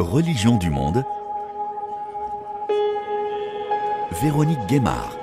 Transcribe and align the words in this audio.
Religion 0.00 0.56
du 0.56 0.70
monde. 0.70 1.04
Véronique 4.20 4.58
Guémard. 4.66 5.16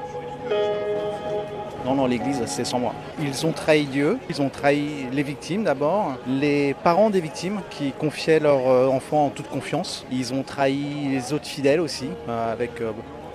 Non, 1.86 1.96
non, 1.96 2.05
l'Église, 2.05 2.42
c'est 2.46 2.63
sans 2.63 2.79
moi. 2.79 2.94
Ils 3.21 3.46
ont 3.46 3.52
trahi 3.52 3.84
Dieu, 3.84 4.18
ils 4.29 4.42
ont 4.42 4.47
trahi 4.47 5.07
les 5.12 5.23
victimes 5.23 5.65
d'abord, 5.65 6.13
les 6.26 6.73
parents 6.73 7.10
des 7.10 7.20
victimes 7.20 7.60
qui 7.70 7.92
confiaient 7.92 8.39
leurs 8.39 8.70
euh, 8.70 8.88
enfants 8.88 9.26
en 9.26 9.30
toute 9.30 9.50
confiance. 9.50 10.05
Ils 10.10 10.34
ont 10.34 10.44
trahi 10.44 11.10
les 11.10 11.34
autres 11.34 11.48
fidèles 11.48 11.82
aussi, 11.82 12.08
euh, 12.30 12.54
avec 12.54 12.80
euh, 12.80 12.92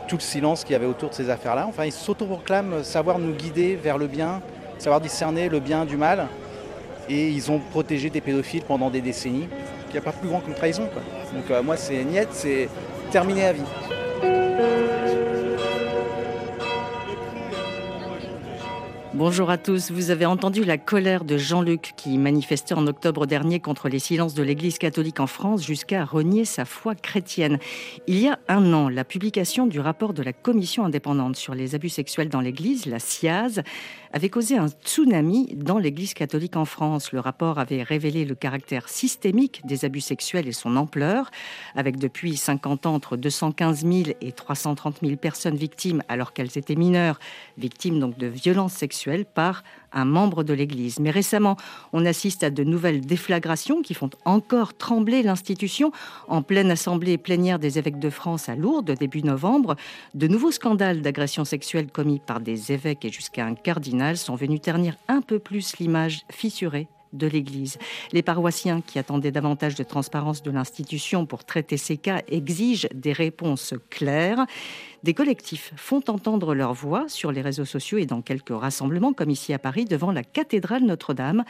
tout 0.08 0.16
le 0.16 0.22
silence 0.22 0.64
qu'il 0.64 0.72
y 0.72 0.76
avait 0.76 0.86
autour 0.86 1.10
de 1.10 1.14
ces 1.14 1.28
affaires-là. 1.28 1.66
Enfin, 1.68 1.84
ils 1.84 1.92
s'autoproclament 1.92 2.82
savoir 2.82 3.18
nous 3.18 3.34
guider 3.34 3.76
vers 3.76 3.98
le 3.98 4.06
bien, 4.06 4.40
savoir 4.78 5.02
discerner 5.02 5.50
le 5.50 5.60
bien 5.60 5.84
du 5.84 5.98
mal. 5.98 6.28
Et 7.10 7.28
ils 7.28 7.50
ont 7.50 7.58
protégé 7.58 8.08
des 8.08 8.22
pédophiles 8.22 8.62
pendant 8.62 8.88
des 8.88 9.02
décennies. 9.02 9.48
Il 9.88 9.92
n'y 9.92 9.98
a 9.98 10.02
pas 10.02 10.12
plus 10.12 10.28
grand 10.28 10.40
qu'une 10.40 10.54
trahison. 10.54 10.88
Quoi. 10.92 11.02
Donc 11.32 11.64
moi, 11.64 11.76
c'est 11.76 12.04
niette, 12.04 12.28
c'est 12.32 12.68
terminé 13.10 13.44
à 13.44 13.52
vie. 13.52 13.62
Bonjour 19.16 19.48
à 19.48 19.56
tous. 19.56 19.90
Vous 19.90 20.10
avez 20.10 20.26
entendu 20.26 20.62
la 20.62 20.76
colère 20.76 21.24
de 21.24 21.38
Jean-Luc 21.38 21.94
qui 21.96 22.18
manifestait 22.18 22.74
en 22.74 22.86
octobre 22.86 23.24
dernier 23.24 23.60
contre 23.60 23.88
les 23.88 23.98
silences 23.98 24.34
de 24.34 24.42
l'Église 24.42 24.76
catholique 24.76 25.20
en 25.20 25.26
France 25.26 25.64
jusqu'à 25.64 26.04
renier 26.04 26.44
sa 26.44 26.66
foi 26.66 26.94
chrétienne. 26.94 27.58
Il 28.06 28.18
y 28.18 28.28
a 28.28 28.38
un 28.48 28.74
an, 28.74 28.90
la 28.90 29.04
publication 29.04 29.66
du 29.66 29.80
rapport 29.80 30.12
de 30.12 30.22
la 30.22 30.34
commission 30.34 30.84
indépendante 30.84 31.36
sur 31.36 31.54
les 31.54 31.74
abus 31.74 31.88
sexuels 31.88 32.28
dans 32.28 32.42
l'Église, 32.42 32.84
la 32.84 32.98
CIAZ, 32.98 33.62
avait 34.16 34.30
causé 34.30 34.56
un 34.56 34.68
tsunami 34.68 35.54
dans 35.56 35.76
l'Église 35.76 36.14
catholique 36.14 36.56
en 36.56 36.64
France. 36.64 37.12
Le 37.12 37.20
rapport 37.20 37.58
avait 37.58 37.82
révélé 37.82 38.24
le 38.24 38.34
caractère 38.34 38.88
systémique 38.88 39.60
des 39.66 39.84
abus 39.84 40.00
sexuels 40.00 40.48
et 40.48 40.52
son 40.52 40.76
ampleur, 40.76 41.30
avec 41.74 41.98
depuis 41.98 42.38
50 42.38 42.86
ans 42.86 42.94
entre 42.94 43.18
215 43.18 43.80
000 43.84 44.16
et 44.22 44.32
330 44.32 45.00
000 45.02 45.16
personnes 45.16 45.56
victimes 45.56 46.02
alors 46.08 46.32
qu'elles 46.32 46.56
étaient 46.56 46.76
mineures, 46.76 47.18
victimes 47.58 48.00
donc 48.00 48.16
de 48.16 48.26
violences 48.26 48.72
sexuelles 48.72 49.26
par 49.26 49.62
un 49.96 50.04
membre 50.04 50.44
de 50.44 50.52
l'Église. 50.52 51.00
Mais 51.00 51.10
récemment, 51.10 51.56
on 51.92 52.06
assiste 52.06 52.44
à 52.44 52.50
de 52.50 52.62
nouvelles 52.62 53.00
déflagrations 53.00 53.82
qui 53.82 53.94
font 53.94 54.10
encore 54.24 54.74
trembler 54.74 55.22
l'institution. 55.22 55.90
En 56.28 56.42
pleine 56.42 56.70
assemblée 56.70 57.18
plénière 57.18 57.58
des 57.58 57.78
évêques 57.78 57.98
de 57.98 58.10
France 58.10 58.48
à 58.48 58.54
Lourdes, 58.54 58.92
début 58.92 59.22
novembre, 59.22 59.76
de 60.14 60.28
nouveaux 60.28 60.52
scandales 60.52 61.00
d'agressions 61.02 61.44
sexuelles 61.44 61.90
commis 61.90 62.20
par 62.20 62.40
des 62.40 62.72
évêques 62.72 63.04
et 63.04 63.10
jusqu'à 63.10 63.44
un 63.44 63.54
cardinal 63.54 64.16
sont 64.16 64.36
venus 64.36 64.60
ternir 64.60 64.96
un 65.08 65.22
peu 65.22 65.38
plus 65.38 65.78
l'image 65.78 66.24
fissurée 66.30 66.88
de 67.12 67.26
l'Église. 67.26 67.78
Les 68.12 68.22
paroissiens 68.22 68.80
qui 68.80 68.98
attendaient 68.98 69.30
davantage 69.30 69.74
de 69.74 69.82
transparence 69.82 70.42
de 70.42 70.50
l'institution 70.50 71.26
pour 71.26 71.44
traiter 71.44 71.76
ces 71.76 71.96
cas 71.96 72.22
exigent 72.28 72.88
des 72.94 73.12
réponses 73.12 73.74
claires. 73.90 74.46
Des 75.02 75.14
collectifs 75.14 75.72
font 75.76 76.02
entendre 76.08 76.54
leur 76.54 76.74
voix 76.74 77.04
sur 77.08 77.32
les 77.32 77.42
réseaux 77.42 77.64
sociaux 77.64 77.98
et 77.98 78.06
dans 78.06 78.22
quelques 78.22 78.50
rassemblements, 78.50 79.12
comme 79.12 79.30
ici 79.30 79.52
à 79.52 79.58
Paris, 79.58 79.84
devant 79.84 80.12
la 80.12 80.24
cathédrale 80.24 80.82
Notre-Dame 80.82 81.44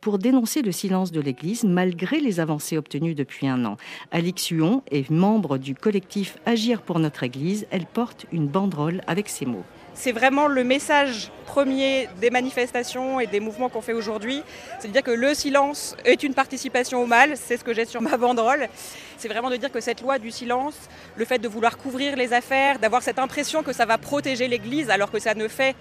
pour 0.00 0.18
dénoncer 0.18 0.62
le 0.62 0.72
silence 0.72 1.10
de 1.10 1.20
l'Église 1.20 1.64
malgré 1.64 2.20
les 2.20 2.38
avancées 2.40 2.78
obtenues 2.78 3.14
depuis 3.14 3.48
un 3.48 3.64
an. 3.64 3.76
Alix 4.12 4.48
Huon 4.50 4.82
est 4.90 5.10
membre 5.10 5.58
du 5.58 5.74
collectif 5.74 6.38
Agir 6.46 6.82
pour 6.82 6.98
notre 6.98 7.22
Église. 7.22 7.66
Elle 7.70 7.86
porte 7.86 8.26
une 8.32 8.46
banderole 8.46 9.00
avec 9.06 9.28
ces 9.28 9.46
mots 9.46 9.64
c'est 9.96 10.12
vraiment 10.12 10.46
le 10.46 10.62
message 10.62 11.32
premier 11.46 12.08
des 12.20 12.30
manifestations 12.30 13.18
et 13.18 13.26
des 13.26 13.40
mouvements 13.40 13.70
qu'on 13.70 13.80
fait 13.80 13.94
aujourd'hui. 13.94 14.42
C'est 14.78 14.88
de 14.88 14.92
dire 14.92 15.02
que 15.02 15.10
le 15.10 15.34
silence 15.34 15.96
est 16.04 16.22
une 16.22 16.34
participation 16.34 17.02
au 17.02 17.06
mal, 17.06 17.32
c'est 17.34 17.56
ce 17.56 17.64
que 17.64 17.72
j'ai 17.72 17.86
sur 17.86 18.02
ma 18.02 18.16
banderole. 18.18 18.68
C'est 19.16 19.28
vraiment 19.28 19.48
de 19.50 19.56
dire 19.56 19.72
que 19.72 19.80
cette 19.80 20.02
loi 20.02 20.18
du 20.18 20.30
silence, 20.30 20.76
le 21.16 21.24
fait 21.24 21.38
de 21.38 21.48
vouloir 21.48 21.78
couvrir 21.78 22.14
les 22.14 22.34
affaires, 22.34 22.78
d'avoir 22.78 23.02
cette 23.02 23.18
impression 23.18 23.62
que 23.62 23.72
ça 23.72 23.86
va 23.86 23.96
protéger 23.96 24.48
l'Église 24.48 24.90
alors 24.90 25.10
que 25.10 25.18
ça 25.18 25.34
ne 25.34 25.48
fait 25.48 25.74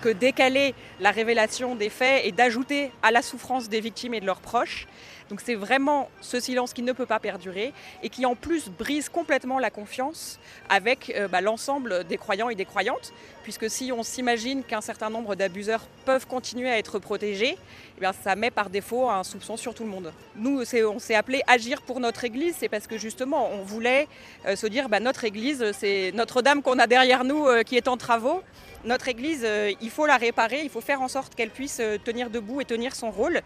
que 0.00 0.08
décaler 0.08 0.74
la 1.00 1.10
révélation 1.10 1.74
des 1.74 1.90
faits 1.90 2.24
et 2.24 2.32
d'ajouter 2.32 2.90
à 3.02 3.10
la 3.10 3.20
souffrance 3.20 3.68
des 3.68 3.80
victimes 3.80 4.14
et 4.14 4.20
de 4.20 4.26
leurs 4.26 4.40
proches. 4.40 4.86
Donc 5.28 5.40
c'est 5.42 5.54
vraiment 5.54 6.08
ce 6.20 6.40
silence 6.40 6.72
qui 6.72 6.82
ne 6.82 6.92
peut 6.92 7.06
pas 7.06 7.18
perdurer 7.18 7.74
et 8.02 8.08
qui 8.08 8.24
en 8.24 8.34
plus 8.34 8.70
brise 8.70 9.08
complètement 9.08 9.58
la 9.58 9.70
confiance 9.70 10.38
avec 10.68 11.12
euh, 11.14 11.28
bah, 11.28 11.40
l'ensemble 11.40 12.04
des 12.04 12.16
croyants 12.16 12.48
et 12.48 12.54
des 12.54 12.64
croyantes, 12.64 13.12
puisque 13.48 13.70
si 13.70 13.92
on 13.92 14.02
s'imagine 14.02 14.62
qu'un 14.62 14.82
certain 14.82 15.08
nombre 15.08 15.34
d'abuseurs 15.34 15.86
peuvent 16.04 16.26
continuer 16.26 16.68
à 16.68 16.76
être 16.76 16.98
protégés, 16.98 17.56
eh 17.96 18.00
bien, 18.00 18.12
ça 18.12 18.36
met 18.36 18.50
par 18.50 18.68
défaut 18.68 19.08
un 19.08 19.24
soupçon 19.24 19.56
sur 19.56 19.72
tout 19.72 19.84
le 19.84 19.88
monde. 19.88 20.12
Nous, 20.36 20.60
on 20.60 20.98
s'est 20.98 21.14
appelé 21.14 21.40
Agir 21.46 21.80
pour 21.80 21.98
notre 21.98 22.24
Église, 22.24 22.56
c'est 22.58 22.68
parce 22.68 22.86
que 22.86 22.98
justement, 22.98 23.48
on 23.50 23.62
voulait 23.62 24.06
euh, 24.44 24.54
se 24.54 24.66
dire, 24.66 24.90
bah, 24.90 25.00
notre 25.00 25.24
Église, 25.24 25.72
c'est 25.72 26.12
Notre-Dame 26.12 26.60
qu'on 26.60 26.78
a 26.78 26.86
derrière 26.86 27.24
nous 27.24 27.46
euh, 27.46 27.62
qui 27.62 27.78
est 27.78 27.88
en 27.88 27.96
travaux 27.96 28.42
notre 28.84 29.08
Église, 29.08 29.42
euh, 29.44 29.72
il 29.80 29.90
faut 29.90 30.06
la 30.06 30.16
réparer, 30.16 30.60
il 30.62 30.70
faut 30.70 30.80
faire 30.80 31.02
en 31.02 31.08
sorte 31.08 31.34
qu'elle 31.34 31.50
puisse 31.50 31.82
tenir 32.04 32.30
debout 32.30 32.60
et 32.60 32.64
tenir 32.64 32.94
son 32.94 33.10
rôle. 33.10 33.42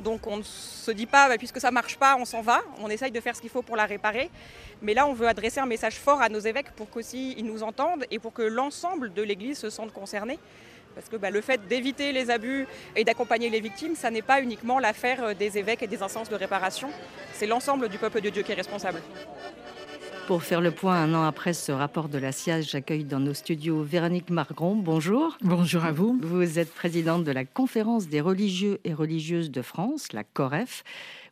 Donc 0.00 0.26
on 0.26 0.36
ne 0.36 0.42
se 0.42 0.90
dit 0.90 1.06
pas, 1.06 1.28
bah, 1.28 1.38
puisque 1.38 1.58
ça 1.58 1.68
ne 1.68 1.74
marche 1.74 1.96
pas, 1.96 2.16
on 2.18 2.26
s'en 2.26 2.42
va. 2.42 2.60
On 2.80 2.90
essaye 2.90 3.10
de 3.10 3.20
faire 3.20 3.34
ce 3.34 3.40
qu'il 3.40 3.48
faut 3.50 3.62
pour 3.62 3.76
la 3.76 3.86
réparer. 3.86 4.30
Mais 4.82 4.92
là, 4.92 5.06
on 5.06 5.14
veut 5.14 5.28
adresser 5.28 5.60
un 5.60 5.66
message 5.66 5.94
fort 5.94 6.20
à 6.20 6.28
nos 6.28 6.40
évêques 6.40 6.70
pour 6.72 6.90
qu'aussi 6.90 7.34
ils 7.38 7.46
nous 7.46 7.62
entendent 7.62 8.04
et 8.10 8.18
pour 8.18 8.32
que 8.32 8.42
l'ensemble 8.42 9.12
de 9.14 9.22
l'Église 9.22 9.43
se 9.52 9.68
sente 9.68 9.92
concerné. 9.92 10.38
Parce 10.94 11.08
que 11.08 11.16
bah, 11.16 11.30
le 11.30 11.40
fait 11.40 11.66
d'éviter 11.66 12.12
les 12.12 12.30
abus 12.30 12.66
et 12.96 13.04
d'accompagner 13.04 13.50
les 13.50 13.60
victimes, 13.60 13.96
ça 13.96 14.10
n'est 14.10 14.22
pas 14.22 14.40
uniquement 14.40 14.78
l'affaire 14.78 15.24
euh, 15.24 15.34
des 15.34 15.58
évêques 15.58 15.82
et 15.82 15.86
des 15.86 16.02
instances 16.02 16.28
de 16.28 16.36
réparation. 16.36 16.88
C'est 17.32 17.46
l'ensemble 17.46 17.88
du 17.88 17.98
peuple 17.98 18.20
de 18.20 18.30
Dieu 18.30 18.42
qui 18.42 18.52
est 18.52 18.54
responsable. 18.54 19.02
Pour 20.26 20.42
faire 20.42 20.62
le 20.62 20.70
point 20.70 21.02
un 21.02 21.12
an 21.12 21.24
après 21.24 21.52
ce 21.52 21.70
rapport 21.70 22.08
de 22.08 22.16
la 22.16 22.32
SIAZ, 22.32 22.66
j'accueille 22.66 23.04
dans 23.04 23.20
nos 23.20 23.34
studios 23.34 23.82
Véronique 23.82 24.30
Margron. 24.30 24.74
Bonjour. 24.74 25.36
Bonjour 25.42 25.84
à 25.84 25.92
vous. 25.92 26.18
Vous 26.22 26.58
êtes 26.58 26.72
présidente 26.72 27.24
de 27.24 27.30
la 27.30 27.44
Conférence 27.44 28.08
des 28.08 28.22
religieux 28.22 28.80
et 28.84 28.94
religieuses 28.94 29.50
de 29.50 29.60
France, 29.60 30.14
la 30.14 30.24
COREF. 30.24 30.82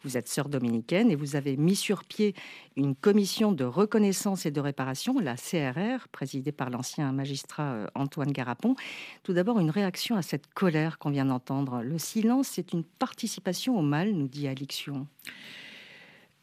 Vous 0.04 0.18
êtes 0.18 0.28
sœur 0.28 0.50
dominicaine 0.50 1.10
et 1.10 1.14
vous 1.14 1.36
avez 1.36 1.56
mis 1.56 1.74
sur 1.74 2.04
pied 2.04 2.34
une 2.76 2.94
commission 2.94 3.52
de 3.52 3.64
reconnaissance 3.64 4.44
et 4.44 4.50
de 4.50 4.60
réparation, 4.60 5.18
la 5.20 5.36
CRR, 5.36 6.08
présidée 6.08 6.52
par 6.52 6.68
l'ancien 6.68 7.12
magistrat 7.12 7.72
euh, 7.72 7.86
Antoine 7.94 8.32
Garapon. 8.32 8.74
Tout 9.22 9.32
d'abord, 9.32 9.58
une 9.58 9.70
réaction 9.70 10.16
à 10.16 10.22
cette 10.22 10.52
colère 10.52 10.98
qu'on 10.98 11.10
vient 11.10 11.26
d'entendre. 11.26 11.82
Le 11.82 11.98
silence, 11.98 12.48
c'est 12.48 12.74
une 12.74 12.84
participation 12.84 13.78
au 13.78 13.82
mal, 13.82 14.12
nous 14.12 14.28
dit 14.28 14.48
Alixion. 14.48 15.06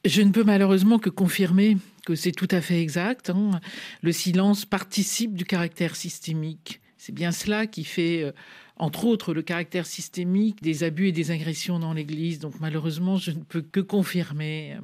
Je 0.06 0.22
ne 0.22 0.32
peux 0.32 0.44
malheureusement 0.44 0.98
que 0.98 1.10
confirmer 1.10 1.78
que 2.06 2.16
c'est 2.16 2.32
tout 2.32 2.48
à 2.52 2.62
fait 2.62 2.82
exact. 2.82 3.30
Hein. 3.30 3.60
Le 4.02 4.12
silence 4.12 4.66
participe 4.66 5.34
du 5.34 5.46
caractère 5.46 5.96
systémique. 5.96 6.80
C'est 6.98 7.12
bien 7.14 7.32
cela 7.32 7.68
qui 7.68 7.84
fait, 7.84 8.24
euh, 8.24 8.32
entre 8.78 9.06
autres, 9.06 9.34
le 9.34 9.42
caractère 9.42 9.86
systémique 9.86 10.62
des 10.62 10.84
abus 10.84 11.10
et 11.10 11.12
des 11.12 11.32
agressions 11.32 11.80
dans 11.80 11.94
l'Église. 11.94 12.40
Donc 12.40 12.56
malheureusement, 12.60 13.18
je 13.18 13.32
ne 13.32 13.42
peux 13.42 13.62
que 13.62 13.80
confirmer 13.82 14.76
euh, 14.76 14.82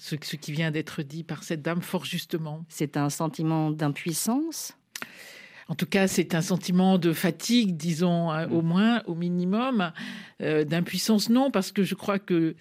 ce, 0.00 0.16
ce 0.22 0.36
qui 0.36 0.52
vient 0.52 0.70
d'être 0.70 1.02
dit 1.02 1.24
par 1.24 1.42
cette 1.42 1.62
dame 1.62 1.82
fort 1.82 2.04
justement. 2.04 2.64
C'est 2.68 2.96
un 2.96 3.10
sentiment 3.10 3.70
d'impuissance? 3.70 4.76
En 5.68 5.74
tout 5.74 5.86
cas, 5.86 6.08
c'est 6.08 6.34
un 6.34 6.42
sentiment 6.42 6.98
de 6.98 7.12
fatigue, 7.12 7.76
disons, 7.76 8.30
hein, 8.30 8.48
au 8.50 8.62
moins, 8.62 9.02
au 9.06 9.14
minimum, 9.14 9.92
euh, 10.40 10.64
d'impuissance, 10.64 11.30
non, 11.30 11.50
parce 11.50 11.72
que 11.72 11.84
je 11.84 11.94
crois 11.94 12.18
que, 12.18 12.54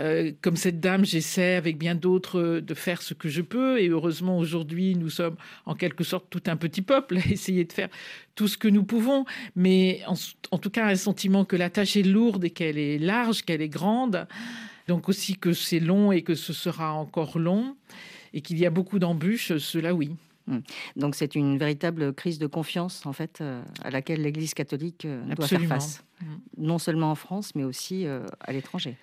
euh, 0.00 0.32
comme 0.42 0.56
cette 0.56 0.80
dame, 0.80 1.04
j'essaie 1.04 1.54
avec 1.54 1.78
bien 1.78 1.94
d'autres 1.94 2.60
de 2.60 2.74
faire 2.74 3.02
ce 3.02 3.14
que 3.14 3.28
je 3.28 3.42
peux, 3.42 3.80
et 3.80 3.88
heureusement, 3.88 4.38
aujourd'hui, 4.38 4.94
nous 4.96 5.10
sommes 5.10 5.36
en 5.64 5.74
quelque 5.74 6.04
sorte 6.04 6.26
tout 6.28 6.42
un 6.46 6.56
petit 6.56 6.82
peuple 6.82 7.18
à 7.18 7.26
essayer 7.30 7.64
de 7.64 7.72
faire 7.72 7.88
tout 8.34 8.48
ce 8.48 8.58
que 8.58 8.68
nous 8.68 8.84
pouvons, 8.84 9.24
mais 9.54 10.02
en, 10.06 10.14
en 10.50 10.58
tout 10.58 10.70
cas, 10.70 10.86
un 10.86 10.96
sentiment 10.96 11.44
que 11.44 11.56
la 11.56 11.70
tâche 11.70 11.96
est 11.96 12.02
lourde 12.02 12.44
et 12.44 12.50
qu'elle 12.50 12.78
est 12.78 12.98
large, 12.98 13.42
qu'elle 13.42 13.62
est 13.62 13.68
grande, 13.68 14.26
donc 14.88 15.08
aussi 15.08 15.36
que 15.36 15.52
c'est 15.52 15.80
long 15.80 16.12
et 16.12 16.22
que 16.22 16.34
ce 16.34 16.52
sera 16.52 16.92
encore 16.92 17.38
long, 17.38 17.76
et 18.34 18.42
qu'il 18.42 18.58
y 18.58 18.66
a 18.66 18.70
beaucoup 18.70 18.98
d'embûches, 18.98 19.56
cela 19.56 19.94
oui. 19.94 20.10
Hmm. 20.46 20.58
Donc 20.94 21.16
c'est 21.16 21.34
une 21.34 21.58
véritable 21.58 22.12
crise 22.14 22.38
de 22.38 22.46
confiance 22.46 23.04
en 23.04 23.12
fait 23.12 23.40
euh, 23.40 23.60
à 23.82 23.90
laquelle 23.90 24.22
l'Église 24.22 24.54
catholique 24.54 25.04
euh, 25.04 25.24
doit 25.34 25.48
faire 25.48 25.64
face, 25.64 26.04
hmm. 26.20 26.26
non 26.58 26.78
seulement 26.78 27.10
en 27.10 27.16
France 27.16 27.54
mais 27.56 27.64
aussi 27.64 28.06
euh, 28.06 28.24
à 28.40 28.52
l'étranger. 28.52 28.96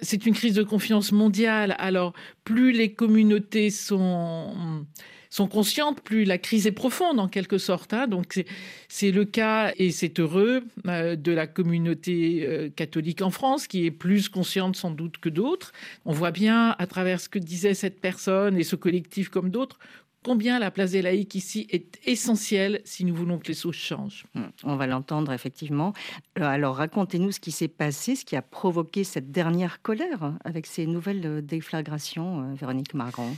C'est 0.00 0.24
une 0.24 0.32
crise 0.32 0.54
de 0.54 0.62
confiance 0.62 1.12
mondiale. 1.12 1.74
Alors 1.78 2.14
plus 2.44 2.72
les 2.72 2.94
communautés 2.94 3.68
sont 3.68 4.86
sont 5.28 5.46
conscientes, 5.46 6.00
plus 6.00 6.24
la 6.24 6.38
crise 6.38 6.66
est 6.66 6.72
profonde 6.72 7.20
en 7.20 7.28
quelque 7.28 7.58
sorte. 7.58 7.92
Hein. 7.92 8.08
Donc 8.08 8.42
c'est 8.88 9.10
le 9.10 9.24
cas, 9.24 9.72
et 9.76 9.92
c'est 9.92 10.18
heureux, 10.18 10.64
de 10.84 11.32
la 11.32 11.46
communauté 11.46 12.72
catholique 12.74 13.22
en 13.22 13.30
France, 13.30 13.68
qui 13.68 13.86
est 13.86 13.92
plus 13.92 14.28
consciente 14.28 14.74
sans 14.74 14.90
doute 14.90 15.18
que 15.18 15.28
d'autres. 15.28 15.72
On 16.04 16.12
voit 16.12 16.32
bien 16.32 16.74
à 16.78 16.86
travers 16.88 17.20
ce 17.20 17.28
que 17.28 17.38
disait 17.38 17.74
cette 17.74 18.00
personne 18.00 18.56
et 18.56 18.64
ce 18.64 18.74
collectif 18.74 19.28
comme 19.28 19.50
d'autres 19.50 19.78
combien 20.24 20.58
la 20.58 20.70
place 20.70 20.92
des 20.92 21.02
laïcs 21.02 21.34
ici 21.34 21.66
est 21.70 21.98
essentielle 22.06 22.80
si 22.84 23.04
nous 23.04 23.14
voulons 23.14 23.38
que 23.38 23.48
les 23.48 23.54
choses 23.54 23.74
changent. 23.74 24.24
Hmm, 24.34 24.48
on 24.64 24.76
va 24.76 24.86
l'entendre 24.86 25.32
effectivement. 25.32 25.92
Euh, 26.38 26.44
alors 26.44 26.76
racontez-nous 26.76 27.32
ce 27.32 27.40
qui 27.40 27.52
s'est 27.52 27.68
passé, 27.68 28.16
ce 28.16 28.24
qui 28.24 28.36
a 28.36 28.42
provoqué 28.42 29.04
cette 29.04 29.30
dernière 29.30 29.82
colère 29.82 30.22
hein, 30.22 30.38
avec 30.44 30.66
ces 30.66 30.86
nouvelles 30.86 31.26
euh, 31.26 31.40
déflagrations, 31.40 32.54
Véronique 32.54 32.94
Marron. 32.94 33.36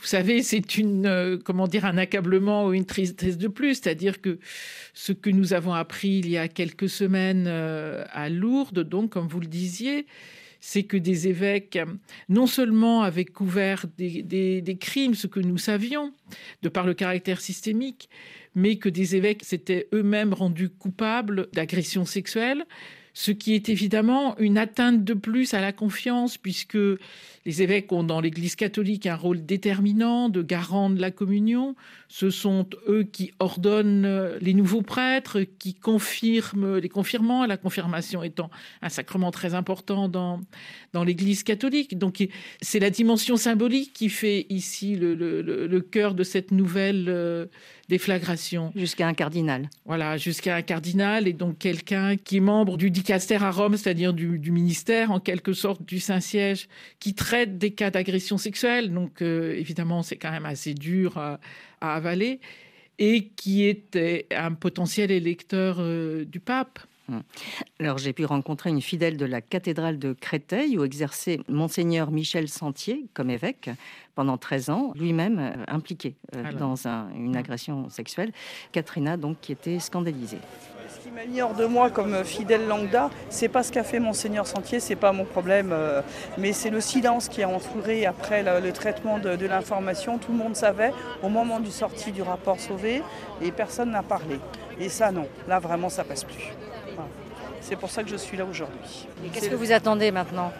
Vous 0.00 0.06
savez, 0.06 0.42
c'est 0.42 0.76
une 0.76 1.40
comment 1.44 1.68
dire 1.68 1.84
un 1.84 1.96
accablement 1.96 2.66
ou 2.66 2.72
une 2.72 2.84
tristesse 2.84 3.38
de 3.38 3.46
plus, 3.46 3.76
c'est-à-dire 3.76 4.20
que 4.20 4.40
ce 4.92 5.12
que 5.12 5.30
nous 5.30 5.52
avons 5.52 5.72
appris 5.72 6.18
il 6.18 6.28
y 6.28 6.36
a 6.36 6.48
quelques 6.48 6.88
semaines 6.88 7.46
à 7.46 8.28
Lourdes, 8.28 8.80
donc 8.80 9.10
comme 9.10 9.28
vous 9.28 9.38
le 9.38 9.46
disiez, 9.46 10.06
c'est 10.66 10.84
que 10.84 10.96
des 10.96 11.28
évêques, 11.28 11.78
non 12.30 12.46
seulement 12.46 13.02
avaient 13.02 13.26
couvert 13.26 13.84
des, 13.98 14.78
crimes, 14.80 15.14
ce 15.14 15.26
que 15.26 15.38
nous 15.38 15.58
savions, 15.58 16.14
de 16.62 16.70
par 16.70 16.86
le 16.86 16.94
caractère 16.94 17.42
systémique, 17.42 18.08
mais 18.54 18.76
que 18.76 18.88
des 18.88 19.14
évêques 19.14 19.44
s'étaient 19.44 19.88
eux-mêmes 19.92 20.32
rendus 20.32 20.70
coupables 20.70 21.48
d'agressions 21.52 22.06
sexuelles, 22.06 22.64
ce 23.12 23.30
qui 23.30 23.52
est 23.52 23.68
évidemment 23.68 24.38
une 24.38 24.56
atteinte 24.56 25.04
de 25.04 25.12
plus 25.12 25.52
à 25.52 25.60
la 25.60 25.74
confiance, 25.74 26.38
puisque 26.38 26.78
les 27.46 27.62
évêques 27.62 27.92
ont 27.92 28.04
dans 28.04 28.20
l'Église 28.20 28.56
catholique 28.56 29.06
un 29.06 29.16
rôle 29.16 29.44
déterminant 29.44 30.28
de 30.28 30.42
garant 30.42 30.88
de 30.88 31.00
la 31.00 31.10
communion. 31.10 31.76
Ce 32.08 32.30
sont 32.30 32.66
eux 32.88 33.04
qui 33.04 33.32
ordonnent 33.38 34.36
les 34.40 34.54
nouveaux 34.54 34.82
prêtres, 34.82 35.40
qui 35.58 35.74
confirment 35.74 36.78
les 36.78 36.88
confirmants, 36.88 37.44
la 37.44 37.56
confirmation 37.56 38.22
étant 38.22 38.50
un 38.80 38.88
sacrement 38.88 39.30
très 39.30 39.54
important 39.54 40.08
dans, 40.08 40.40
dans 40.92 41.04
l'Église 41.04 41.42
catholique. 41.42 41.98
Donc 41.98 42.26
c'est 42.62 42.80
la 42.80 42.90
dimension 42.90 43.36
symbolique 43.36 43.92
qui 43.92 44.08
fait 44.08 44.46
ici 44.48 44.96
le, 44.96 45.14
le, 45.14 45.80
cœur 45.80 46.14
de 46.14 46.24
cette 46.24 46.50
nouvelle 46.50 47.06
euh, 47.08 47.46
déflagration. 47.88 48.72
Jusqu'à 48.74 49.06
un 49.06 49.14
cardinal. 49.14 49.68
Voilà, 49.84 50.16
jusqu'à 50.16 50.56
un 50.56 50.62
cardinal 50.62 51.28
et 51.28 51.34
donc 51.34 51.58
quelqu'un 51.58 52.16
qui 52.16 52.38
est 52.38 52.40
membre 52.40 52.78
du 52.78 52.90
dicaster 52.90 53.36
à 53.36 53.50
Rome, 53.50 53.76
c'est-à-dire 53.76 54.14
du, 54.14 54.38
du 54.38 54.50
ministère 54.50 55.10
en 55.10 55.20
quelque 55.20 55.52
sorte 55.52 55.84
du 55.84 56.00
Saint-Siège, 56.00 56.68
qui 57.00 57.14
traite 57.14 57.33
des 57.46 57.72
cas 57.72 57.90
d'agression 57.90 58.38
sexuelle, 58.38 58.92
donc 58.92 59.22
euh, 59.22 59.54
évidemment 59.54 60.02
c'est 60.02 60.16
quand 60.16 60.30
même 60.30 60.46
assez 60.46 60.74
dur 60.74 61.18
à, 61.18 61.38
avaler, 61.80 62.40
et 62.98 63.28
qui 63.28 63.64
était 63.64 64.26
un 64.30 64.52
potentiel 64.52 65.10
électeur 65.10 65.76
euh, 65.80 66.24
du 66.24 66.40
pape. 66.40 66.78
Hum. 67.10 67.22
Alors 67.80 67.98
j'ai 67.98 68.14
pu 68.14 68.24
rencontrer 68.24 68.70
une 68.70 68.80
fidèle 68.80 69.18
de 69.18 69.26
la 69.26 69.42
cathédrale 69.42 69.98
de 69.98 70.14
Créteil 70.14 70.78
où 70.78 70.84
exerçait 70.84 71.40
monseigneur 71.48 72.10
Michel 72.10 72.48
Sentier 72.48 73.04
comme 73.12 73.28
évêque 73.28 73.68
pendant 74.14 74.38
13 74.38 74.70
ans, 74.70 74.92
lui-même 74.94 75.38
euh, 75.38 75.64
impliqué 75.68 76.14
dans 76.58 76.86
une 76.86 77.36
agression 77.36 77.90
sexuelle. 77.90 78.32
Katrina 78.72 79.18
donc 79.18 79.38
qui 79.42 79.52
était 79.52 79.80
scandalisée 79.80 80.38
qui 81.04 81.10
m'a 81.10 81.26
mis 81.26 81.42
hors 81.42 81.52
de 81.52 81.66
moi 81.66 81.90
comme 81.90 82.24
fidèle 82.24 82.66
lambda, 82.66 83.10
c'est 83.28 83.48
pas 83.48 83.62
ce 83.62 83.70
qu'a 83.70 83.84
fait 83.84 84.00
Monseigneur 84.00 84.46
Sentier, 84.46 84.80
c'est 84.80 84.96
pas 84.96 85.12
mon 85.12 85.26
problème, 85.26 85.68
euh, 85.70 86.00
mais 86.38 86.54
c'est 86.54 86.70
le 86.70 86.80
silence 86.80 87.28
qui 87.28 87.42
a 87.42 87.48
entouré 87.48 88.06
après 88.06 88.42
le, 88.42 88.72
traitement 88.72 89.18
de, 89.18 89.46
l'information. 89.46 90.16
Tout 90.16 90.32
le 90.32 90.38
monde 90.38 90.56
savait 90.56 90.94
au 91.22 91.28
moment 91.28 91.60
du 91.60 91.70
sortie 91.70 92.10
du 92.10 92.22
rapport 92.22 92.58
Sauvé 92.58 93.02
et 93.42 93.52
personne 93.52 93.90
n'a 93.90 94.02
parlé. 94.02 94.40
Et 94.80 94.88
ça, 94.88 95.12
non, 95.12 95.28
là 95.46 95.58
vraiment, 95.58 95.90
ça 95.90 96.04
passe 96.04 96.24
plus. 96.24 96.54
C'est 97.60 97.76
pour 97.76 97.90
ça 97.90 98.02
que 98.02 98.08
je 98.08 98.16
suis 98.16 98.38
là 98.38 98.46
aujourd'hui. 98.46 99.06
Qu'est-ce 99.30 99.50
que 99.50 99.56
vous 99.56 99.72
attendez 99.72 100.10
maintenant? 100.10 100.52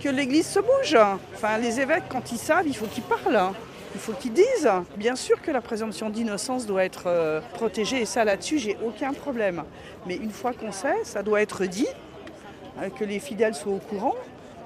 Que 0.00 0.08
l'Église 0.08 0.46
se 0.46 0.60
bouge. 0.60 0.96
Enfin, 1.34 1.58
les 1.58 1.80
évêques, 1.80 2.04
quand 2.08 2.30
ils 2.30 2.38
savent, 2.38 2.66
il 2.68 2.76
faut 2.76 2.86
qu'ils 2.86 3.02
parlent 3.02 3.52
il 3.94 4.00
faut 4.00 4.12
qu'ils 4.12 4.32
disent. 4.32 4.70
Bien 4.96 5.16
sûr 5.16 5.40
que 5.42 5.50
la 5.50 5.60
présomption 5.60 6.10
d'innocence 6.10 6.66
doit 6.66 6.84
être 6.84 7.04
euh, 7.06 7.40
protégée 7.54 8.02
et 8.02 8.06
ça 8.06 8.24
là-dessus, 8.24 8.58
j'ai 8.58 8.76
aucun 8.84 9.12
problème. 9.12 9.64
Mais 10.06 10.16
une 10.16 10.30
fois 10.30 10.52
qu'on 10.52 10.72
sait, 10.72 10.96
ça 11.04 11.22
doit 11.22 11.42
être 11.42 11.64
dit, 11.66 11.88
euh, 12.80 12.88
que 12.90 13.04
les 13.04 13.18
fidèles 13.18 13.54
soient 13.54 13.72
au 13.72 13.78
courant. 13.78 14.14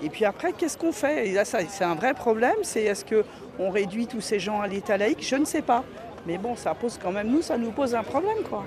Et 0.03 0.11
puis 0.11 0.25
après, 0.25 0.53
qu'est-ce 0.53 0.77
qu'on 0.77 0.93
fait? 0.93 1.29
Et 1.29 1.33
là, 1.33 1.45
c'est 1.45 1.85
un 1.85 1.95
vrai 1.95 2.15
problème. 2.15 2.57
C'est 2.63 2.83
est-ce 2.83 3.05
qu'on 3.05 3.71
réduit 3.71 4.07
tous 4.07 4.21
ces 4.21 4.39
gens 4.39 4.61
à 4.61 4.67
l'état 4.67 4.97
laïque? 4.97 5.27
Je 5.27 5.37
ne 5.37 5.45
sais 5.45 5.63
pas. 5.63 5.85
Mais 6.27 6.39
bon, 6.39 6.57
ça 6.57 6.75
pose 6.75 6.99
quand 7.03 7.13
même, 7.13 7.29
nous, 7.29 7.43
ça 7.43 7.57
nous 7.59 7.71
pose 7.71 7.95
un 7.95 8.03
problème, 8.03 8.43
quoi. 8.49 8.65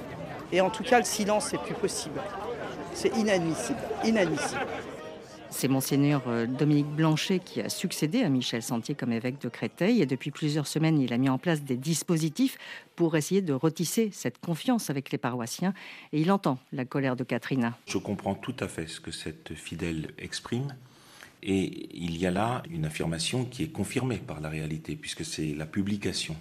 Et 0.52 0.62
en 0.62 0.70
tout 0.70 0.84
cas, 0.84 1.00
le 1.00 1.06
silence, 1.06 1.48
c'est 1.50 1.60
plus 1.60 1.74
possible. 1.74 2.22
C'est 2.94 3.16
inadmissible. 3.18 3.80
Inadmissible. 4.04 4.66
C'est 5.58 5.68
monseigneur 5.68 6.22
euh, 6.28 6.46
Dominique 6.46 6.86
Blanchet 6.86 7.40
qui 7.40 7.62
a 7.62 7.70
succédé 7.70 8.22
à 8.22 8.30
Michel 8.30 8.62
Sentier 8.62 8.94
comme 8.94 9.12
évêque 9.12 9.42
de 9.42 9.50
Créteil 9.50 10.04
et 10.04 10.06
depuis 10.06 10.30
plusieurs 10.30 10.68
semaines, 10.68 11.02
il 11.02 11.12
a 11.12 11.18
mis 11.18 11.30
en 11.30 11.40
place 11.40 11.64
des 11.64 11.78
dispositifs 11.78 12.60
pour 12.96 13.18
essayer 13.18 13.42
de 13.42 13.54
retisser 13.54 14.12
cette 14.12 14.38
confiance 14.38 14.92
avec 14.92 15.12
les 15.12 15.18
paroissiens 15.18 15.74
et 16.14 16.22
il 16.22 16.32
entend 16.32 16.60
la 16.74 16.86
colère 16.86 17.16
de 17.16 17.24
Katrina. 17.24 17.76
Je 17.88 17.98
comprends 17.98 18.36
tout 18.36 18.54
à 18.60 18.68
fait 18.68 18.86
ce 18.86 19.00
que 19.00 19.10
cette 19.10 19.56
fidèle 19.56 20.12
exprime. 20.20 20.76
Et 21.42 21.90
il 21.92 22.18
y 22.18 22.28
a 22.28 22.32
là 22.32 22.62
une 22.70 22.86
affirmation 22.86 23.44
qui 23.44 23.64
est 23.64 23.72
confirmée 23.72 24.18
par 24.18 24.42
la 24.42 24.50
réalité, 24.50 24.96
puisque 24.96 25.26
c'est 25.26 25.56
la 25.56 25.66
publication 25.66 26.36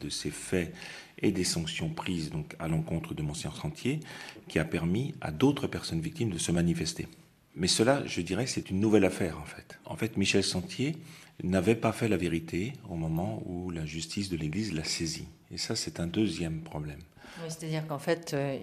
de 0.00 0.08
ces 0.08 0.30
faits 0.30 0.72
et 1.20 1.32
des 1.32 1.42
sanctions 1.42 1.88
prises 1.88 2.30
donc 2.30 2.54
à 2.60 2.68
l'encontre 2.68 3.12
de 3.12 3.22
Monseigneur 3.22 3.56
Sentier 3.56 3.98
qui 4.46 4.60
a 4.60 4.64
permis 4.64 5.16
à 5.20 5.32
d'autres 5.32 5.66
personnes 5.66 6.00
victimes 6.00 6.30
de 6.30 6.38
se 6.38 6.52
manifester. 6.52 7.08
Mais 7.54 7.68
cela, 7.68 8.04
je 8.06 8.20
dirais, 8.20 8.46
c'est 8.46 8.70
une 8.70 8.80
nouvelle 8.80 9.04
affaire 9.04 9.38
en 9.38 9.44
fait. 9.44 9.78
En 9.84 9.96
fait, 9.96 10.16
Michel 10.16 10.42
Sentier 10.42 10.96
n'avait 11.42 11.74
pas 11.74 11.92
fait 11.92 12.08
la 12.08 12.16
vérité 12.16 12.72
au 12.88 12.94
moment 12.94 13.42
où 13.46 13.70
la 13.70 13.84
justice 13.84 14.28
de 14.28 14.36
l'Église 14.36 14.72
l'a 14.72 14.84
saisi. 14.84 15.26
Et 15.50 15.58
ça, 15.58 15.76
c'est 15.76 16.00
un 16.00 16.06
deuxième 16.06 16.60
problème. 16.60 17.00
C'est-à-dire 17.48 17.86
qu'en 17.86 17.98
fait, 17.98 18.34
euh, 18.34 18.58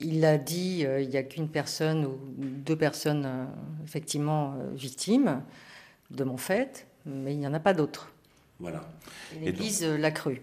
il 0.00 0.24
a 0.24 0.36
dit 0.36 0.84
euh, 0.84 1.00
il 1.00 1.08
n'y 1.08 1.16
a 1.16 1.22
qu'une 1.22 1.48
personne 1.48 2.04
ou 2.04 2.18
deux 2.36 2.76
personnes 2.76 3.24
euh, 3.24 3.44
effectivement 3.84 4.56
victimes 4.74 5.42
de 6.10 6.24
mon 6.24 6.36
fait, 6.36 6.86
mais 7.06 7.32
il 7.32 7.38
n'y 7.38 7.46
en 7.46 7.54
a 7.54 7.60
pas 7.60 7.72
d'autres. 7.72 8.12
Voilà. 8.58 8.82
L'Église 9.40 9.84
l'a 9.84 10.10
cru. 10.10 10.42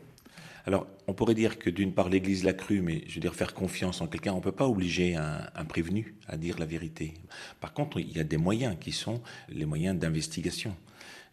Alors, 0.68 0.86
on 1.08 1.14
pourrait 1.14 1.34
dire 1.34 1.60
que 1.60 1.70
d'une 1.70 1.94
part, 1.94 2.10
l'Église 2.10 2.44
l'a 2.44 2.52
cru, 2.52 2.82
mais 2.82 3.06
je 3.08 3.16
veux 3.16 3.22
dire, 3.22 3.36
faire 3.36 3.54
confiance 3.54 4.02
en 4.02 4.08
quelqu'un, 4.08 4.34
on 4.34 4.40
ne 4.40 4.42
peut 4.42 4.52
pas 4.52 4.68
obliger 4.68 5.16
un, 5.16 5.64
prévenu 5.64 6.16
à 6.28 6.36
dire 6.36 6.60
la 6.60 6.66
vérité. 6.66 7.14
Par 7.62 7.72
contre, 7.72 8.02
il 8.02 8.12
y 8.12 8.20
a 8.20 8.26
des 8.26 8.36
moyens 8.36 8.76
qui 8.78 8.92
sont 8.92 9.22
les 9.48 9.66
moyens 9.66 9.98
d'investigation. 9.98 10.76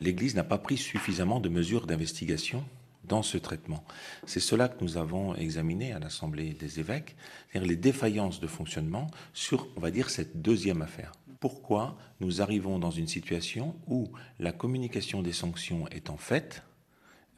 L'Église 0.00 0.36
n'a 0.36 0.44
pas 0.44 0.58
pris 0.58 0.76
suffisamment 0.76 1.40
de 1.40 1.48
mesures 1.48 1.88
d'investigation 1.88 2.64
dans 3.08 3.24
ce 3.24 3.36
traitement. 3.36 3.82
C'est 4.24 4.38
cela 4.38 4.68
que 4.68 4.84
nous 4.84 4.98
avons 4.98 5.34
examiné 5.34 5.92
à 5.92 5.98
l'Assemblée 5.98 6.50
des 6.50 6.78
évêques, 6.78 7.16
c'est-à-dire 7.50 7.68
les 7.68 7.76
défaillances 7.76 8.38
de 8.38 8.46
fonctionnement 8.46 9.08
sur, 9.32 9.66
on 9.76 9.80
va 9.80 9.90
dire, 9.90 10.10
cette 10.10 10.42
deuxième 10.42 10.80
affaire. 10.80 11.10
Pourquoi 11.40 11.98
nous 12.20 12.40
arrivons 12.40 12.78
dans 12.78 12.92
une 12.92 13.08
situation 13.08 13.74
où 13.88 14.12
la 14.38 14.52
communication 14.52 15.22
des 15.22 15.32
sanctions 15.32 15.88
étant 15.88 16.18
faite, 16.18 16.62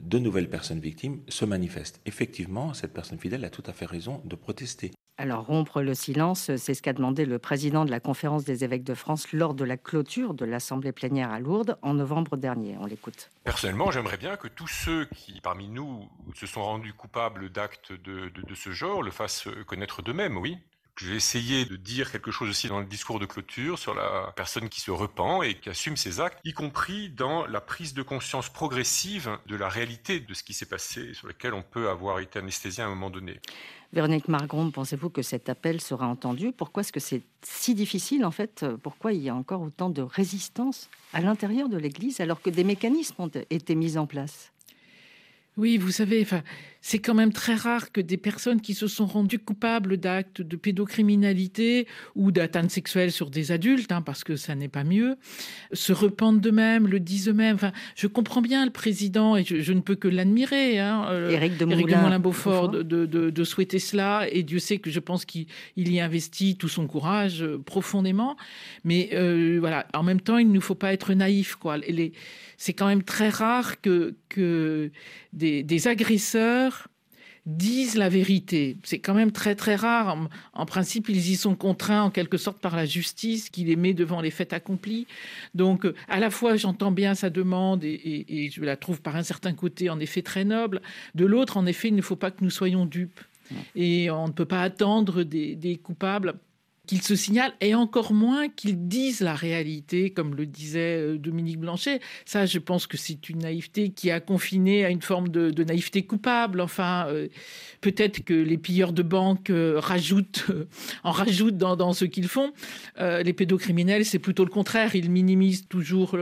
de 0.00 0.18
nouvelles 0.18 0.50
personnes 0.50 0.80
victimes 0.80 1.20
se 1.28 1.44
manifestent. 1.44 2.00
Effectivement, 2.06 2.74
cette 2.74 2.92
personne 2.92 3.18
fidèle 3.18 3.44
a 3.44 3.50
tout 3.50 3.62
à 3.66 3.72
fait 3.72 3.86
raison 3.86 4.20
de 4.24 4.36
protester. 4.36 4.92
Alors 5.18 5.46
rompre 5.46 5.80
le 5.80 5.94
silence, 5.94 6.54
c'est 6.56 6.74
ce 6.74 6.82
qu'a 6.82 6.92
demandé 6.92 7.24
le 7.24 7.38
président 7.38 7.86
de 7.86 7.90
la 7.90 8.00
conférence 8.00 8.44
des 8.44 8.64
évêques 8.64 8.84
de 8.84 8.92
France 8.92 9.32
lors 9.32 9.54
de 9.54 9.64
la 9.64 9.78
clôture 9.78 10.34
de 10.34 10.44
l'Assemblée 10.44 10.92
plénière 10.92 11.30
à 11.30 11.40
Lourdes 11.40 11.78
en 11.80 11.94
novembre 11.94 12.36
dernier. 12.36 12.76
On 12.78 12.84
l'écoute. 12.84 13.30
Personnellement, 13.42 13.90
j'aimerais 13.90 14.18
bien 14.18 14.36
que 14.36 14.46
tous 14.46 14.68
ceux 14.68 15.06
qui, 15.06 15.40
parmi 15.40 15.68
nous, 15.68 16.06
se 16.34 16.46
sont 16.46 16.62
rendus 16.62 16.92
coupables 16.92 17.48
d'actes 17.48 17.92
de, 17.92 18.28
de, 18.28 18.54
ce 18.54 18.72
genre 18.72 19.02
le 19.02 19.10
fassent 19.10 19.48
connaître 19.66 20.02
d'eux-mêmes, 20.02 20.36
oui. 20.36 20.58
Je 20.98 21.10
vais 21.10 21.16
essayer 21.16 21.66
de 21.66 21.76
dire 21.76 22.10
quelque 22.10 22.30
chose 22.30 22.48
aussi 22.48 22.68
dans 22.68 22.80
le 22.80 22.86
discours 22.86 23.18
de 23.18 23.26
clôture 23.26 23.78
sur 23.78 23.94
la 23.94 24.32
personne 24.34 24.70
qui 24.70 24.80
se 24.80 24.90
repent 24.90 25.42
et 25.44 25.54
qui 25.54 25.68
assume 25.68 25.94
ses 25.94 26.20
actes, 26.20 26.38
y 26.42 26.54
compris 26.54 27.10
dans 27.10 27.46
la 27.46 27.60
prise 27.60 27.92
de 27.92 28.00
conscience 28.00 28.48
progressive 28.48 29.36
de 29.46 29.56
la 29.56 29.68
réalité 29.68 30.20
de 30.20 30.32
ce 30.32 30.42
qui 30.42 30.54
s'est 30.54 30.64
passé, 30.64 31.12
sur 31.12 31.28
lequel 31.28 31.52
on 31.52 31.62
peut 31.62 31.90
avoir 31.90 32.20
été 32.20 32.38
anesthésié 32.38 32.82
à 32.82 32.86
un 32.86 32.88
moment 32.88 33.10
donné. 33.10 33.38
Véronique 33.92 34.28
Margron, 34.28 34.70
pensez-vous 34.70 35.10
que 35.10 35.20
cet 35.20 35.50
appel 35.50 35.82
sera 35.82 36.06
entendu? 36.06 36.52
Pourquoi 36.52 36.80
est-ce 36.80 36.92
que 36.92 37.00
c'est 37.00 37.22
si 37.42 37.74
difficile 37.74 38.24
en 38.24 38.30
fait? 38.30 38.64
Pourquoi 38.82 39.12
il 39.12 39.20
y 39.20 39.28
a 39.28 39.34
encore 39.34 39.60
autant 39.60 39.90
de 39.90 40.00
résistance 40.00 40.88
à 41.12 41.20
l'intérieur 41.20 41.68
de 41.68 41.76
l'Église 41.76 42.20
alors 42.20 42.40
que 42.40 42.48
des 42.48 42.64
mécanismes 42.64 43.16
ont 43.18 43.30
été 43.50 43.74
mis 43.74 43.98
en 43.98 44.06
place? 44.06 44.50
Oui, 45.56 45.78
vous 45.78 45.90
savez, 45.90 46.20
enfin, 46.20 46.42
c'est 46.88 47.00
quand 47.00 47.14
même 47.14 47.32
très 47.32 47.56
rare 47.56 47.90
que 47.90 48.00
des 48.00 48.16
personnes 48.16 48.60
qui 48.60 48.72
se 48.72 48.86
sont 48.86 49.06
rendues 49.06 49.40
coupables 49.40 49.96
d'actes 49.96 50.40
de 50.40 50.54
pédocriminalité 50.54 51.88
ou 52.14 52.30
d'atteinte 52.30 52.70
sexuelle 52.70 53.10
sur 53.10 53.28
des 53.28 53.50
adultes, 53.50 53.90
hein, 53.90 54.02
parce 54.02 54.22
que 54.22 54.36
ça 54.36 54.54
n'est 54.54 54.68
pas 54.68 54.84
mieux, 54.84 55.16
se 55.72 55.92
repentent 55.92 56.40
d'eux-mêmes, 56.40 56.86
le 56.86 57.00
disent 57.00 57.28
eux-mêmes. 57.28 57.56
Enfin, 57.56 57.72
je 57.96 58.06
comprends 58.06 58.40
bien 58.40 58.64
le 58.64 58.70
président 58.70 59.36
et 59.36 59.42
je, 59.42 59.72
ne 59.72 59.80
peux 59.80 59.96
que 59.96 60.06
l'admirer, 60.06 60.78
hein, 60.78 61.08
euh, 61.10 61.30
Éric 61.30 61.56
de 61.56 61.64
Moulin-Beaufort, 61.64 62.68
de, 62.68 62.82
de, 62.84 63.44
souhaiter 63.44 63.80
cela. 63.80 64.28
Et 64.30 64.44
Dieu 64.44 64.60
sait 64.60 64.78
que 64.78 64.88
je 64.88 65.00
pense 65.00 65.24
qu'il 65.24 65.48
y 65.74 65.98
investit 65.98 66.56
tout 66.56 66.68
son 66.68 66.86
courage 66.86 67.42
euh, 67.42 67.58
profondément. 67.58 68.36
Mais 68.84 69.10
euh, 69.12 69.56
voilà, 69.58 69.88
en 69.92 70.04
même 70.04 70.20
temps, 70.20 70.38
il 70.38 70.52
ne 70.52 70.60
faut 70.60 70.76
pas 70.76 70.92
être 70.92 71.14
naïf, 71.14 71.56
quoi. 71.56 71.78
C'est 72.58 72.74
quand 72.74 72.86
même 72.86 73.02
très 73.02 73.28
rare 73.28 73.80
que, 73.80 74.14
que 74.28 74.92
des, 75.36 75.88
agresseurs 75.88 76.75
disent 77.46 77.94
la 77.94 78.08
vérité. 78.08 78.76
C'est 78.82 78.98
quand 78.98 79.14
même 79.14 79.32
très 79.32 79.54
très 79.54 79.76
rare. 79.76 80.16
En, 80.52 80.66
principe, 80.66 81.08
ils 81.08 81.30
y 81.30 81.36
sont 81.36 81.54
contraints 81.54 82.02
en 82.02 82.10
quelque 82.10 82.38
sorte 82.38 82.58
par 82.58 82.76
la 82.76 82.84
justice 82.84 83.50
qui 83.50 83.64
les 83.64 83.76
met 83.76 83.94
devant 83.94 84.20
les 84.20 84.30
faits 84.30 84.52
accomplis. 84.52 85.06
Donc, 85.54 85.86
à 86.08 86.18
la 86.18 86.30
fois, 86.30 86.56
j'entends 86.56 86.90
bien 86.90 87.14
sa 87.14 87.30
demande 87.30 87.84
et, 87.84 88.50
je 88.52 88.60
la 88.62 88.76
trouve 88.76 89.00
par 89.00 89.16
un 89.16 89.22
certain 89.22 89.52
côté 89.52 89.88
en 89.90 90.00
effet 90.00 90.22
très 90.22 90.44
noble. 90.44 90.82
De 91.14 91.24
l'autre, 91.24 91.56
en 91.56 91.66
effet, 91.66 91.88
il 91.88 91.94
ne 91.94 92.02
faut 92.02 92.16
pas 92.16 92.30
que 92.30 92.42
nous 92.42 92.50
soyons 92.50 92.84
dupes. 92.84 93.20
Et 93.76 94.10
on 94.10 94.26
ne 94.26 94.32
peut 94.32 94.44
pas 94.44 94.62
attendre 94.62 95.22
des 95.22 95.80
coupables 95.82 96.34
qu'ils 96.86 97.02
se 97.02 97.16
signalent 97.16 97.54
et 97.60 97.74
encore 97.74 98.12
moins 98.12 98.48
qu'ils 98.48 98.88
disent 98.88 99.20
la 99.20 99.34
réalité, 99.34 100.10
comme 100.10 100.34
le 100.34 100.46
disait 100.46 100.98
euh, 100.98 101.18
Dominique 101.18 101.58
Blanchet. 101.58 102.00
Ça, 102.24 102.46
je 102.46 102.58
pense 102.58 102.86
que 102.86 102.96
c'est 102.96 103.28
une 103.28 103.38
naïveté 103.38 103.90
qui 103.90 104.10
a 104.10 104.20
confiné 104.20 104.84
à 104.84 104.90
une 104.90 105.02
forme 105.02 105.28
de, 105.28 105.64
naïveté 105.64 106.02
coupable. 106.02 106.60
Enfin, 106.60 107.06
euh, 107.08 107.28
peut-être 107.80 108.24
que 108.24 108.34
les 108.34 108.58
pilleurs 108.58 108.92
de 108.92 109.02
banque 109.02 109.50
euh, 109.50 109.78
rajoutent, 109.78 110.46
en 111.04 111.10
rajoutent 111.10 111.58
dans, 111.58 111.92
ce 111.92 112.04
qu'ils 112.04 112.28
font. 112.28 112.52
les 112.98 113.32
pédocriminels, 113.32 114.04
c'est 114.04 114.18
plutôt 114.18 114.44
le 114.44 114.50
contraire. 114.50 114.94
Ils 114.94 115.10
minimisent 115.10 115.66
toujours 115.68 116.16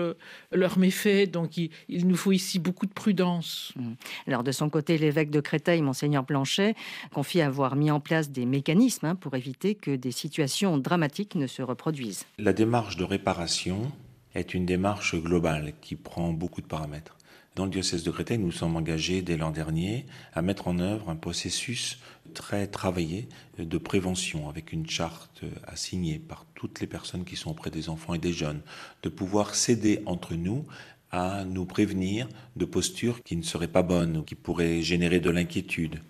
leurs 0.52 0.78
méfaits. 0.78 1.30
Donc, 1.30 1.56
il, 1.56 1.71
il, 1.88 2.06
nous 2.06 2.16
faut 2.16 2.33
ici 2.33 2.59
beaucoup 2.59 2.87
de 2.87 2.92
prudence. 2.92 3.73
Mmh. 3.76 3.92
Alors, 4.26 4.44
de 4.44 4.52
son 4.52 4.71
côté, 4.71 4.99
l'évêque 4.99 5.30
de 5.30 5.40
Créteil, 5.40 5.83
Monseigneur 5.83 6.25
Blanchet, 6.25 6.75
confie 7.12 7.40
avoir 7.40 7.76
mis 7.76 7.90
en 7.90 8.00
place 8.00 8.30
des 8.30 8.47
mécanismes 8.47 9.06
hein, 9.06 9.14
pour 9.14 9.35
éviter 9.35 9.75
que 9.75 9.97
des 9.97 10.12
situations 10.12 10.53
dramatiques 10.62 11.34
ne 11.34 11.46
se 11.46 11.62
reproduisent. 11.62 12.25
La 12.38 12.52
démarche 12.52 12.96
de 12.96 13.04
réparation 13.04 13.92
est 14.34 14.54
une 14.54 14.66
démarche 14.66 15.14
globale 15.16 15.75
qui 15.80 15.96
prend 15.96 16.32
beaucoup 16.32 16.61
de 16.61 16.66
paramètres. 16.66 17.16
Dans 17.56 17.66
le 17.66 17.70
diocèse 17.70 18.02
de 18.02 18.11
Créteil, 18.11 18.38
nous 18.38 18.50
sommes 18.50 18.75
engagés 18.75 19.23
dès 19.23 19.37
l'an 19.37 19.52
dernier 19.52 20.06
à 20.32 20.42
mettre 20.42 20.66
en 20.66 20.80
œuvre 20.80 21.08
un 21.08 21.14
processus 21.14 22.00
très 22.34 22.66
travaillé 22.66 23.28
de 23.58 23.78
prévention 23.78 24.49
avec 24.49 24.73
une 24.73 24.88
charte 24.88 25.42
à 25.64 25.76
signer 25.76 26.18
par 26.18 26.46
toutes 26.56 26.80
les 26.80 26.88
personnes 26.88 27.25
qui 27.25 27.37
sont 27.37 27.52
auprès 27.52 27.70
des 27.70 27.88
enfants 27.88 28.14
et 28.14 28.18
des 28.18 28.32
jeunes, 28.32 28.61
de 29.04 29.08
pouvoir 29.08 29.54
s'aider 29.54 30.02
entre 30.04 30.34
nous 30.34 30.64
à 31.12 31.44
nous 31.44 31.64
prévenir 31.64 32.28
de 32.56 32.64
postures 32.64 33.23
qui 33.23 33.37
ne 33.37 33.42
seraient 33.42 33.68
pas 33.68 33.82
bonnes 33.82 34.16
ou 34.16 34.23
qui 34.25 34.34
pourraient 34.34 34.82
générer 34.82 35.20
de 35.20 35.30
l'inquiétude. 35.30 36.00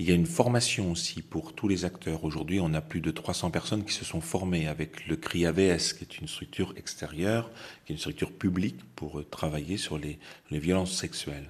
Il 0.00 0.08
y 0.08 0.12
a 0.12 0.14
une 0.14 0.26
formation 0.26 0.92
aussi 0.92 1.22
pour 1.22 1.54
tous 1.54 1.66
les 1.66 1.84
acteurs. 1.84 2.22
Aujourd'hui, 2.22 2.60
on 2.60 2.72
a 2.72 2.80
plus 2.80 3.00
de 3.00 3.10
300 3.10 3.50
personnes 3.50 3.84
qui 3.84 3.92
se 3.92 4.04
sont 4.04 4.20
formées 4.20 4.68
avec 4.68 5.08
le 5.08 5.16
CRI 5.16 5.44
AVS, 5.44 5.92
qui 5.92 6.04
est 6.04 6.18
une 6.20 6.28
structure 6.28 6.72
extérieure, 6.76 7.50
qui 7.84 7.92
est 7.92 7.96
une 7.96 7.98
structure 7.98 8.30
publique 8.30 8.78
pour 8.94 9.18
euh, 9.18 9.24
travailler 9.24 9.76
sur 9.76 9.98
les, 9.98 10.20
violences 10.52 10.92
sexuelles. 10.92 11.48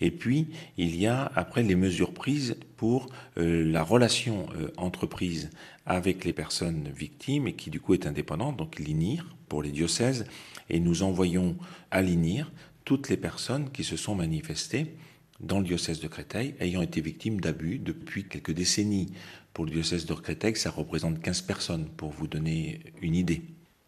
Et 0.00 0.10
puis, 0.10 0.48
il 0.78 0.96
y 0.96 1.06
a 1.06 1.30
après 1.34 1.62
les 1.62 1.74
mesures 1.74 2.14
prises 2.14 2.56
pour 2.78 3.08
euh, 3.36 3.70
la 3.70 3.82
relation 3.82 4.48
euh, 4.56 4.72
entreprise 4.78 5.50
avec 5.84 6.24
les 6.24 6.32
personnes 6.32 6.88
victimes 6.96 7.46
et 7.46 7.52
qui 7.52 7.68
du 7.68 7.78
coup 7.78 7.92
est 7.92 8.06
indépendante, 8.06 8.56
donc 8.56 8.78
l'INIR 8.78 9.36
pour 9.50 9.62
les 9.62 9.70
diocèses, 9.70 10.24
et 10.70 10.80
nous 10.80 11.02
envoyons 11.02 11.56
à 11.90 12.00
l'INIR 12.00 12.50
toutes 12.86 13.10
les 13.10 13.18
personnes 13.18 13.70
qui 13.70 13.84
se 13.84 13.98
sont 13.98 14.14
manifestées 14.14 14.96
dans 15.40 15.58
le 15.58 15.64
diocèse 15.64 16.00
de 16.00 16.08
Créteil 16.08 16.54
ayant 16.60 16.82
été 16.82 17.00
victimes 17.00 17.40
d'abus 17.40 17.78
depuis 17.78 18.24
quelques 18.24 18.52
décennies. 18.52 19.12
Pour 19.52 19.64
le 19.64 19.70
diocèse 19.70 20.06
de 20.06 20.14
Créteil, 20.14 20.56
ça 20.56 20.70
représente 20.70 21.20
15 21.20 21.42
personnes, 21.42 21.86
pour 21.96 22.10
vous 22.10 22.26
donner 22.26 22.80
une 23.00 23.14
idée. 23.14 23.42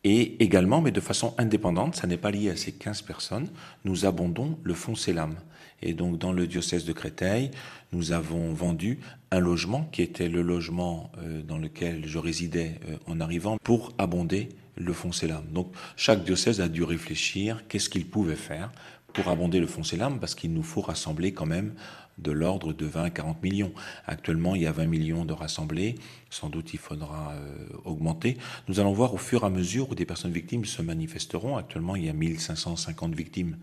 Et 0.05 0.43
également, 0.43 0.81
mais 0.81 0.93
de 0.93 1.00
façon 1.00 1.35
indépendante, 1.38 1.97
ça 1.97 2.07
n'est 2.07 2.17
pas 2.17 2.31
lié 2.31 2.50
à 2.50 2.57
ces 2.57 2.73
15 2.73 3.02
personnes, 3.02 3.49
nous 3.85 4.07
abondons 4.07 4.59
le 4.62 4.75
fonds 4.75 4.95
Célam. 4.95 5.35
Et 5.83 5.93
donc, 5.93 6.19
dans 6.19 6.33
le 6.33 6.47
diocèse 6.47 6.85
de 6.85 6.93
Créteil, 6.93 7.50
nous 7.93 8.12
avons 8.12 8.52
vendu 8.52 9.00
un 9.31 9.40
logement 9.40 9.88
qui 9.93 10.02
était 10.02 10.28
le 10.28 10.43
logement 10.43 11.12
euh, 11.19 11.43
dans 11.43 11.59
lequel 11.59 12.07
je 12.07 12.19
résidais 12.19 12.81
euh, 12.88 12.97
en 13.07 13.21
arrivant 13.21 13.59
pour 13.62 13.93
abonder 13.99 14.49
le 14.76 14.93
fonds 14.93 15.12
Célam. 15.12 15.45
Donc, 15.52 15.73
chaque 15.97 16.25
diocèse 16.25 16.61
a 16.61 16.69
dû 16.69 16.85
réfléchir 16.85 17.64
qu'est-ce 17.69 17.88
qu'il 17.88 18.07
pouvait 18.07 18.37
faire 18.37 18.71
pour 19.12 19.29
abonder 19.29 19.61
le 19.61 19.67
fonds 19.67 19.83
CELAM 19.83 20.21
parce 20.21 20.35
qu'il 20.35 20.53
nous 20.53 20.62
faut 20.62 20.81
rassembler 20.81 21.33
quand 21.33 21.47
même 21.47 21.75
de 22.19 22.33
l'ordre 22.33 22.73
de 22.73 22.85
20 22.85 23.05
à 23.05 23.11
40 23.11 23.43
millions. 23.43 23.73
Actuellement, 24.07 24.55
il 24.55 24.62
y 24.62 24.67
a 24.67 24.73
20 24.73 24.87
millions 24.87 25.25
de 25.25 25.33
rassemblés. 25.33 25.95
Sans 26.31 26.49
doute, 26.50 26.75
il 26.75 26.79
faudra 26.79 27.33
euh, 27.33 27.67
augmenter. 27.85 28.37
Nous 28.67 28.81
allons 28.81 28.93
voir 28.93 29.15
au 29.15 29.19
fur 29.19 29.43
et 29.43 29.47
à 29.47 29.50
mesure 29.50 29.91
où 29.91 29.95
des 29.95 30.05
personnes 30.05 30.33
victimes 30.33 30.65
se 30.65 30.83
manifesteront. 30.83 31.57
Actuellement, 31.57 31.97
il 31.97 32.05
y 32.05 32.09
a 32.09 32.12
1550 32.12 33.15
victimes 33.15 33.57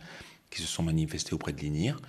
qui 0.50 0.62
se 0.62 0.68
sont 0.68 0.84
manifestées 0.84 1.34
auprès 1.34 1.54
de 1.54 1.60
l'INIR. 1.60 2.00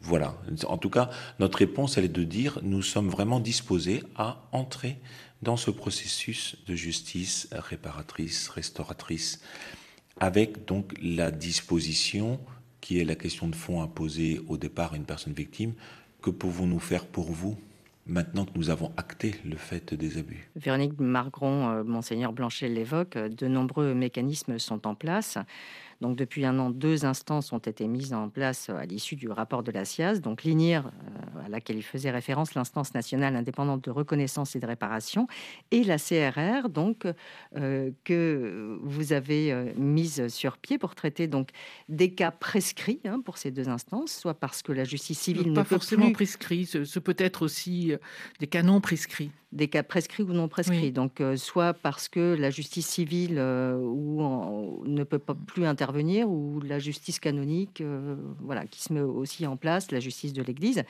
Voilà. 0.00 0.36
En 0.68 0.78
tout 0.78 0.90
cas, 0.90 1.10
notre 1.40 1.58
réponse, 1.58 1.98
elle 1.98 2.04
est 2.04 2.08
de 2.08 2.24
dire 2.24 2.60
nous 2.62 2.82
sommes 2.82 3.08
vraiment 3.08 3.40
disposés 3.40 4.02
à 4.14 4.46
entrer 4.52 4.98
dans 5.42 5.56
ce 5.56 5.70
processus 5.70 6.56
de 6.66 6.74
justice 6.74 7.48
réparatrice, 7.52 8.48
restauratrice, 8.48 9.40
avec 10.18 10.66
donc 10.66 10.94
la 11.02 11.30
disposition 11.30 12.40
qui 12.86 13.00
est 13.00 13.04
la 13.04 13.16
question 13.16 13.48
de 13.48 13.56
fond 13.56 13.82
à 13.82 13.88
poser 13.88 14.40
au 14.46 14.56
départ 14.56 14.92
à 14.92 14.96
une 14.96 15.06
personne 15.06 15.32
victime. 15.32 15.72
Que 16.22 16.30
pouvons-nous 16.30 16.78
faire 16.78 17.04
pour 17.04 17.32
vous 17.32 17.56
maintenant 18.06 18.44
que 18.44 18.52
nous 18.54 18.70
avons 18.70 18.92
acté 18.96 19.34
le 19.44 19.56
fait 19.56 19.92
des 19.92 20.18
abus? 20.18 20.48
Véronique 20.54 20.92
Margron, 21.00 21.68
euh, 21.68 21.82
Monseigneur 21.82 22.32
Blanchet 22.32 22.68
l'évoque, 22.68 23.18
de 23.18 23.48
nombreux 23.48 23.92
mécanismes 23.92 24.60
sont 24.60 24.86
en 24.86 24.94
place. 24.94 25.36
Donc 26.00 26.16
depuis 26.16 26.44
un 26.44 26.58
an, 26.58 26.70
deux 26.70 27.04
instances 27.04 27.52
ont 27.52 27.58
été 27.58 27.88
mises 27.88 28.12
en 28.12 28.28
place 28.28 28.70
à 28.70 28.84
l'issue 28.84 29.16
du 29.16 29.30
rapport 29.30 29.62
de 29.62 29.70
la 29.70 29.84
SIAZ. 29.84 30.20
Donc 30.20 30.44
l'INIR, 30.44 30.86
euh, 30.86 31.44
à 31.46 31.48
laquelle 31.48 31.76
il 31.76 31.82
faisait 31.82 32.10
référence, 32.10 32.54
l'instance 32.54 32.94
nationale 32.94 33.36
indépendante 33.36 33.84
de 33.84 33.90
reconnaissance 33.90 34.56
et 34.56 34.60
de 34.60 34.66
réparation, 34.66 35.26
et 35.70 35.84
la 35.84 35.98
CRR, 35.98 36.68
donc 36.68 37.06
euh, 37.56 37.90
que 38.04 38.78
vous 38.82 39.12
avez 39.12 39.52
euh, 39.52 39.72
mise 39.76 40.28
sur 40.28 40.58
pied 40.58 40.78
pour 40.78 40.94
traiter 40.94 41.26
donc 41.26 41.50
des 41.88 42.12
cas 42.12 42.30
prescrits 42.30 43.00
hein, 43.04 43.20
pour 43.24 43.38
ces 43.38 43.50
deux 43.50 43.68
instances, 43.68 44.12
soit 44.12 44.34
parce 44.34 44.62
que 44.62 44.72
la 44.72 44.84
justice 44.84 45.18
civile 45.18 45.44
pas 45.44 45.50
ne 45.50 45.54
peut 45.56 45.64
forcément 45.64 46.12
prescrits, 46.12 46.66
ce 46.66 46.98
peut 46.98 47.16
être 47.18 47.42
aussi 47.42 47.92
des 48.40 48.46
cas 48.46 48.62
non 48.62 48.80
prescrits 48.80 49.30
des 49.56 49.68
cas 49.68 49.82
prescrits 49.82 50.22
ou 50.22 50.32
non 50.32 50.48
prescrits. 50.48 50.92
Donc, 50.92 51.20
euh, 51.20 51.36
soit 51.36 51.72
parce 51.72 52.08
que 52.08 52.36
la 52.38 52.50
justice 52.50 52.86
civile 52.86 53.36
euh, 53.38 53.76
ou 53.78 54.84
ne 54.86 55.02
peut 55.02 55.18
pas 55.18 55.34
plus 55.34 55.64
intervenir, 55.64 56.28
ou 56.28 56.60
la 56.60 56.78
justice 56.78 57.18
canonique, 57.18 57.80
euh, 57.80 58.16
voilà, 58.40 58.66
qui 58.66 58.82
se 58.82 58.92
met 58.92 59.00
aussi 59.00 59.46
en 59.46 59.56
place, 59.56 59.90
la 59.90 60.00
justice 60.00 60.34
de 60.34 60.42
l'Église. 60.42 60.84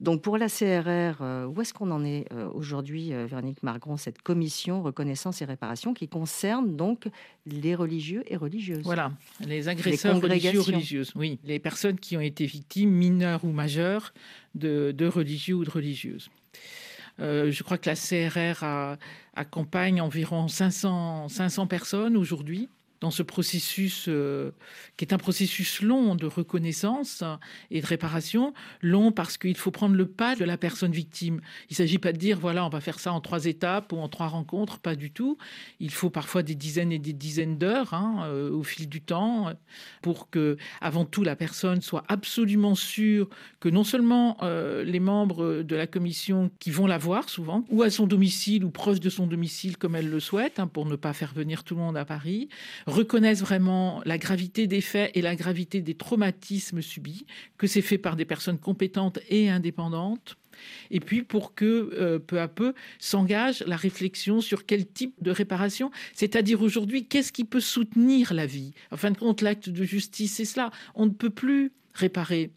Donc, 0.00 0.22
pour 0.22 0.38
la 0.38 0.46
CRR, 0.46 1.20
où 1.50 1.60
est-ce 1.60 1.74
qu'on 1.74 1.90
en 1.90 2.04
est 2.04 2.26
aujourd'hui, 2.54 3.10
Véronique 3.26 3.64
Margron, 3.64 3.96
cette 3.96 4.22
commission 4.22 4.80
reconnaissance 4.80 5.42
et 5.42 5.44
réparation 5.44 5.92
qui 5.92 6.06
concerne 6.06 6.76
donc 6.76 7.08
les 7.46 7.74
religieux 7.74 8.22
et 8.28 8.36
religieuses? 8.36 8.84
Voilà, 8.84 9.10
les 9.44 9.66
agresseurs 9.66 10.20
religieux 10.20 10.60
religieuses, 10.60 11.12
oui, 11.16 11.40
les 11.42 11.58
personnes 11.58 11.98
qui 11.98 12.16
ont 12.16 12.20
été 12.20 12.46
victimes, 12.46 12.90
mineures 12.90 13.44
ou 13.44 13.50
majeures, 13.50 14.14
de, 14.54 14.92
de 14.92 15.06
religieux 15.08 15.56
ou 15.56 15.64
de 15.64 15.70
religieuses. 15.70 16.30
Euh, 17.20 17.50
je 17.50 17.62
crois 17.62 17.78
que 17.78 17.88
la 17.88 17.96
CRR 17.96 18.64
accompagne 19.34 20.00
environ 20.00 20.48
500, 20.48 21.28
500 21.28 21.66
personnes 21.66 22.16
aujourd'hui 22.16 22.68
dans 23.00 23.10
ce 23.10 23.22
processus 23.22 24.06
euh, 24.08 24.50
qui 24.96 25.04
est 25.04 25.12
un 25.12 25.18
processus 25.18 25.82
long 25.82 26.14
de 26.14 26.26
reconnaissance 26.26 27.22
et 27.70 27.80
de 27.80 27.86
réparation, 27.86 28.54
long 28.82 29.12
parce 29.12 29.36
qu'il 29.36 29.56
faut 29.56 29.70
prendre 29.70 29.94
le 29.94 30.06
pas 30.06 30.34
de 30.34 30.44
la 30.44 30.56
personne 30.56 30.92
victime. 30.92 31.40
Il 31.70 31.72
ne 31.72 31.76
s'agit 31.76 31.98
pas 31.98 32.12
de 32.12 32.18
dire, 32.18 32.38
voilà, 32.38 32.64
on 32.66 32.68
va 32.68 32.80
faire 32.80 32.98
ça 32.98 33.12
en 33.12 33.20
trois 33.20 33.46
étapes 33.46 33.92
ou 33.92 33.98
en 33.98 34.08
trois 34.08 34.28
rencontres, 34.28 34.78
pas 34.78 34.96
du 34.96 35.10
tout. 35.10 35.38
Il 35.80 35.90
faut 35.90 36.10
parfois 36.10 36.42
des 36.42 36.54
dizaines 36.54 36.92
et 36.92 36.98
des 36.98 37.12
dizaines 37.12 37.58
d'heures 37.58 37.94
hein, 37.94 38.24
euh, 38.26 38.50
au 38.50 38.62
fil 38.62 38.88
du 38.88 39.00
temps 39.00 39.52
pour 40.02 40.30
que, 40.30 40.56
avant 40.80 41.04
tout, 41.04 41.22
la 41.22 41.36
personne 41.36 41.80
soit 41.80 42.04
absolument 42.08 42.74
sûre 42.74 43.28
que 43.60 43.68
non 43.68 43.84
seulement 43.84 44.36
euh, 44.42 44.82
les 44.84 45.00
membres 45.00 45.62
de 45.62 45.76
la 45.76 45.86
commission 45.86 46.50
qui 46.58 46.70
vont 46.70 46.86
la 46.86 46.98
voir 46.98 47.28
souvent, 47.28 47.64
ou 47.68 47.82
à 47.82 47.90
son 47.90 48.06
domicile 48.06 48.64
ou 48.64 48.70
proche 48.70 49.00
de 49.00 49.10
son 49.10 49.26
domicile 49.26 49.76
comme 49.76 49.94
elle 49.94 50.10
le 50.10 50.20
souhaite, 50.20 50.58
hein, 50.58 50.66
pour 50.66 50.86
ne 50.86 50.96
pas 50.96 51.12
faire 51.12 51.32
venir 51.32 51.64
tout 51.64 51.74
le 51.74 51.80
monde 51.80 51.96
à 51.96 52.04
Paris, 52.04 52.48
reconnaissent 52.88 53.40
vraiment 53.40 54.02
la 54.04 54.18
gravité 54.18 54.66
des 54.66 54.80
faits 54.80 55.10
et 55.14 55.22
la 55.22 55.36
gravité 55.36 55.80
des 55.80 55.94
traumatismes 55.94 56.82
subis, 56.82 57.26
que 57.56 57.66
c'est 57.66 57.82
fait 57.82 57.98
par 57.98 58.16
des 58.16 58.24
personnes 58.24 58.58
compétentes 58.58 59.18
et 59.28 59.50
indépendantes 59.50 60.36
et 60.90 61.00
puis 61.00 61.22
pour 61.22 61.54
que 61.54 61.90
euh, 61.94 62.18
peu 62.18 62.40
à 62.40 62.48
peu 62.48 62.74
s'engage 62.98 63.62
la 63.66 63.76
réflexion 63.76 64.40
sur 64.40 64.66
quel 64.66 64.86
type 64.86 65.14
de 65.20 65.30
réparation, 65.30 65.90
c'est-à-dire 66.14 66.62
aujourd'hui 66.62 67.06
qu'est-ce 67.06 67.32
qui 67.32 67.44
peut 67.44 67.60
soutenir 67.60 68.34
la 68.34 68.46
vie? 68.46 68.72
En 68.90 68.96
fin 68.96 69.10
de 69.10 69.18
compte, 69.18 69.42
l'acte 69.42 69.68
de 69.68 69.84
justice, 69.84 70.34
c'est 70.34 70.44
cela. 70.44 70.70
On 70.94 71.06
ne 71.06 71.10
peut 71.10 71.30
plus 71.30 71.72
réparer 71.94 72.50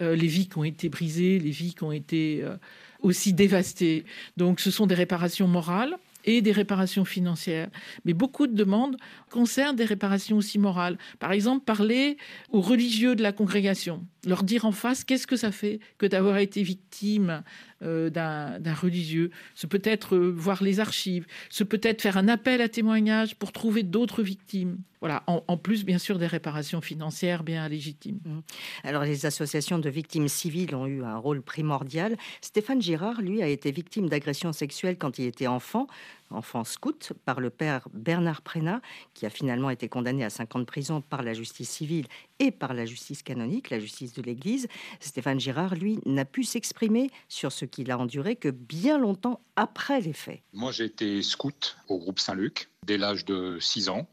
euh, 0.00 0.14
les 0.14 0.26
vies 0.26 0.48
qui 0.48 0.58
ont 0.58 0.64
été 0.64 0.88
brisées, 0.88 1.38
les 1.38 1.50
vies 1.50 1.74
qui 1.74 1.84
ont 1.84 1.92
été 1.92 2.40
euh, 2.42 2.56
aussi 3.00 3.32
dévastées. 3.32 4.04
Donc 4.36 4.60
ce 4.60 4.70
sont 4.70 4.86
des 4.86 4.94
réparations 4.94 5.48
morales 5.48 5.96
et 6.24 6.42
des 6.42 6.52
réparations 6.52 7.04
financières. 7.04 7.68
Mais 8.04 8.14
beaucoup 8.14 8.46
de 8.46 8.54
demandes 8.54 8.96
concernent 9.30 9.76
des 9.76 9.84
réparations 9.84 10.36
aussi 10.36 10.58
morales. 10.58 10.98
Par 11.18 11.32
exemple, 11.32 11.64
parler 11.64 12.16
aux 12.50 12.60
religieux 12.60 13.14
de 13.14 13.22
la 13.22 13.32
congrégation, 13.32 14.04
leur 14.26 14.42
dire 14.42 14.64
en 14.64 14.72
face 14.72 15.04
qu'est-ce 15.04 15.26
que 15.26 15.36
ça 15.36 15.52
fait 15.52 15.80
que 15.98 16.06
d'avoir 16.06 16.38
été 16.38 16.62
victime 16.62 17.42
euh, 17.82 18.10
d'un 18.10 18.74
religieux? 18.74 19.30
Ce 19.54 19.66
peut 19.66 19.82
être 19.84 20.16
euh, 20.16 20.32
voir 20.34 20.62
les 20.62 20.80
archives, 20.80 21.26
ce 21.50 21.64
peut 21.64 21.80
être 21.82 22.02
faire 22.02 22.16
un 22.16 22.28
appel 22.28 22.60
à 22.60 22.68
témoignage 22.68 23.36
pour 23.36 23.52
trouver 23.52 23.82
d'autres 23.82 24.22
victimes. 24.22 24.78
Voilà, 25.00 25.22
en, 25.26 25.58
plus, 25.58 25.84
bien 25.84 25.98
sûr, 25.98 26.18
des 26.18 26.26
réparations 26.26 26.80
financières 26.80 27.44
bien 27.44 27.68
légitimes. 27.68 28.20
Mmh. 28.24 28.38
Alors, 28.84 29.02
les 29.02 29.26
associations 29.26 29.78
de 29.78 29.90
victimes 29.90 30.28
civiles 30.28 30.74
ont 30.74 30.86
eu 30.86 31.04
un 31.04 31.18
rôle 31.18 31.42
primordial. 31.42 32.16
Stéphane 32.40 32.80
Girard, 32.80 33.20
lui, 33.20 33.42
a 33.42 33.48
été 33.48 33.70
victime 33.70 34.08
d'agressions 34.08 34.54
sexuelles 34.54 34.96
quand 34.96 35.18
il 35.18 35.26
était 35.26 35.46
enfant, 35.46 35.88
enfant 36.34 36.64
scout, 36.64 37.12
par 37.24 37.40
le 37.40 37.50
père 37.50 37.88
Bernard 37.92 38.42
Prénat, 38.42 38.80
qui 39.14 39.26
a 39.26 39.30
finalement 39.30 39.70
été 39.70 39.88
condamné 39.88 40.24
à 40.24 40.30
5 40.30 40.56
ans 40.56 40.58
de 40.58 40.64
prison 40.64 41.00
par 41.00 41.22
la 41.22 41.32
justice 41.32 41.70
civile 41.70 42.06
et 42.38 42.50
par 42.50 42.74
la 42.74 42.84
justice 42.84 43.22
canonique, 43.22 43.70
la 43.70 43.78
justice 43.78 44.12
de 44.12 44.22
l'Église. 44.22 44.68
Stéphane 45.00 45.40
Girard, 45.40 45.74
lui, 45.74 45.98
n'a 46.06 46.24
pu 46.24 46.44
s'exprimer 46.44 47.10
sur 47.28 47.52
ce 47.52 47.64
qu'il 47.64 47.90
a 47.90 47.98
enduré 47.98 48.36
que 48.36 48.48
bien 48.48 48.98
longtemps 48.98 49.40
après 49.56 50.00
les 50.00 50.12
faits. 50.12 50.40
Moi, 50.52 50.72
j'ai 50.72 50.84
été 50.84 51.22
scout 51.22 51.76
au 51.88 51.98
groupe 51.98 52.18
Saint-Luc 52.18 52.70
dès 52.84 52.98
l'âge 52.98 53.24
de 53.24 53.58
6 53.60 53.88
ans 53.88 54.08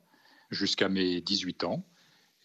jusqu'à 0.51 0.89
mes 0.89 1.21
18 1.21 1.63
ans. 1.63 1.83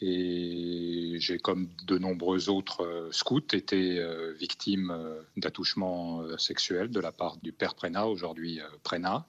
Et 0.00 1.16
j'ai, 1.18 1.38
comme 1.38 1.70
de 1.86 1.96
nombreux 1.96 2.50
autres 2.50 2.84
euh, 2.84 3.08
scouts, 3.12 3.54
été 3.54 3.98
euh, 3.98 4.34
victime 4.34 4.90
euh, 4.90 5.22
d'attouchements 5.38 6.22
sexuels 6.36 6.90
de 6.90 7.00
la 7.00 7.12
part 7.12 7.38
du 7.38 7.52
père 7.52 7.74
Prénat, 7.74 8.06
aujourd'hui 8.06 8.60
Prénat. 8.82 9.26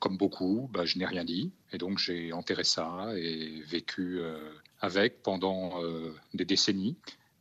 Comme 0.00 0.16
beaucoup, 0.16 0.68
bah, 0.72 0.84
je 0.84 0.98
n'ai 0.98 1.06
rien 1.06 1.24
dit. 1.24 1.52
Et 1.72 1.78
donc 1.78 1.98
j'ai 1.98 2.32
enterré 2.32 2.64
ça 2.64 3.12
et 3.16 3.62
vécu 3.66 4.20
avec 4.80 5.22
pendant 5.22 5.80
des 6.34 6.44
décennies 6.44 6.96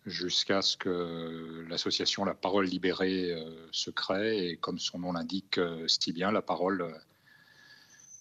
jusqu'à 0.05 0.61
ce 0.61 0.77
que 0.77 1.65
l'association 1.67 2.25
La 2.25 2.35
Parole 2.35 2.65
Libérée 2.67 3.33
se 3.71 3.89
crée. 3.89 4.49
Et 4.49 4.57
comme 4.57 4.77
son 4.77 4.99
nom 4.99 5.13
l'indique 5.13 5.59
si 5.87 6.11
bien, 6.11 6.31
la 6.31 6.41
parole 6.41 6.93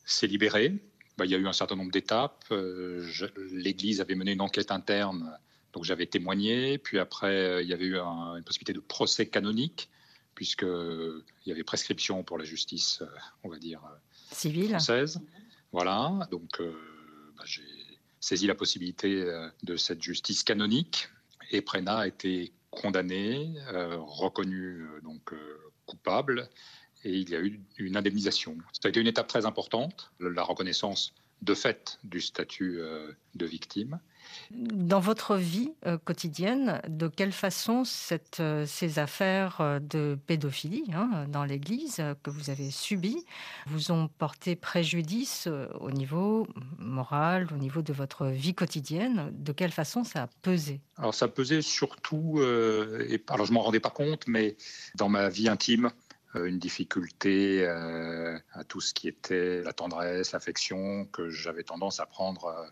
s'est 0.09 0.27
libérée. 0.27 0.75
Bah, 1.19 1.25
il 1.27 1.33
y 1.33 1.35
a 1.35 1.39
eu 1.39 1.47
un 1.49 1.53
certain 1.53 1.75
nombre 1.75 1.91
d'étapes. 1.91 2.45
Euh, 2.53 3.05
L'Église 3.51 4.01
avait 4.01 4.15
mené 4.15 4.33
une 4.33 4.41
enquête 4.41 4.71
interne, 4.71 5.37
donc 5.73 5.83
j'avais 5.85 6.07
témoigné. 6.07 6.79
Puis 6.79 7.01
après, 7.01 7.35
euh, 7.35 7.63
il 7.63 7.69
y 7.69 7.73
avait 7.73 7.87
eu 7.87 7.99
une 7.99 8.45
possibilité 8.45 8.73
de 8.73 8.81
procès 8.81 9.27
canonique, 9.27 9.91
puisqu'il 10.37 11.23
y 11.47 11.51
avait 11.51 11.65
prescription 11.65 12.23
pour 12.23 12.39
la 12.39 12.45
justice, 12.45 13.03
euh, 13.03 13.07
on 13.43 13.49
va 13.49 13.59
dire, 13.59 13.81
civile 14.31 14.71
française. 14.71 15.21
Voilà, 15.73 16.27
donc 16.31 16.61
bah, 16.61 17.45
j'ai 17.45 17.63
saisi 18.21 18.47
la 18.47 18.55
possibilité 18.55 19.25
de 19.63 19.77
cette 19.77 20.03
justice 20.03 20.43
canonique. 20.43 21.09
Et 21.51 21.61
Prena 21.61 21.99
a 21.99 22.07
été 22.07 22.53
condamné, 22.71 23.55
reconnu 23.99 24.87
donc 25.03 25.35
coupable 25.87 26.49
et 27.05 27.13
il 27.13 27.31
y 27.31 27.37
a 27.37 27.41
eu 27.41 27.61
une 27.79 27.97
indemnisation. 27.97 28.57
Ça 28.73 28.87
a 28.87 28.89
été 28.89 29.01
une 29.01 29.07
étape 29.07 29.29
très 29.29 29.47
importante, 29.47 30.11
la 30.21 30.43
reconnaissance 30.43 31.15
de 31.43 31.55
fait 31.55 31.99
du 32.05 32.21
statut 32.21 32.81
euh, 32.81 33.13
de 33.35 33.47
victime. 33.47 34.01
Dans 34.51 35.01
votre 35.01 35.37
vie 35.37 35.73
euh, 35.87 35.99
quotidienne, 35.99 36.81
de 36.89 37.09
quelle 37.09 37.33
façon 37.33 37.83
euh, 38.41 38.67
ces 38.67 38.99
affaires 38.99 39.81
de 39.81 40.19
pédophilie 40.27 40.85
hein, 40.95 41.27
dans 41.29 41.45
l'Église 41.45 42.03
que 42.23 42.31
vous 42.31 42.51
avez 42.51 42.71
subies 42.71 43.25
vous 43.67 43.91
ont 43.91 44.09
porté 44.09 44.57
préjudice 44.57 45.49
au 45.81 45.91
niveau 45.91 46.47
moral, 46.79 47.49
au 47.53 47.57
niveau 47.57 47.83
de 47.83 47.93
votre 47.93 48.27
vie 48.27 48.55
quotidienne? 48.55 49.31
De 49.33 49.53
quelle 49.53 49.73
façon 49.73 50.05
ça 50.05 50.25
a 50.25 50.27
pesé? 50.43 50.81
Alors 50.97 51.15
ça 51.15 51.29
pesé 51.29 51.63
surtout, 51.63 52.41
alors 53.29 53.47
je 53.47 53.53
m'en 53.53 53.63
rendais 53.63 53.81
pas 53.81 53.91
compte, 53.91 54.27
mais 54.27 54.57
dans 54.95 55.09
ma 55.09 55.29
vie 55.29 55.49
intime, 55.49 55.91
euh, 56.37 56.45
une 56.45 56.59
difficulté 56.59 57.67
euh, 57.67 58.39
à 58.53 58.63
tout 58.65 58.83
ce 58.83 58.93
qui 58.93 59.09
était 59.09 59.63
la 59.63 59.73
tendresse, 59.73 60.33
l'affection, 60.33 61.07
que 61.07 61.31
j'avais 61.31 61.63
tendance 61.63 62.01
à 62.01 62.07
prendre 62.07 62.47
euh, 62.47 62.67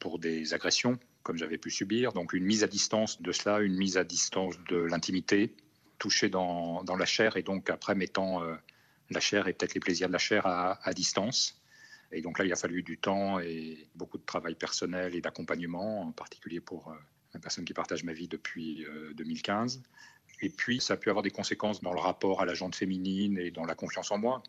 pour 0.00 0.18
des 0.18 0.54
agressions, 0.54 0.98
comme 1.22 1.36
j'avais 1.36 1.58
pu 1.58 1.70
subir. 1.70 2.12
Donc 2.12 2.32
une 2.32 2.44
mise 2.44 2.64
à 2.64 2.66
distance 2.66 3.22
de 3.22 3.30
cela, 3.30 3.60
une 3.60 3.76
mise 3.76 3.96
à 3.96 4.04
distance 4.04 4.56
de 4.68 4.76
l'intimité, 4.76 5.54
toucher 5.98 6.28
dans, 6.28 6.82
la 6.98 7.06
chair, 7.06 7.36
et 7.36 7.42
donc 7.42 7.70
après 7.70 7.94
mettant 7.94 8.42
la 9.10 9.20
chair 9.20 9.46
et 9.46 9.52
peut-être 9.52 9.74
les 9.74 9.80
plaisirs 9.80 10.08
de 10.08 10.12
la 10.12 10.18
chair 10.18 10.46
à, 10.46 10.92
distance. 10.94 11.60
Et 12.10 12.22
donc 12.22 12.38
là, 12.38 12.44
il 12.44 12.52
a 12.52 12.56
fallu 12.56 12.82
du 12.82 12.98
temps 12.98 13.38
et 13.38 13.86
beaucoup 13.94 14.18
de 14.18 14.24
travail 14.24 14.54
personnel 14.54 15.14
et 15.14 15.20
d'accompagnement, 15.20 16.02
en 16.02 16.12
particulier 16.12 16.60
pour 16.60 16.92
la 17.34 17.40
personne 17.40 17.64
qui 17.64 17.74
partage 17.74 18.02
ma 18.02 18.12
vie 18.12 18.26
depuis 18.26 18.84
2015. 19.14 19.82
Et 20.42 20.48
puis, 20.48 20.80
ça 20.80 20.94
a 20.94 20.96
pu 20.96 21.10
avoir 21.10 21.22
des 21.22 21.30
conséquences 21.30 21.82
dans 21.82 21.92
le 21.92 22.00
rapport 22.00 22.40
à 22.40 22.46
la 22.46 22.54
jante 22.54 22.74
féminine 22.74 23.38
et 23.38 23.50
dans 23.50 23.64
la 23.64 23.74
confiance 23.74 24.10
en 24.10 24.18
moi, 24.18 24.42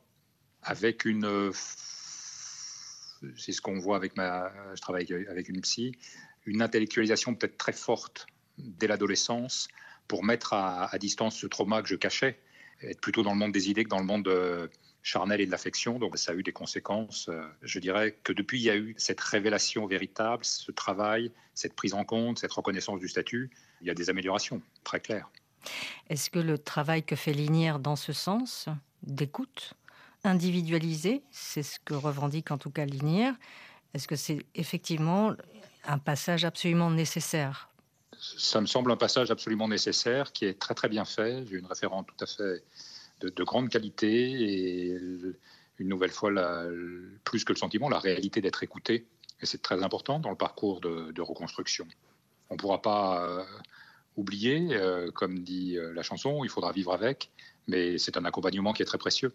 avec 0.64 1.06
une. 1.06 1.52
C'est 3.38 3.52
ce 3.52 3.62
qu'on 3.62 3.80
voit 3.80 3.96
avec 3.96 4.16
ma. 4.18 4.52
Je 4.76 4.82
travaille 4.82 5.08
avec 5.30 5.50
une 5.50 5.62
psy, 5.62 5.94
une 6.46 6.62
intellectualisation 6.62 7.36
peut-être 7.36 7.58
très 7.58 7.74
forte 7.74 8.28
dès 8.58 8.88
l'adolescence 8.88 9.68
pour 10.08 10.24
mettre 10.24 10.54
à, 10.54 10.90
distance 11.00 11.38
ce 11.38 11.48
trauma 11.48 11.82
que 11.82 11.88
je 11.88 11.96
cachais, 11.96 12.38
être 12.82 13.00
plutôt 13.00 13.24
dans 13.24 13.32
le 13.32 13.40
monde 13.40 13.54
des 13.54 13.70
idées 13.70 13.84
que 13.84 13.90
dans 13.90 14.00
le 14.00 14.06
monde 14.06 14.28
euh, 14.28 14.68
charnel 15.04 15.40
et 15.40 15.46
de 15.46 15.52
l'affection. 15.52 16.00
Donc 16.00 16.18
ça 16.18 16.34
a 16.34 16.36
eu 16.36 16.44
des 16.44 16.52
conséquences. 16.52 17.30
Euh, 17.30 17.42
je 17.62 17.80
dirais 17.80 18.18
que 18.24 18.34
depuis, 18.34 18.60
il 18.60 18.64
y 18.64 18.70
a 18.70 18.76
eu 18.76 18.94
cette 18.98 19.22
révélation 19.22 19.86
véritable, 19.86 20.44
ce 20.44 20.72
travail, 20.72 21.32
cette 21.54 21.76
prise 21.76 21.94
en 21.94 22.04
compte, 22.04 22.40
cette 22.40 22.52
reconnaissance 22.52 23.00
du 23.00 23.08
statut. 23.08 23.52
Il 23.82 23.88
y 23.88 23.90
a 23.90 23.94
des 23.94 24.10
améliorations 24.10 24.62
très 24.84 25.00
claires. 25.00 25.30
Est-ce 26.10 26.30
que 26.30 26.40
le 26.40 26.58
travail 26.58 27.04
que 27.04 27.16
fait 27.16 27.34
Linière 27.34 27.80
dans 27.80 27.96
ce 27.96 28.14
sens, 28.14 28.68
d'écoute, 29.04 29.76
individualisé, 30.24 31.24
c'est 31.32 31.64
ce 31.64 31.80
que 31.80 31.94
revendique 31.94 32.52
en 32.52 32.58
tout 32.58 32.70
cas 32.70 32.86
Linière, 32.86 33.36
est-ce 33.94 34.08
que 34.08 34.16
c'est 34.16 34.46
effectivement 34.56 35.34
un 35.86 35.98
passage 35.98 36.46
absolument 36.46 36.92
nécessaire? 36.92 37.70
Ça 38.20 38.62
me 38.62 38.68
semble 38.68 38.92
un 38.92 38.98
passage 38.98 39.32
absolument 39.32 39.68
nécessaire 39.68 40.32
qui 40.32 40.46
est 40.46 40.60
très 40.60 40.76
très 40.76 40.90
bien 40.90 41.06
fait. 41.06 41.46
J'ai 41.48 41.58
une 41.58 41.66
référente 41.66 42.08
tout 42.08 42.24
à 42.24 42.28
fait 42.28 42.64
de, 43.20 43.44
grande 43.44 43.70
qualité 43.70 44.08
et 44.10 44.98
une 45.80 45.88
nouvelle 45.88 46.12
fois, 46.12 46.32
plus 47.24 47.44
que 47.44 47.54
le 47.54 47.58
sentiment, 47.58 47.90
la 47.90 48.00
réalité 48.00 48.42
d'être 48.42 48.64
écouté. 48.64 49.08
Et 49.42 49.46
c'est 49.46 49.62
très 49.62 49.84
important 49.84 50.20
dans 50.20 50.30
le 50.30 50.36
parcours 50.36 50.82
de, 50.82 51.22
reconstruction. 51.22 51.88
On 52.50 52.56
ne 52.56 52.60
pourra 52.60 52.82
pas 52.82 53.26
euh, 53.26 53.44
oublié, 54.18 54.68
euh, 54.72 55.10
comme 55.12 55.40
dit 55.40 55.78
euh, 55.78 55.94
la 55.94 56.04
chanson, 56.04 56.44
il 56.44 56.50
faudra 56.50 56.72
vivre 56.72 56.94
avec, 56.94 57.32
mais 57.68 57.98
c'est 57.98 58.18
un 58.18 58.26
accompagnement 58.26 58.74
qui 58.74 58.82
est 58.82 58.86
très 58.86 58.98
précieux. 58.98 59.34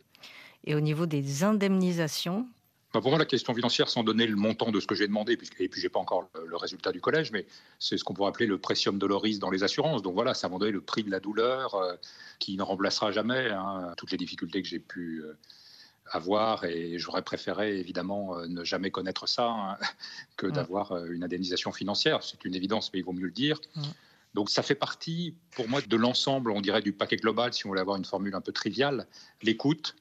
Et 0.65 0.75
au 0.75 0.81
niveau 0.81 1.07
des 1.07 1.45
indemnisations 1.45 2.47
bah, 2.93 3.01
Pour 3.01 3.11
moi, 3.11 3.19
la 3.19 3.25
question 3.25 3.55
financière, 3.55 3.89
sans 3.89 4.05
donner 4.05 4.27
le 4.27 4.37
montant 4.37 4.71
de 4.71 4.81
ce 4.81 4.87
que 4.87 4.95
j'ai 4.95 5.07
demandé, 5.07 5.39
et 5.59 5.69
puis 5.69 5.81
j'ai 5.81 5.89
pas 5.89 6.01
encore 6.01 6.29
le, 6.45 6.57
résultat 6.57 6.93
du 6.93 7.01
collège, 7.01 7.31
mais 7.33 7.47
c'est 7.79 7.99
ce 7.99 8.05
qu'on 8.05 8.15
pourrait 8.15 8.31
appeler 8.31 8.47
le 8.47 8.59
precium 8.59 8.99
doloris 8.99 9.39
dans 9.39 9.51
les 9.51 9.63
assurances. 9.63 10.03
Donc 10.03 10.15
voilà, 10.15 10.35
ça 10.35 10.49
m'a 10.49 10.59
donné 10.59 10.73
le 10.73 10.81
prix 10.81 11.03
de 11.03 11.11
la 11.11 11.21
douleur 11.21 11.75
euh, 11.75 11.95
qui 12.39 12.57
ne 12.57 12.63
remplacera 12.63 13.13
jamais 13.13 13.51
hein, 13.51 13.93
toutes 13.97 14.11
les 14.11 14.19
difficultés 14.19 14.63
que 14.63 14.69
j'ai 14.69 14.79
pu 14.79 15.23
avoir 16.13 16.65
et 16.65 17.01
j'aurais 17.01 17.23
préféré 17.23 17.81
évidemment 17.81 18.37
ne 18.47 18.63
jamais 18.63 18.93
connaître 18.93 19.29
ça 19.29 19.49
hein, 19.49 19.77
que 20.37 20.47
d'avoir 20.47 21.05
une 21.07 21.25
indemnisation 21.25 21.73
financière. 21.73 22.23
C'est 22.23 22.45
une 22.45 22.55
évidence, 22.55 22.93
mais 22.93 23.01
il 23.01 23.05
vaut 23.05 23.13
mieux 23.13 23.27
le 23.27 23.33
dire. 23.33 23.61
Donc 24.37 24.51
ça 24.51 24.63
fait 24.63 24.75
partie, 24.75 25.35
pour 25.53 25.67
moi, 25.67 25.81
de 25.81 25.97
l'ensemble, 25.97 26.51
on 26.51 26.61
dirait, 26.61 26.83
du 26.83 26.93
paquet 26.93 27.17
global, 27.17 27.55
si 27.55 27.65
on 27.65 27.71
voulait 27.71 27.81
avoir 27.81 27.97
une 27.97 28.05
formule 28.05 28.35
un 28.35 28.43
peu 28.43 28.53
triviale, 28.53 29.07
l'écoute, 29.41 29.97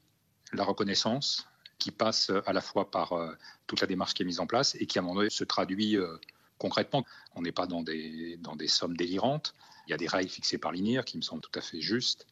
la 0.56 0.64
reconnaissance, 0.66 1.48
qui 1.80 1.92
passe 1.92 2.32
à 2.46 2.54
la 2.54 2.62
fois 2.62 2.90
par 2.90 3.14
euh, 3.14 3.34
toute 3.68 3.82
la 3.82 3.88
démarche 3.88 4.14
qui 4.14 4.24
est 4.24 4.26
mise 4.26 4.40
en 4.40 4.48
place 4.48 4.76
et 4.76 4.86
qui, 4.86 4.98
à 4.98 5.02
un 5.02 5.06
moment 5.06 5.16
donné, 5.16 5.30
se 5.30 5.44
traduit 5.44 5.98
euh, 5.98 6.18
concrètement. 6.58 7.06
On 7.36 7.42
n'est 7.42 7.52
pas 7.52 7.68
dans 7.68 7.84
des, 7.84 8.38
dans 8.38 8.56
des 8.56 8.68
sommes 8.68 8.96
délirantes. 8.96 9.54
Il 9.88 9.92
y 9.92 9.94
a 9.94 9.98
des 9.98 10.08
règles 10.08 10.30
fixées 10.30 10.58
par 10.58 10.72
l'INIR 10.72 11.06
qui 11.06 11.18
me 11.18 11.22
semblent 11.22 11.42
tout 11.42 11.60
à 11.60 11.62
fait 11.62 11.82
justes, 11.82 12.26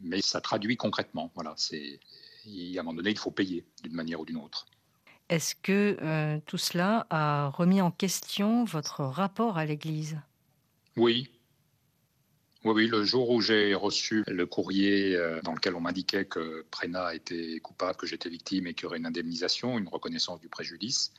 mais 0.00 0.20
ça 0.22 0.40
traduit 0.40 0.76
concrètement. 0.76 1.30
Voilà, 1.34 1.54
c'est, 1.56 2.00
à 2.46 2.80
un 2.80 2.82
moment 2.82 2.94
donné, 2.94 3.10
il 3.10 3.18
faut 3.18 3.30
payer 3.30 3.64
d'une 3.82 3.94
manière 3.94 4.20
ou 4.20 4.24
d'une 4.24 4.38
autre. 4.38 4.66
Est-ce 5.28 5.54
que 5.54 5.96
euh, 6.02 6.38
tout 6.46 6.58
cela 6.58 7.06
a 7.10 7.48
remis 7.48 7.80
en 7.80 7.90
question 7.90 8.64
votre 8.64 9.04
rapport 9.04 9.58
à 9.58 9.64
l'Église? 9.64 10.18
Oui. 10.96 11.28
Oui, 12.66 12.72
oui, 12.74 12.86
le 12.88 13.04
jour 13.04 13.30
où 13.30 13.40
j'ai 13.40 13.76
reçu 13.76 14.24
le 14.26 14.44
courrier 14.44 15.14
euh, 15.14 15.40
dans 15.44 15.52
lequel 15.52 15.76
on 15.76 15.80
m'indiquait 15.80 16.24
que 16.24 16.66
Prena 16.72 17.14
était 17.14 17.60
coupable, 17.60 17.96
que 17.96 18.08
j'étais 18.08 18.28
victime 18.28 18.66
et 18.66 18.74
qu'il 18.74 18.82
y 18.82 18.86
aurait 18.86 18.98
une 18.98 19.06
indemnisation, 19.06 19.78
une 19.78 19.86
reconnaissance 19.86 20.40
du 20.40 20.48
préjudice, 20.48 21.12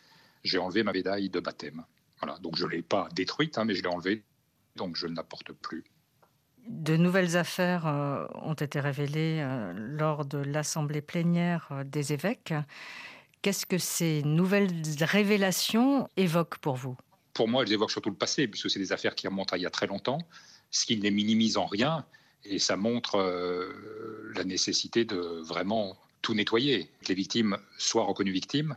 j'ai 0.43 0.57
enlevé 0.57 0.83
ma 0.83 0.91
médaille 0.91 1.29
de 1.29 1.39
baptême. 1.39 1.85
Voilà, 2.21 2.37
donc 2.39 2.57
je 2.57 2.65
ne 2.65 2.71
l'ai 2.71 2.81
pas 2.81 3.07
détruite, 3.15 3.57
hein, 3.57 3.63
mais 3.63 3.75
je 3.75 3.81
l'ai 3.81 3.87
enlevée, 3.87 4.23
donc 4.75 4.97
je 4.97 5.07
ne 5.07 5.15
la 5.15 5.23
porte 5.23 5.53
plus. 5.53 5.85
De 6.67 6.97
nouvelles 6.97 7.37
affaires 7.37 7.87
euh, 7.87 8.25
ont 8.33 8.55
été 8.55 8.81
révélées 8.81 9.39
euh, 9.39 9.71
lors 9.73 10.25
de 10.25 10.39
l'assemblée 10.39 11.01
plénière 11.01 11.71
des 11.85 12.11
évêques. 12.11 12.53
Qu'est-ce 13.41 13.65
que 13.65 13.77
ces 13.77 14.21
nouvelles 14.23 14.73
révélations 14.99 16.09
évoquent 16.17 16.57
pour 16.57 16.75
vous? 16.75 16.97
Pour 17.33 17.47
moi, 17.47 17.63
elles 17.63 17.71
évoquent 17.71 17.91
surtout 17.91 18.09
le 18.09 18.17
passé, 18.17 18.49
puisque 18.49 18.69
c'est 18.69 18.79
des 18.79 18.91
affaires 18.91 19.15
qui 19.15 19.29
remontent 19.29 19.53
à 19.53 19.57
il 19.57 19.61
y 19.61 19.65
a 19.65 19.69
très 19.69 19.87
longtemps, 19.87 20.17
ce 20.71 20.85
qui 20.85 20.97
ne 20.97 21.03
les 21.03 21.11
minimise 21.11 21.57
en 21.57 21.65
rien, 21.65 22.05
et 22.43 22.59
ça 22.59 22.77
montre 22.77 23.17
la 24.35 24.43
nécessité 24.43 25.05
de 25.05 25.17
vraiment 25.17 25.97
tout 26.21 26.33
nettoyer, 26.33 26.89
que 27.01 27.09
les 27.09 27.15
victimes 27.15 27.57
soient 27.77 28.05
reconnues 28.05 28.31
victimes, 28.31 28.75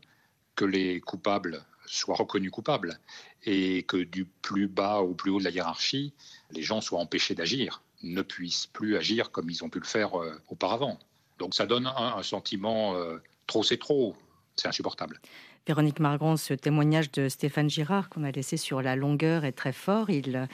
que 0.57 0.65
les 0.65 1.01
coupables 1.01 1.65
soient 1.87 2.15
reconnus 2.15 2.51
coupables 2.51 2.99
et 3.45 3.83
que 3.83 3.97
du 3.97 4.25
plus 4.25 4.69
bas 4.69 5.01
au 5.01 5.15
plus 5.15 5.31
haut 5.31 5.41
de 5.41 5.45
la 5.45 5.51
hiérarchie, 5.51 6.13
les 6.53 6.63
gens 6.63 6.81
soient 6.81 7.01
empêchés 7.01 7.35
d'agir, 7.35 7.83
ne 8.03 8.23
puissent 8.23 8.67
plus 8.67 8.97
agir 8.97 9.31
comme 9.33 9.51
ils 9.51 9.65
ont 9.65 9.69
pu 9.69 9.81
le 9.81 9.87
faire 9.87 10.21
euh, 10.21 10.41
auparavant. 10.49 10.99
Donc 11.39 11.55
ça 11.55 11.67
donne 11.67 11.87
un, 11.87 12.23
sentiment 12.23 12.95
euh, 12.95 13.19
trop 13.47 13.63
c'est 13.63 13.79
trop, 13.79 14.15
c'est 14.57 14.69
insupportable. 14.69 15.21
Véronique 15.67 16.01
Margron, 16.01 16.37
ce 16.37 16.55
témoignage 16.55 17.11
de 17.13 17.29
Stéphane 17.29 17.71
Girard 17.71 18.09
qu'on 18.09 18.25
a 18.25 18.31
laissé 18.31 18.57
sur 18.57 18.83
la 18.83 18.95
longueur 18.95 19.45
est 19.45 19.53
très 19.53 19.73
fort. 19.73 20.11
Il, 20.11 20.49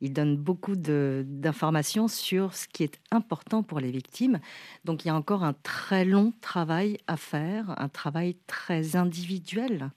il 0.00 0.12
donne 0.12 0.36
beaucoup 0.36 0.76
d'informations 0.76 2.08
sur 2.08 2.54
ce 2.54 2.68
qui 2.68 2.84
est 2.84 2.98
important 3.10 3.62
pour 3.62 3.80
les 3.80 3.90
victimes. 3.90 4.38
Donc 4.84 5.04
il 5.04 5.08
y 5.08 5.10
a 5.10 5.14
encore 5.14 5.44
un 5.44 5.54
très 5.62 6.04
long 6.04 6.32
travail 6.40 6.98
à 7.06 7.16
faire, 7.16 7.74
un 7.78 7.88
travail 7.88 8.36
très 8.46 8.96
individuel. 8.96 9.90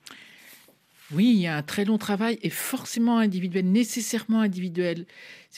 Oui, 1.12 1.32
il 1.34 1.40
y 1.40 1.46
a 1.46 1.56
un 1.56 1.62
très 1.62 1.84
long 1.84 1.98
travail 1.98 2.38
et 2.42 2.50
forcément 2.50 3.18
individuel, 3.18 3.70
nécessairement 3.70 4.40
individuel. 4.40 5.06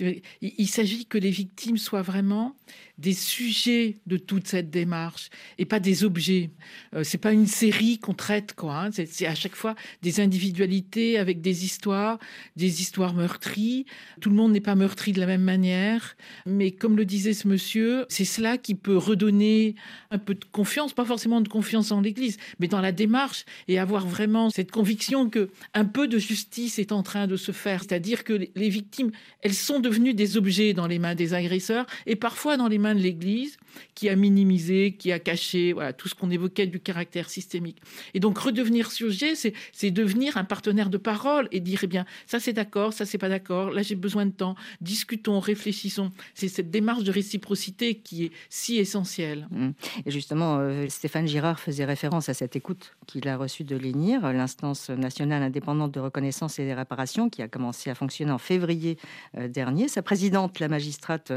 Il 0.01 0.69
s'agit 0.69 1.07
que 1.07 1.19
les 1.19 1.31
victimes 1.31 1.79
soient 1.79 2.03
vraiment 2.03 2.57
des 2.99 3.13
sujets 3.13 3.97
de 4.07 4.17
toute 4.17 4.47
cette 4.47 4.71
démarche 4.71 5.31
et 5.59 5.65
pas 5.65 5.81
des 5.81 6.05
objets. 6.05 6.51
Euh, 6.95 7.03
c'est 7.03 7.19
pas 7.19 7.33
une 7.33 7.47
série 7.47 7.99
qu'on 7.99 8.15
traite, 8.15 8.55
quoi. 8.55 8.85
Hein. 8.85 8.91
C'est 8.93 9.27
à 9.27 9.35
chaque 9.35 9.57
fois 9.57 9.75
des 10.03 10.21
individualités 10.21 11.19
avec 11.19 11.41
des 11.41 11.65
histoires, 11.65 12.19
des 12.55 12.83
histoires 12.83 13.15
meurtries. 13.15 13.87
Tout 14.21 14.31
le 14.31 14.37
monde 14.37 14.53
n'est 14.53 14.61
pas 14.61 14.77
meurtri 14.77 15.13
de 15.13 15.19
la 15.19 15.27
même 15.27 15.43
manière, 15.43 16.17
mais 16.47 16.71
comme 16.71 16.97
le 16.97 17.05
disait 17.05 17.35
ce 17.35 17.49
monsieur, 17.49 18.07
c'est 18.09 18.25
cela 18.25 18.59
qui 18.59 18.77
peut 18.77 18.97
redonner 18.97 19.75
un 20.11 20.19
peu 20.19 20.35
de 20.35 20.45
confiance, 20.53 20.93
pas 20.93 21.05
forcément 21.05 21.41
de 21.41 21.49
confiance 21.49 21.91
en 21.91 22.01
l'Église, 22.01 22.39
mais 22.61 22.69
dans 22.69 22.81
la 22.81 22.93
démarche 22.93 23.45
et 23.67 23.79
avoir 23.79 24.07
vraiment 24.07 24.51
cette 24.51 24.71
conviction 24.71 25.29
que 25.29 25.51
un 25.75 25.85
peu 25.85 26.07
de 26.07 26.19
justice 26.19 26.79
est 26.79 26.93
en 26.93 27.03
train 27.03 27.27
de 27.27 27.37
se 27.37 27.51
faire. 27.51 27.83
C'est-à-dire 27.83 28.23
que 28.23 28.33
les 28.55 28.69
victimes, 28.69 29.11
elles 29.43 29.55
sont 29.55 29.81
devenues 29.85 30.15
des 30.15 30.37
objets 30.37 30.73
dans 30.73 30.89
les 30.89 30.99
mains 30.99 31.15
des 31.15 31.35
agresseurs 31.35 31.87
et 32.07 32.17
parfois 32.17 32.57
dans 32.57 32.69
les 32.69 32.79
main 32.79 32.95
de 32.95 33.01
l'Église 33.01 33.57
qui 33.95 34.09
a 34.09 34.17
minimisé, 34.17 34.93
qui 34.99 35.13
a 35.13 35.19
caché 35.19 35.75
tout 35.99 36.09
ce 36.09 36.15
qu'on 36.15 36.31
évoquait 36.31 36.67
du 36.67 36.81
caractère 36.81 37.29
systémique. 37.29 37.79
Et 38.15 38.21
donc 38.21 38.39
redevenir 38.39 38.91
sujet, 38.91 39.35
c'est 39.35 39.91
devenir 39.91 40.37
un 40.37 40.45
partenaire 40.45 40.91
de 40.91 40.99
parole 40.99 41.49
et 41.53 41.61
dire, 41.61 41.81
eh 41.83 41.87
bien, 41.87 42.05
ça 42.27 42.41
c'est 42.41 42.53
d'accord, 42.53 42.93
ça 42.93 43.05
c'est 43.05 43.19
pas 43.19 43.29
d'accord, 43.29 43.71
là 43.71 43.83
j'ai 43.83 43.95
besoin 43.95 44.27
de 44.27 44.33
temps, 44.33 44.57
discutons, 44.81 45.41
réfléchissons. 45.41 46.11
C'est 46.35 46.49
cette 46.49 46.71
démarche 46.71 47.05
de 47.05 47.13
réciprocité 47.13 47.97
qui 47.97 48.25
est 48.25 48.33
si 48.49 48.79
essentielle. 48.79 49.47
Mmh. 49.51 49.71
Et 50.07 50.11
justement, 50.11 50.59
euh, 50.59 50.87
Stéphane 50.89 51.27
Girard 51.27 51.61
faisait 51.61 51.85
référence 51.85 52.29
à 52.29 52.35
cette 52.35 52.57
écoute 52.57 52.97
qu'il 53.07 53.29
a 53.29 53.37
reçue 53.37 53.65
de 53.65 53.77
l'ENIR, 53.77 54.33
l'instance 54.33 54.91
nationale 54.91 55.43
indépendante 55.43 55.93
de 55.93 56.01
reconnaissance 56.01 56.59
et 56.59 56.65
des 56.65 56.75
réparations, 56.75 57.29
qui 57.29 57.43
a 57.43 57.49
commencé 57.49 57.91
à 57.91 57.95
fonctionner 57.95 58.33
en 58.33 58.39
février 58.39 58.99
euh, 59.37 59.49
Sa 59.89 60.03
présidente, 60.03 60.61
la 60.61 60.69
magistrate 60.69 61.33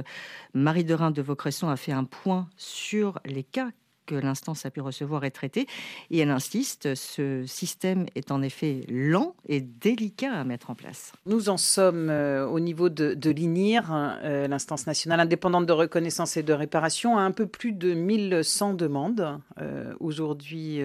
Marie 0.53 0.83
Derain 0.83 1.11
de 1.11 1.21
Vaucresson, 1.21 1.69
a 1.69 1.75
fait 1.75 1.91
un 1.91 2.03
point 2.03 2.47
sur 2.55 3.19
les 3.25 3.43
cas 3.43 3.69
que 4.05 4.15
l'instance 4.15 4.65
a 4.65 4.71
pu 4.71 4.79
recevoir 4.79 5.25
et 5.25 5.31
traiter. 5.31 5.67
Et 6.09 6.19
elle 6.19 6.31
insiste, 6.31 6.95
ce 6.95 7.43
système 7.45 8.05
est 8.15 8.31
en 8.31 8.41
effet 8.41 8.81
lent 8.87 9.35
et 9.47 9.59
délicat 9.59 10.31
à 10.31 10.43
mettre 10.45 10.69
en 10.69 10.75
place. 10.75 11.11
Nous 11.25 11.49
en 11.49 11.57
sommes 11.57 12.09
euh, 12.09 12.47
au 12.47 12.59
niveau 12.59 12.89
de, 12.89 13.29
l'INIR, 13.29 13.91
euh, 13.91 14.47
l'instance 14.47 14.87
nationale 14.87 15.19
indépendante 15.19 15.65
de 15.65 15.73
reconnaissance 15.73 16.37
et 16.37 16.43
de 16.43 16.53
réparation, 16.53 17.17
à 17.17 17.21
un 17.21 17.31
peu 17.31 17.45
plus 17.45 17.73
de 17.73 17.93
1100 17.93 18.75
demandes 18.75 19.39
euh, 19.61 19.93
aujourd'hui, 19.99 20.79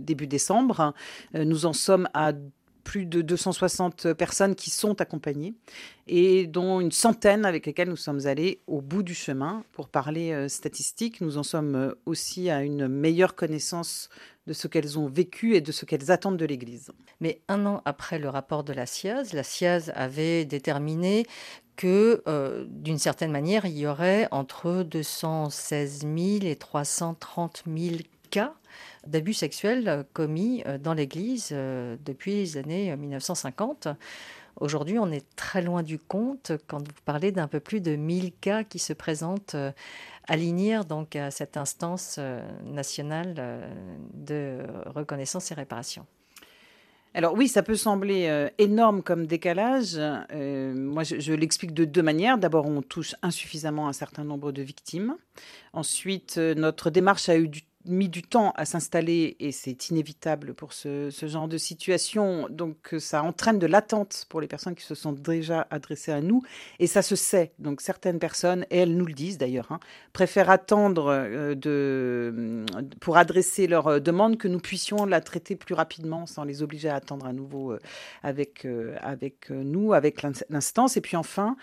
début 0.00 0.26
décembre. 0.26 0.92
nous 1.32 1.64
en 1.64 1.72
sommes 1.72 2.08
à 2.12 2.32
plus 2.84 3.06
de 3.06 3.22
260 3.22 4.12
personnes 4.14 4.54
qui 4.54 4.70
sont 4.70 5.00
accompagnées 5.00 5.54
et 6.06 6.46
dont 6.46 6.80
une 6.80 6.92
centaine 6.92 7.44
avec 7.44 7.66
lesquelles 7.66 7.88
nous 7.88 7.96
sommes 7.96 8.26
allés 8.26 8.60
au 8.66 8.80
bout 8.80 9.02
du 9.02 9.14
chemin. 9.14 9.64
Pour 9.72 9.88
parler 9.88 10.32
euh, 10.32 10.48
statistique, 10.48 11.20
nous 11.20 11.38
en 11.38 11.42
sommes 11.42 11.74
euh, 11.74 11.94
aussi 12.06 12.50
à 12.50 12.62
une 12.62 12.88
meilleure 12.88 13.34
connaissance 13.34 14.08
de 14.46 14.52
ce 14.52 14.66
qu'elles 14.66 14.98
ont 14.98 15.06
vécu 15.06 15.54
et 15.54 15.60
de 15.60 15.70
ce 15.70 15.84
qu'elles 15.84 16.10
attendent 16.10 16.36
de 16.36 16.44
l'Église. 16.44 16.90
Mais 17.20 17.40
un 17.48 17.64
an 17.66 17.82
après 17.84 18.18
le 18.18 18.28
rapport 18.28 18.64
de 18.64 18.72
la 18.72 18.86
SIAZ, 18.86 19.32
la 19.32 19.44
SIAZ 19.44 19.92
avait 19.94 20.44
déterminé 20.44 21.26
que, 21.76 22.22
euh, 22.26 22.64
d'une 22.68 22.98
certaine 22.98 23.30
manière, 23.30 23.64
il 23.64 23.78
y 23.78 23.86
aurait 23.86 24.28
entre 24.30 24.82
216 24.82 26.00
000 26.00 26.14
et 26.42 26.56
330 26.56 27.62
000 27.66 27.96
cas 28.32 28.54
d'abus 29.06 29.34
sexuels 29.34 30.06
commis 30.12 30.62
euh, 30.66 30.78
dans 30.78 30.94
l'Église 30.94 31.50
euh, 31.52 31.96
depuis 32.04 32.32
les 32.32 32.56
années 32.56 32.96
1950. 32.96 33.88
Aujourd'hui, 34.56 34.98
on 34.98 35.10
est 35.10 35.24
très 35.36 35.62
loin 35.62 35.82
du 35.82 35.98
compte 35.98 36.52
quand 36.66 36.78
vous 36.78 37.02
parlez 37.04 37.32
d'un 37.32 37.48
peu 37.48 37.60
plus 37.60 37.80
de 37.80 37.94
1000 37.94 38.32
cas 38.32 38.64
qui 38.64 38.78
se 38.78 38.92
présentent 38.92 39.54
euh, 39.54 39.72
à 40.28 40.36
l'INIR, 40.36 40.84
donc 40.84 41.16
à 41.16 41.30
cette 41.30 41.56
instance 41.56 42.20
nationale 42.64 43.34
de 44.14 44.58
reconnaissance 44.86 45.50
et 45.50 45.54
réparation. 45.54 46.06
Alors 47.12 47.34
oui, 47.34 47.48
ça 47.48 47.64
peut 47.64 47.74
sembler 47.74 48.48
énorme 48.58 49.02
comme 49.02 49.26
décalage. 49.26 49.98
moi, 50.32 51.02
je, 51.02 51.18
je 51.18 51.32
l'explique 51.32 51.74
de 51.74 51.84
deux 51.84 52.02
manières. 52.02 52.38
D'abord, 52.38 52.66
on 52.66 52.82
touche 52.82 53.16
insuffisamment 53.22 53.88
un 53.88 53.92
certain 53.92 54.22
nombre 54.22 54.52
de 54.52 54.62
victimes. 54.62 55.16
Ensuite, 55.72 56.38
notre 56.38 56.90
démarche 56.90 57.28
a 57.28 57.36
eu 57.36 57.48
du 57.48 57.62
mis 57.84 58.08
du 58.08 58.22
temps 58.22 58.52
à 58.56 58.64
s'installer 58.64 59.36
et 59.40 59.52
c'est 59.52 59.90
inévitable 59.90 60.54
pour 60.54 60.72
ce, 60.72 61.10
genre 61.22 61.48
de 61.48 61.58
situation. 61.58 62.46
Donc 62.50 62.94
ça 62.98 63.22
entraîne 63.22 63.58
de 63.58 63.66
l'attente 63.66 64.26
pour 64.28 64.40
les 64.40 64.46
personnes 64.46 64.74
qui 64.74 64.84
se 64.84 64.94
sont 64.94 65.12
déjà 65.12 65.66
adressées 65.70 66.12
à 66.12 66.20
nous 66.20 66.42
et 66.78 66.86
ça 66.86 67.02
se 67.02 67.16
sait. 67.16 67.52
Donc 67.58 67.80
certaines 67.80 68.18
personnes, 68.18 68.66
et 68.70 68.78
elles 68.78 68.96
nous 68.96 69.06
le 69.06 69.14
disent 69.14 69.38
d'ailleurs, 69.38 69.70
hein, 69.70 69.80
préfèrent 70.12 70.50
attendre 70.50 71.06
euh, 71.08 71.54
de, 71.54 72.64
pour 73.00 73.16
adresser 73.16 73.66
leur 73.66 73.86
euh, 73.86 74.00
demande 74.00 74.36
que 74.36 74.48
nous 74.48 74.60
puissions 74.60 75.04
la 75.04 75.20
traiter 75.20 75.56
plus 75.56 75.74
rapidement 75.74 76.26
sans 76.26 76.44
les 76.44 76.62
obliger 76.62 76.88
à 76.88 76.96
attendre 76.96 77.26
à 77.26 77.32
nouveau 77.32 77.72
euh, 77.72 77.78
avec, 78.22 78.66
avec 79.00 79.50
nous, 79.50 79.92
avec 79.92 80.22
l'instance. 80.22 80.96
Et 80.96 81.00
puis 81.00 81.16
enfin, 81.16 81.56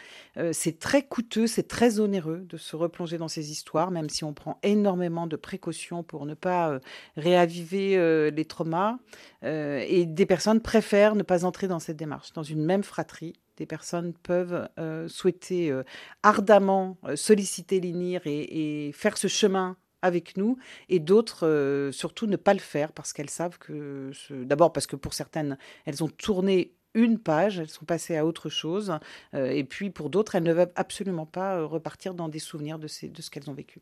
c'est 0.52 0.80
très 0.80 1.04
coûteux, 1.04 1.48
c'est 1.48 1.68
très 1.68 2.00
onéreux 2.00 2.40
de 2.40 2.58
se 2.58 2.76
replonger 2.76 3.18
dans 3.18 3.28
ces 3.28 3.52
histoires, 3.52 3.92
même 3.92 4.10
si 4.10 4.24
on 4.24 4.34
prend 4.34 4.60
énormément 4.64 5.28
de 5.28 5.36
précautions 5.36 6.04
pour 6.10 6.26
ne 6.26 6.34
pas 6.34 6.72
euh, 6.72 6.80
réaviver 7.16 7.96
euh, 7.96 8.32
les 8.32 8.44
traumas. 8.44 8.98
Euh, 9.44 9.86
et 9.88 10.06
des 10.06 10.26
personnes 10.26 10.60
préfèrent 10.60 11.16
ne 11.16 11.24
pas 11.24 11.46
entrer 11.46 11.70
dans 11.70 11.80
cette 11.80 11.96
démarche. 11.96 12.34
Dans 12.34 12.44
une 12.44 12.66
même 12.66 12.84
fratrie, 12.84 13.34
des 13.56 13.66
personnes 13.66 14.14
peuvent 14.14 14.70
souhaiter 15.08 15.78
ardemment 16.24 16.98
solliciter 17.16 17.82
l'INIR 17.82 18.22
et, 18.24 18.88
et, 18.88 18.92
faire 18.94 19.18
ce 19.18 19.28
chemin 19.28 19.76
avec 20.02 20.38
nous 20.38 20.58
et 20.88 21.00
d'autres 21.00 21.90
surtout 21.92 22.26
ne 22.26 22.38
pas 22.38 22.54
le 22.54 22.62
faire 22.62 22.94
parce 22.94 23.12
qu'elles 23.12 23.30
savent 23.30 23.58
que 23.58 24.12
d'abord 24.44 24.72
parce 24.72 24.88
que 24.88 24.96
pour 24.96 25.14
certaines 25.14 25.58
elles 25.86 26.02
ont 26.06 26.08
tourné 26.08 26.72
une 26.94 27.20
page, 27.20 27.60
elles 27.60 27.70
sont 27.70 27.86
passées 27.86 28.18
à 28.18 28.26
autre 28.26 28.50
chose. 28.50 28.98
Euh, 29.34 29.50
et 29.50 29.64
puis 29.64 29.90
pour 29.90 30.10
d'autres, 30.10 30.36
elles 30.36 30.44
ne 30.44 30.54
veulent 30.54 30.72
absolument 30.76 31.26
pas 31.26 31.56
euh, 31.56 31.66
repartir 31.66 32.14
dans 32.14 32.30
des 32.30 32.40
souvenirs 32.40 32.80
de, 32.80 32.88
de 32.88 33.22
ce 33.22 33.30
qu'elles 33.30 33.50
ont 33.50 33.54
vécu. 33.54 33.82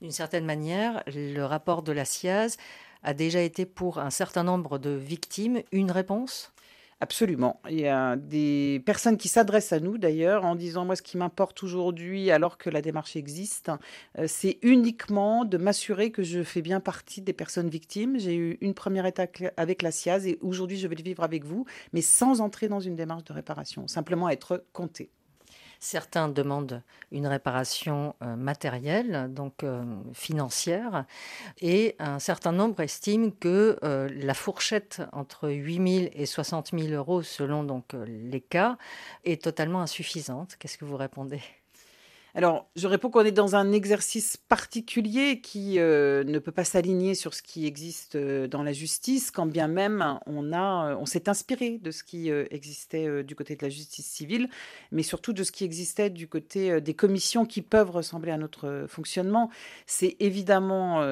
D'une 0.00 0.10
certaine 0.10 0.44
manière, 0.44 1.02
le 1.06 1.42
rapport 1.42 1.82
de 1.82 1.92
la 1.92 2.04
SIAZ 2.04 2.56
a 3.02 3.14
déjà 3.14 3.40
été 3.40 3.66
pour 3.66 3.98
un 3.98 4.10
certain 4.10 4.44
nombre 4.44 4.78
de 4.78 4.90
victimes 4.90 5.62
une 5.72 5.90
réponse? 5.90 6.52
Absolument. 7.02 7.62
Il 7.70 7.80
y 7.80 7.86
a 7.86 8.16
des 8.16 8.82
personnes 8.84 9.16
qui 9.16 9.28
s'adressent 9.28 9.72
à 9.72 9.80
nous 9.80 9.96
d'ailleurs 9.96 10.44
en 10.44 10.54
disant 10.54 10.84
moi 10.84 10.96
ce 10.96 11.02
qui 11.02 11.16
m'importe 11.16 11.62
aujourd'hui 11.62 12.30
alors 12.30 12.58
que 12.58 12.68
la 12.68 12.82
démarche 12.82 13.16
existe, 13.16 13.70
euh, 14.18 14.26
c'est 14.28 14.58
uniquement 14.60 15.46
de 15.46 15.56
m'assurer 15.56 16.10
que 16.12 16.22
je 16.22 16.42
fais 16.42 16.60
bien 16.60 16.78
partie 16.78 17.22
des 17.22 17.32
personnes 17.32 17.70
victimes. 17.70 18.18
J'ai 18.18 18.36
eu 18.36 18.58
une 18.60 18.74
première 18.74 19.06
étape 19.06 19.38
avec 19.56 19.80
la 19.80 19.92
SIAZ 19.92 20.26
et 20.26 20.38
aujourd'hui 20.42 20.76
je 20.76 20.86
vais 20.88 20.94
le 20.94 21.02
vivre 21.02 21.22
avec 21.22 21.44
vous, 21.46 21.64
mais 21.94 22.02
sans 22.02 22.42
entrer 22.42 22.68
dans 22.68 22.80
une 22.80 22.96
démarche 22.96 23.24
de 23.24 23.32
réparation, 23.32 23.88
simplement 23.88 24.28
être 24.28 24.62
compté. 24.74 25.10
Certains 25.80 26.28
demandent 26.28 26.82
une 27.10 27.26
réparation 27.26 28.14
euh, 28.22 28.36
matérielle, 28.36 29.28
donc 29.32 29.64
euh, 29.64 29.82
financière, 30.12 31.06
et 31.60 31.96
un 31.98 32.18
certain 32.18 32.52
nombre 32.52 32.80
estiment 32.80 33.30
que 33.30 33.78
euh, 33.82 34.08
la 34.12 34.34
fourchette 34.34 35.02
entre 35.12 35.48
8 35.48 36.00
000 36.02 36.10
et 36.14 36.26
60 36.26 36.72
000 36.78 36.92
euros, 36.92 37.22
selon 37.22 37.64
donc 37.64 37.94
les 38.06 38.42
cas, 38.42 38.76
est 39.24 39.42
totalement 39.42 39.80
insuffisante. 39.80 40.56
Qu'est-ce 40.58 40.76
que 40.76 40.84
vous 40.84 40.98
répondez? 40.98 41.40
Alors, 42.34 42.70
je 42.76 42.86
réponds 42.86 43.10
qu'on 43.10 43.24
est 43.24 43.32
dans 43.32 43.56
un 43.56 43.72
exercice 43.72 44.36
particulier 44.36 45.40
qui 45.40 45.80
euh, 45.80 46.22
ne 46.22 46.38
peut 46.38 46.52
pas 46.52 46.64
s'aligner 46.64 47.14
sur 47.14 47.34
ce 47.34 47.42
qui 47.42 47.66
existe 47.66 48.14
euh, 48.14 48.46
dans 48.46 48.62
la 48.62 48.72
justice, 48.72 49.30
quand 49.30 49.46
bien 49.46 49.66
même 49.66 50.18
on 50.26 50.52
euh, 50.52 50.96
on 50.98 51.06
s'est 51.06 51.28
inspiré 51.28 51.78
de 51.78 51.90
ce 51.90 52.02
qui 52.02 52.30
existait 52.30 53.22
du 53.22 53.34
côté 53.34 53.54
de 53.56 53.64
la 53.64 53.68
justice 53.68 54.06
civile, 54.06 54.48
mais 54.90 55.02
surtout 55.02 55.32
de 55.32 55.44
ce 55.44 55.52
qui 55.52 55.64
existait 55.64 56.10
du 56.10 56.26
côté 56.26 56.80
des 56.80 56.94
commissions 56.94 57.44
qui 57.46 57.62
peuvent 57.62 57.90
ressembler 57.90 58.32
à 58.32 58.36
notre 58.36 58.86
fonctionnement. 58.88 59.50
C'est 59.86 60.16
évidemment 60.18 61.04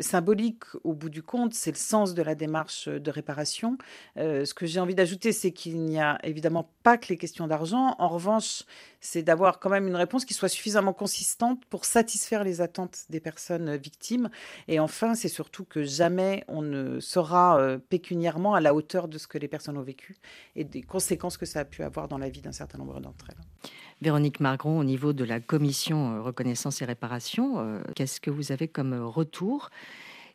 symbolique 0.00 0.64
au 0.84 0.92
bout 0.92 1.08
du 1.08 1.22
compte, 1.22 1.54
c'est 1.54 1.70
le 1.70 1.76
sens 1.76 2.14
de 2.14 2.22
la 2.22 2.34
démarche 2.34 2.88
de 2.88 3.10
réparation. 3.10 3.78
ce 4.16 4.52
que 4.52 4.66
j'ai 4.66 4.80
envie 4.80 4.94
d'ajouter, 4.94 5.32
c'est 5.32 5.52
qu'il 5.52 5.80
n'y 5.80 5.98
a 5.98 6.18
évidemment 6.22 6.68
pas 6.82 6.98
que 6.98 7.08
les 7.08 7.16
questions 7.16 7.46
d'argent. 7.46 7.96
En 7.98 8.08
revanche, 8.08 8.64
c'est 9.00 9.22
d'avoir 9.22 9.58
quand 9.58 9.70
même 9.70 9.88
une 9.88 9.96
réponse 9.96 10.24
qui 10.24 10.34
soit 10.34 10.48
suffisamment 10.62 10.92
consistante 10.92 11.64
pour 11.64 11.84
satisfaire 11.84 12.44
les 12.44 12.60
attentes 12.60 13.06
des 13.10 13.18
personnes 13.18 13.74
victimes. 13.74 14.30
Et 14.68 14.78
enfin, 14.78 15.16
c'est 15.16 15.28
surtout 15.28 15.64
que 15.64 15.82
jamais 15.82 16.44
on 16.46 16.62
ne 16.62 17.00
sera 17.00 17.58
euh, 17.58 17.78
pécuniairement 17.78 18.54
à 18.54 18.60
la 18.60 18.72
hauteur 18.72 19.08
de 19.08 19.18
ce 19.18 19.26
que 19.26 19.38
les 19.38 19.48
personnes 19.48 19.76
ont 19.76 19.82
vécu 19.82 20.14
et 20.54 20.62
des 20.62 20.82
conséquences 20.82 21.36
que 21.36 21.46
ça 21.46 21.60
a 21.60 21.64
pu 21.64 21.82
avoir 21.82 22.06
dans 22.06 22.18
la 22.18 22.28
vie 22.28 22.42
d'un 22.42 22.52
certain 22.52 22.78
nombre 22.78 23.00
d'entre 23.00 23.24
elles. 23.30 23.70
Véronique 24.02 24.38
Margron, 24.38 24.78
au 24.78 24.84
niveau 24.84 25.12
de 25.12 25.24
la 25.24 25.40
commission 25.40 26.14
euh, 26.14 26.22
reconnaissance 26.22 26.80
et 26.80 26.84
réparation, 26.84 27.58
euh, 27.58 27.80
qu'est-ce 27.96 28.20
que 28.20 28.30
vous 28.30 28.52
avez 28.52 28.68
comme 28.68 28.94
retour? 28.94 29.70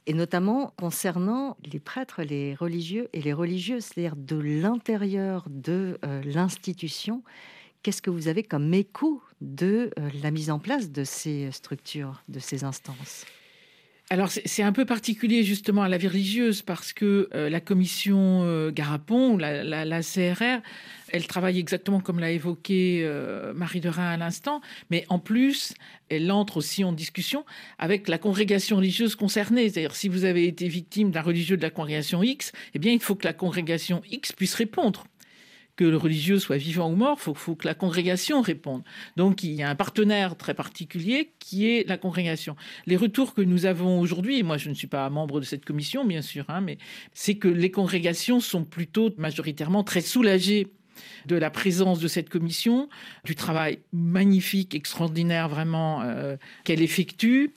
Et 0.08 0.14
notamment 0.14 0.74
concernant 0.78 1.56
les 1.64 1.80
prêtres, 1.80 2.22
les 2.22 2.54
religieux 2.54 3.08
et 3.14 3.22
les 3.22 3.34
religieuses, 3.34 3.86
c'est-à-dire 3.86 4.18
de 4.18 4.38
l'intérieur 4.38 5.46
de 5.50 5.98
l'institution. 6.24 7.24
Qu'est-ce 7.88 8.02
que 8.02 8.10
vous 8.10 8.28
avez 8.28 8.44
comme 8.44 8.74
écho 8.74 9.24
de 9.40 9.92
euh, 9.98 10.10
la 10.22 10.30
mise 10.30 10.50
en 10.50 10.60
place 10.60 10.92
de 10.92 11.06
ces 11.06 11.50
structures, 11.54 12.22
de 12.28 12.38
ces 12.38 12.66
instances? 12.66 13.26
Alors 14.10 14.30
c'est 14.30 14.62
un 14.62 14.74
peu 14.74 14.84
particulier 14.84 15.44
justement 15.44 15.84
à 15.84 15.88
la 15.88 15.98
vie 15.98 16.10
religieuse 16.10 16.62
parce 16.62 16.92
que 16.92 17.30
euh, 17.34 17.50
la 17.50 17.62
commission 17.62 18.42
euh, 18.44 18.72
Garapon, 18.72 19.38
la, 19.38 19.64
la, 19.64 20.02
CRR, 20.02 20.62
elle 21.14 21.28
travaille 21.28 21.60
exactement 21.60 22.02
comme 22.02 22.20
l'a 22.20 22.32
évoqué 22.32 23.10
Marie 23.56 23.80
de 23.80 23.88
Rhin 23.88 24.10
à 24.10 24.18
l'instant, 24.18 24.60
mais 24.92 25.06
en 25.08 25.20
plus 25.20 25.74
elle 26.10 26.30
entre 26.30 26.58
aussi 26.58 26.84
en 26.84 26.92
discussion 26.92 27.46
avec 27.80 28.10
la 28.10 28.18
congrégation 28.18 28.76
religieuse 28.76 29.16
concernée. 29.16 29.70
C'est-à-dire 29.70 29.96
si 29.96 30.10
vous 30.10 30.26
avez 30.26 30.46
été 30.46 30.68
victime 30.68 31.12
d'un 31.12 31.22
religieux 31.22 31.56
de 31.56 31.62
la 31.62 31.70
congrégation 31.70 32.22
X, 32.22 32.52
eh 32.74 32.80
bien 32.80 32.92
il 32.92 33.00
faut 33.00 33.16
que 33.16 33.26
la 33.26 33.32
congrégation 33.32 34.02
X 34.12 34.34
puisse 34.34 34.56
répondre 34.56 35.06
que 35.78 35.86
le 35.86 35.96
religieux 35.96 36.40
soit 36.40 36.58
vivant 36.58 36.92
ou 36.92 36.96
mort, 36.96 37.20
il 37.26 37.36
faut, 37.36 37.56
que 37.56 37.68
la 37.68 37.76
congrégation 37.76 38.42
réponde. 38.42 38.84
Donc 39.16 39.44
il 39.44 39.54
y 39.54 39.64
a 39.64 39.70
un 39.70 39.76
partenaire 39.76 40.36
très 40.36 40.54
particulier 40.54 41.32
qui 41.40 41.70
est 41.70 41.88
la 41.88 41.98
congrégation. 41.98 42.58
Les 42.88 42.98
retours 42.98 43.34
que 43.34 43.42
nous 43.42 43.66
avons 43.66 44.02
aujourd'hui, 44.02 44.44
moi 44.44 44.58
je 44.58 44.70
ne 44.70 44.74
suis 44.74 44.88
pas 44.88 45.10
membre 45.10 45.40
de 45.40 45.46
cette 45.46 45.64
commission 45.64 46.04
bien 46.04 46.22
sûr, 46.22 46.46
hein, 46.50 46.60
mais 46.62 46.78
c'est 47.14 47.36
que 47.36 47.48
les 47.48 47.72
congrégations 47.72 48.40
sont 48.40 48.66
plutôt 48.66 49.14
majoritairement 49.18 49.84
très 49.84 50.02
soulagées 50.02 50.68
de 51.26 51.36
la 51.36 51.50
présence 51.50 52.00
de 52.00 52.08
cette 52.08 52.30
commission, 52.30 52.90
du 53.24 53.36
travail 53.36 53.80
magnifique, 53.94 54.76
extraordinaire 54.76 55.50
vraiment 55.50 56.02
euh, 56.02 56.38
qu'elle 56.64 56.82
effectue, 56.82 57.52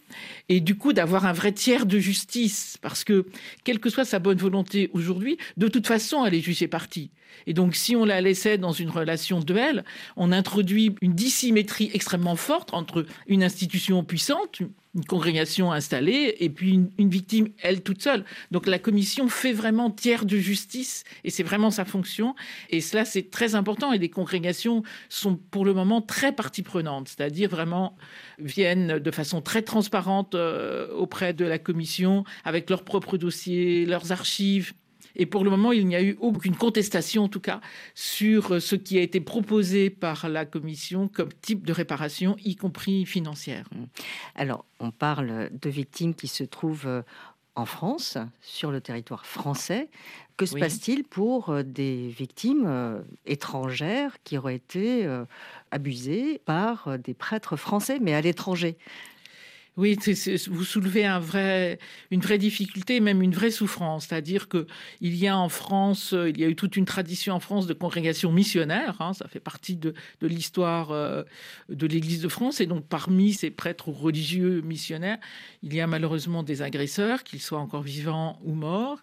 et 0.48 0.60
du 0.60 0.76
coup 0.76 0.92
d'avoir 0.92 1.26
un 1.26 1.32
vrai 1.32 1.52
tiers 1.52 1.86
de 1.86 1.98
justice, 1.98 2.76
parce 2.80 3.04
que 3.04 3.26
quelle 3.64 3.78
que 3.78 3.90
soit 3.90 4.04
sa 4.04 4.18
bonne 4.18 4.38
volonté 4.38 4.90
aujourd'hui, 4.92 5.38
de 5.56 5.68
toute 5.68 5.86
façon 5.86 6.24
elle 6.24 6.34
est 6.34 6.40
jugée 6.40 6.68
partie. 6.68 7.10
Et 7.46 7.54
donc, 7.54 7.74
si 7.74 7.96
on 7.96 8.04
la 8.04 8.20
laissait 8.20 8.58
dans 8.58 8.72
une 8.72 8.90
relation 8.90 9.40
duel, 9.40 9.84
on 10.16 10.32
introduit 10.32 10.94
une 11.00 11.14
dissymétrie 11.14 11.90
extrêmement 11.94 12.36
forte 12.36 12.74
entre 12.74 13.06
une 13.26 13.42
institution 13.42 14.04
puissante, 14.04 14.62
une 14.94 15.04
congrégation 15.04 15.70
installée, 15.72 16.34
et 16.40 16.50
puis 16.50 16.72
une, 16.98 17.10
victime, 17.10 17.48
elle 17.62 17.82
toute 17.82 18.02
seule. 18.02 18.24
Donc, 18.50 18.66
la 18.66 18.78
commission 18.78 19.28
fait 19.28 19.52
vraiment 19.52 19.90
tiers 19.90 20.24
de 20.24 20.36
justice, 20.36 21.04
et 21.22 21.30
c'est 21.30 21.42
vraiment 21.44 21.70
sa 21.70 21.84
fonction. 21.84 22.34
Et 22.70 22.80
cela, 22.80 23.04
c'est 23.04 23.30
très 23.30 23.54
important. 23.54 23.92
Et 23.92 23.98
les 23.98 24.10
congrégations 24.10 24.82
sont 25.08 25.36
pour 25.36 25.64
le 25.64 25.74
moment 25.74 26.02
très 26.02 26.32
partie 26.32 26.62
prenante, 26.62 27.08
c'est-à-dire 27.08 27.48
vraiment 27.48 27.96
viennent 28.38 28.98
de 28.98 29.10
façon 29.10 29.40
très 29.40 29.62
transparente 29.62 30.34
euh, 30.34 30.92
auprès 30.92 31.34
de 31.34 31.44
la 31.44 31.58
commission, 31.58 32.24
avec 32.44 32.68
leurs 32.68 32.84
propres 32.84 33.16
dossiers, 33.16 33.86
leurs 33.86 34.10
archives 34.10 34.72
et 35.16 35.26
pour 35.26 35.44
le 35.44 35.50
moment, 35.50 35.72
il 35.72 35.86
n'y 35.86 35.96
a 35.96 36.02
eu 36.02 36.16
aucune 36.20 36.56
contestation, 36.56 37.24
en 37.24 37.28
tout 37.28 37.40
cas, 37.40 37.60
sur 37.94 38.60
ce 38.60 38.76
qui 38.76 38.98
a 38.98 39.02
été 39.02 39.20
proposé 39.20 39.90
par 39.90 40.28
la 40.28 40.44
Commission 40.44 41.08
comme 41.08 41.30
type 41.42 41.66
de 41.66 41.72
réparation, 41.72 42.36
y 42.44 42.56
compris 42.56 43.06
financière. 43.06 43.68
Mmh. 43.74 43.84
Alors, 44.34 44.64
on 44.78 44.90
parle 44.90 45.50
de 45.52 45.70
victimes 45.70 46.14
qui 46.14 46.28
se 46.28 46.44
trouvent 46.44 46.86
euh, 46.86 47.02
en 47.54 47.66
France, 47.66 48.16
sur 48.40 48.70
le 48.70 48.80
territoire 48.80 49.26
français. 49.26 49.88
Que 50.36 50.46
se 50.46 50.56
passe-t-il 50.56 51.04
pour 51.04 51.50
euh, 51.50 51.62
des 51.62 52.08
victimes 52.08 52.64
euh, 52.66 53.02
étrangères 53.26 54.16
qui 54.24 54.38
auraient 54.38 54.54
été 54.54 55.06
abusées 55.70 56.40
par 56.44 56.98
des 56.98 57.14
prêtres 57.14 57.56
français, 57.56 57.98
mais 58.00 58.14
à 58.14 58.20
l'étranger? 58.20 58.78
Oui, 59.76 59.96
vous 60.48 60.64
soulevez 60.64 61.06
une 61.06 62.20
vraie 62.20 62.38
difficulté, 62.38 63.00
même 63.00 63.22
une 63.22 63.32
vraie 63.32 63.52
souffrance. 63.52 64.06
C'est-à-dire 64.08 64.48
qu'il 64.48 65.14
y 65.16 65.28
a 65.28 65.36
en 65.36 65.48
France, 65.48 66.12
euh, 66.12 66.28
il 66.28 66.40
y 66.40 66.44
a 66.44 66.48
eu 66.48 66.56
toute 66.56 66.76
une 66.76 66.84
tradition 66.84 67.34
en 67.34 67.40
France 67.40 67.66
de 67.66 67.72
congrégation 67.72 68.32
missionnaire. 68.32 68.96
Hein, 69.00 69.12
ça 69.12 69.28
fait 69.28 69.40
partie 69.40 69.76
de, 69.76 69.94
l'histoire 70.20 70.90
euh, 70.90 71.22
de 71.68 71.86
l'Église 71.86 72.20
de 72.20 72.28
France. 72.28 72.60
Et 72.60 72.66
donc, 72.66 72.84
parmi 72.86 73.32
ces 73.32 73.50
prêtres 73.50 73.88
religieux 73.88 74.60
missionnaires, 74.62 75.18
il 75.62 75.72
y 75.72 75.80
a 75.80 75.86
malheureusement 75.86 76.42
des 76.42 76.62
agresseurs, 76.62 77.22
qu'ils 77.22 77.40
soient 77.40 77.60
encore 77.60 77.82
vivants 77.82 78.40
ou 78.44 78.54
morts. 78.54 78.98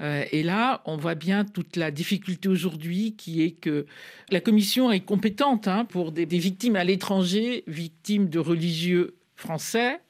Euh, 0.00 0.24
et 0.30 0.42
là, 0.42 0.82
on 0.86 0.96
voit 0.96 1.16
bien 1.16 1.44
toute 1.44 1.76
la 1.76 1.90
difficulté 1.90 2.48
aujourd'hui 2.48 3.14
qui 3.16 3.42
est 3.42 3.50
que 3.50 3.86
la 4.30 4.40
commission 4.40 4.92
est 4.92 5.00
compétente 5.00 5.68
hein, 5.68 5.84
pour 5.84 6.12
des 6.12 6.24
victimes 6.24 6.76
à 6.76 6.84
l'étranger, 6.84 7.64
victimes 7.66 8.28
de 8.28 8.38
religieux 8.38 9.16
français 9.36 10.00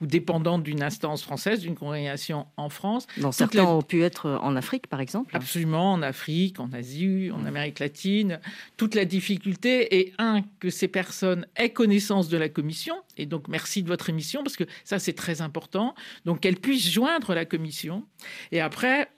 ou 0.00 0.06
dépendant 0.06 0.58
d'une 0.58 0.82
instance 0.82 1.22
française, 1.22 1.60
d'une 1.60 1.74
congrégation 1.74 2.46
en 2.56 2.68
France. 2.68 3.06
Dans 3.18 3.32
certains 3.32 3.64
ont 3.64 3.82
pu 3.82 4.02
être 4.02 4.38
en 4.42 4.56
Afrique, 4.56 4.86
par 4.86 5.00
exemple. 5.00 5.36
Absolument, 5.36 5.92
en 5.92 6.02
Afrique, 6.02 6.58
en 6.58 6.72
Asie, 6.72 7.30
en 7.32 7.44
Amérique 7.44 7.78
latine. 7.78 8.40
Toute 8.76 8.94
la 8.94 9.04
difficulté 9.04 9.98
est, 9.98 10.12
un, 10.18 10.42
que 10.60 10.70
ces 10.70 10.88
personnes 10.88 11.46
aient 11.56 11.70
connaissance 11.70 12.28
de 12.28 12.36
la 12.38 12.48
commission, 12.48 12.96
et 13.16 13.26
donc 13.26 13.48
merci 13.48 13.82
de 13.82 13.88
votre 13.88 14.08
émission, 14.08 14.42
parce 14.42 14.56
que 14.56 14.64
ça, 14.84 14.98
c'est 14.98 15.12
très 15.12 15.42
important. 15.42 15.94
Donc 16.24 16.40
qu'elles 16.40 16.56
puissent 16.56 16.90
joindre 16.90 17.34
la 17.34 17.44
commission. 17.44 18.04
Et 18.52 18.60
après, 18.60 19.10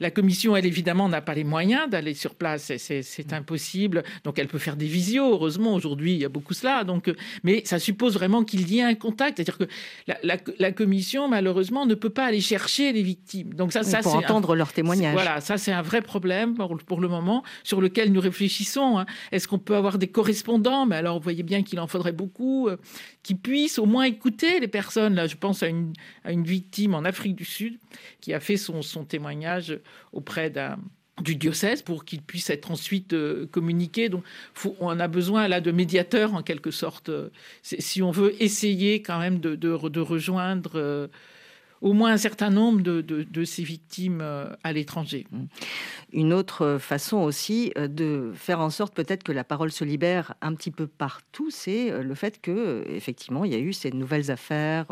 la 0.00 0.10
commission, 0.10 0.56
elle, 0.56 0.66
évidemment, 0.66 1.08
n'a 1.08 1.20
pas 1.20 1.34
les 1.34 1.44
moyens 1.44 1.90
d'aller 1.90 2.14
sur 2.14 2.34
place. 2.34 2.72
C'est 2.76 3.32
impossible. 3.32 4.02
Donc, 4.24 4.38
elle 4.38 4.48
peut 4.48 4.58
faire 4.58 4.76
des 4.76 4.86
visios. 4.86 5.30
Heureusement, 5.30 5.74
aujourd'hui, 5.74 6.14
il 6.14 6.20
y 6.20 6.24
a 6.24 6.28
beaucoup 6.28 6.54
cela. 6.54 6.84
Donc, 6.84 7.08
euh, 7.08 7.16
mais 7.42 7.62
ça 7.64 7.78
suppose 7.78 8.14
vraiment 8.14 8.44
qu'il 8.44 8.70
y 8.70 8.78
ait 8.78 8.82
un 8.82 8.94
contact. 8.94 9.36
C'est-à-dire 9.36 9.58
que 9.58 9.64
la, 10.58 10.72
commission, 10.72 11.28
malheureusement, 11.28 11.86
ne 11.86 11.94
peut 11.94 12.10
pas 12.10 12.26
aller 12.26 12.40
chercher 12.40 12.92
les 12.92 13.02
victimes. 13.02 13.54
Donc, 13.54 13.72
ça, 13.72 13.82
ça 13.82 14.00
pour 14.00 14.14
entendre 14.14 14.54
leurs 14.54 14.72
témoignages. 14.72 15.12
Voilà, 15.12 15.40
ça, 15.40 15.58
c'est 15.58 15.72
un 15.72 15.82
vrai 15.82 16.02
problème 16.02 16.54
pour, 16.54 17.00
le 17.00 17.08
moment 17.08 17.42
sur 17.64 17.80
lequel 17.80 18.12
nous 18.12 18.20
réfléchissons. 18.20 18.98
Hein. 18.98 19.06
Est-ce 19.32 19.48
qu'on 19.48 19.58
peut 19.58 19.76
avoir 19.76 19.98
des 19.98 20.08
correspondants? 20.08 20.86
Mais 20.86 20.96
alors, 20.96 21.18
vous 21.18 21.22
voyez 21.24 21.42
bien 21.42 21.62
qu'il 21.62 21.80
en 21.80 21.86
faudrait 21.86 22.12
beaucoup 22.12 22.68
euh, 22.68 22.76
qui 23.22 23.34
puissent 23.34 23.78
au 23.78 23.86
moins 23.86 24.04
écouter 24.04 24.60
les 24.60 24.68
personnes. 24.68 25.14
Là, 25.14 25.26
je 25.26 25.36
pense 25.36 25.62
à 25.62 25.68
une, 25.68 25.92
victime 26.24 26.94
en 26.94 27.04
Afrique 27.04 27.34
du 27.34 27.44
Sud 27.44 27.78
qui 28.20 28.32
a 28.32 28.40
fait 28.40 28.56
son 28.56 29.04
témoignage 29.04 29.57
auprès 30.12 30.52
du 31.20 31.36
diocèse 31.36 31.82
pour 31.82 32.04
qu'il 32.04 32.22
puisse 32.22 32.50
être 32.50 32.70
ensuite 32.70 33.12
euh, 33.12 33.46
communiqué. 33.46 34.08
Donc, 34.08 34.24
on 34.80 35.00
a 35.00 35.08
besoin 35.08 35.48
là 35.48 35.60
de 35.60 35.70
médiateurs 35.70 36.34
en 36.34 36.42
quelque 36.42 36.70
sorte, 36.70 37.10
si 37.62 38.02
on 38.02 38.10
veut 38.10 38.40
essayer 38.42 39.02
quand 39.02 39.18
même 39.18 39.40
de, 39.40 39.70
rejoindre. 40.00 40.72
Euh, 40.74 41.08
au 41.80 41.92
moins 41.92 42.12
un 42.12 42.16
certain 42.16 42.50
nombre 42.50 42.80
de, 42.80 43.44
ces 43.44 43.62
victimes 43.62 44.20
euh, 44.20 44.52
à 44.64 44.72
l'étranger. 44.72 45.26
Mmh. 45.30 45.44
Une 46.12 46.32
autre 46.32 46.78
façon 46.78 47.18
aussi 47.18 47.72
euh, 47.78 47.88
de 47.88 48.32
faire 48.34 48.60
en 48.60 48.70
sorte 48.70 48.94
peut-être 48.94 49.22
que 49.22 49.32
la 49.32 49.44
parole 49.44 49.70
se 49.70 49.84
libère 49.84 50.34
un 50.40 50.54
petit 50.54 50.70
peu 50.70 50.86
partout, 50.86 51.50
c'est 51.50 51.90
euh, 51.90 52.02
le 52.02 52.14
fait 52.14 52.40
que 52.40 52.84
effectivement 52.88 53.44
il 53.44 53.52
y 53.52 53.54
a 53.54 53.58
eu 53.58 53.72
ces 53.72 53.90
nouvelles 53.92 54.30
affaires 54.30 54.86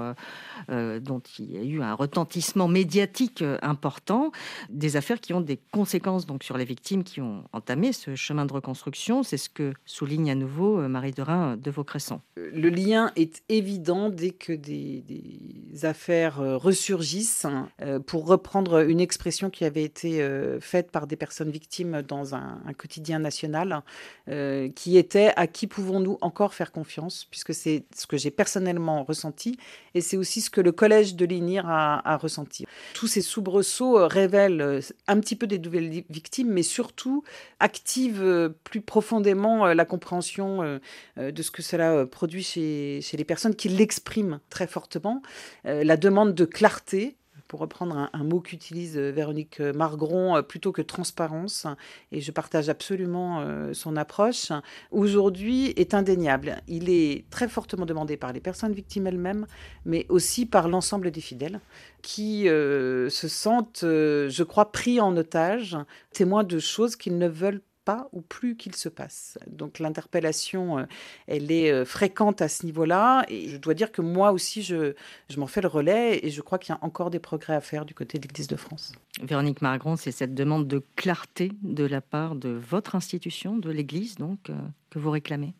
dont 0.68 1.22
il 1.38 1.52
y 1.52 1.58
a 1.58 1.62
eu 1.62 1.82
un 1.82 1.94
retentissement 1.94 2.68
médiatique 2.68 3.42
important, 3.62 4.32
des 4.70 4.96
affaires 4.96 5.20
qui 5.20 5.32
ont 5.32 5.40
des 5.40 5.58
conséquences 5.72 6.26
donc 6.26 6.44
sur 6.44 6.56
les 6.56 6.64
victimes 6.64 7.04
qui 7.04 7.20
ont 7.20 7.44
entamé 7.52 7.92
ce 7.92 8.14
chemin 8.14 8.46
de 8.46 8.52
reconstruction. 8.52 9.22
C'est 9.22 9.36
ce 9.36 9.48
que 9.48 9.72
souligne 9.84 10.30
à 10.30 10.34
nouveau 10.34 10.86
Marie 10.88 11.12
Derain 11.12 11.56
de 11.56 11.70
Vaucresson. 11.70 12.20
Le 12.36 12.68
lien 12.68 13.12
est 13.16 13.42
évident 13.48 14.10
dès 14.10 14.30
que 14.30 14.52
des, 14.52 15.02
des 15.02 15.84
affaires 15.84 16.40
ressurgissent, 16.76 17.46
hein, 17.46 17.70
euh, 17.80 17.98
pour 17.98 18.26
reprendre 18.26 18.80
une 18.80 19.00
expression 19.00 19.48
qui 19.48 19.64
avait 19.64 19.82
été 19.82 20.20
euh, 20.20 20.60
faite 20.60 20.90
par 20.90 21.06
des 21.06 21.16
personnes 21.16 21.50
victimes 21.50 22.02
dans 22.02 22.34
un, 22.34 22.60
quotidien 22.76 23.18
national, 23.18 23.82
euh, 24.28 24.68
qui 24.74 24.98
était 24.98 25.32
à 25.36 25.46
qui 25.46 25.66
pouvons-nous 25.66 26.18
encore 26.20 26.52
faire 26.52 26.72
confiance, 26.72 27.26
puisque 27.30 27.54
c'est 27.54 27.84
ce 27.96 28.06
que 28.06 28.18
j'ai 28.18 28.30
personnellement 28.30 29.04
ressenti, 29.04 29.56
et 29.94 30.02
c'est 30.02 30.18
aussi 30.18 30.42
ce 30.42 30.50
que 30.50 30.60
le 30.60 30.72
collège 30.72 31.14
de 31.14 31.24
l'INIR 31.24 31.66
a, 31.66 32.16
ressenti. 32.18 32.66
Tous 32.92 33.06
ces 33.06 33.22
soubresauts 33.22 34.06
révèlent 34.06 34.80
un 35.06 35.20
petit 35.20 35.36
peu 35.36 35.46
des 35.46 35.58
nouvelles 35.58 36.04
victimes, 36.10 36.50
mais 36.50 36.62
surtout 36.62 37.24
activent 37.60 38.52
plus 38.64 38.80
profondément 38.80 39.66
la 39.66 39.84
compréhension 39.84 40.80
de 41.16 41.42
ce 41.42 41.50
que 41.50 41.62
cela 41.62 42.06
produit 42.06 42.42
chez, 42.42 43.00
les 43.12 43.24
personnes 43.24 43.54
qui 43.54 43.68
l'expriment 43.68 44.40
très 44.50 44.66
fortement. 44.66 45.22
La 45.64 45.96
demande 45.96 46.34
de 46.34 46.44
clarté 46.66 47.16
pour 47.46 47.60
reprendre 47.60 48.10
un, 48.12 48.24
mot 48.24 48.40
qu'utilise 48.40 48.98
euh, 48.98 49.12
Véronique 49.12 49.60
euh, 49.60 49.72
Margron, 49.72 50.34
euh, 50.34 50.42
plutôt 50.42 50.72
que 50.72 50.82
transparence, 50.82 51.64
et 52.10 52.20
je 52.20 52.32
partage 52.32 52.68
absolument 52.68 53.46
son 53.72 53.96
approche, 53.96 54.50
aujourd'hui 54.90 55.68
est 55.76 55.94
indéniable. 55.94 56.56
Il 56.66 56.90
est 56.90 57.24
très 57.30 57.46
fortement 57.46 57.86
demandé 57.86 58.16
par 58.16 58.32
les 58.32 58.40
personnes 58.40 58.72
victimes 58.72 59.06
elles-mêmes, 59.06 59.46
mais 59.84 60.06
aussi 60.08 60.44
par 60.44 60.68
l'ensemble 60.68 61.12
des 61.12 61.20
fidèles, 61.20 61.60
qui 62.02 62.44
se 62.46 63.28
sentent, 63.28 63.80
je 63.82 64.42
crois, 64.42 64.72
pris 64.72 65.00
en 65.00 65.16
otage, 65.16 65.76
témoins 66.12 66.44
de 66.44 66.58
choses 66.58 66.96
qu'ils 66.96 67.18
ne 67.18 67.28
veulent 67.28 67.62
pas 67.86 68.08
ou 68.12 68.20
plus 68.20 68.56
qu'il 68.56 68.74
se 68.74 68.90
passe. 68.90 69.38
Donc 69.46 69.78
l'interpellation, 69.78 70.78
euh, 70.78 70.84
elle 71.28 71.50
est 71.50 71.70
euh, 71.70 71.84
fréquente 71.86 72.42
à 72.42 72.48
ce 72.48 72.66
niveau-là. 72.66 73.24
Et 73.28 73.48
je 73.48 73.56
dois 73.56 73.74
dire 73.74 73.92
que 73.92 74.02
moi 74.02 74.32
aussi, 74.32 74.62
je, 74.62 74.92
je 75.30 75.40
m'en 75.40 75.46
fais 75.46 75.62
le 75.62 75.68
relais 75.68 76.20
et 76.22 76.30
je 76.30 76.42
crois 76.42 76.58
qu'il 76.58 76.74
y 76.74 76.76
a 76.76 76.84
encore 76.84 77.10
des 77.10 77.20
progrès 77.20 77.54
à 77.54 77.60
faire 77.62 77.86
du 77.86 77.94
côté 77.94 78.18
de 78.18 78.26
l'Église 78.26 78.48
de 78.48 78.56
France. 78.56 78.92
Véronique 79.22 79.62
Margron, 79.62 79.96
c'est 79.96 80.10
cette 80.10 80.34
demande 80.34 80.66
de 80.66 80.82
clarté 80.96 81.52
de 81.62 81.84
la 81.84 82.00
part 82.00 82.34
de 82.34 82.50
votre 82.50 82.96
institution, 82.96 83.56
de 83.56 83.70
l'Église, 83.70 84.16
donc, 84.16 84.50
euh, 84.50 84.54
que 84.90 84.98
vous 84.98 85.10
réclamez 85.10 85.54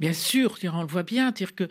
Bien 0.00 0.12
sûr, 0.12 0.56
on 0.64 0.80
le 0.80 0.88
voit 0.88 1.04
bien, 1.04 1.30
dire 1.30 1.54
que, 1.54 1.68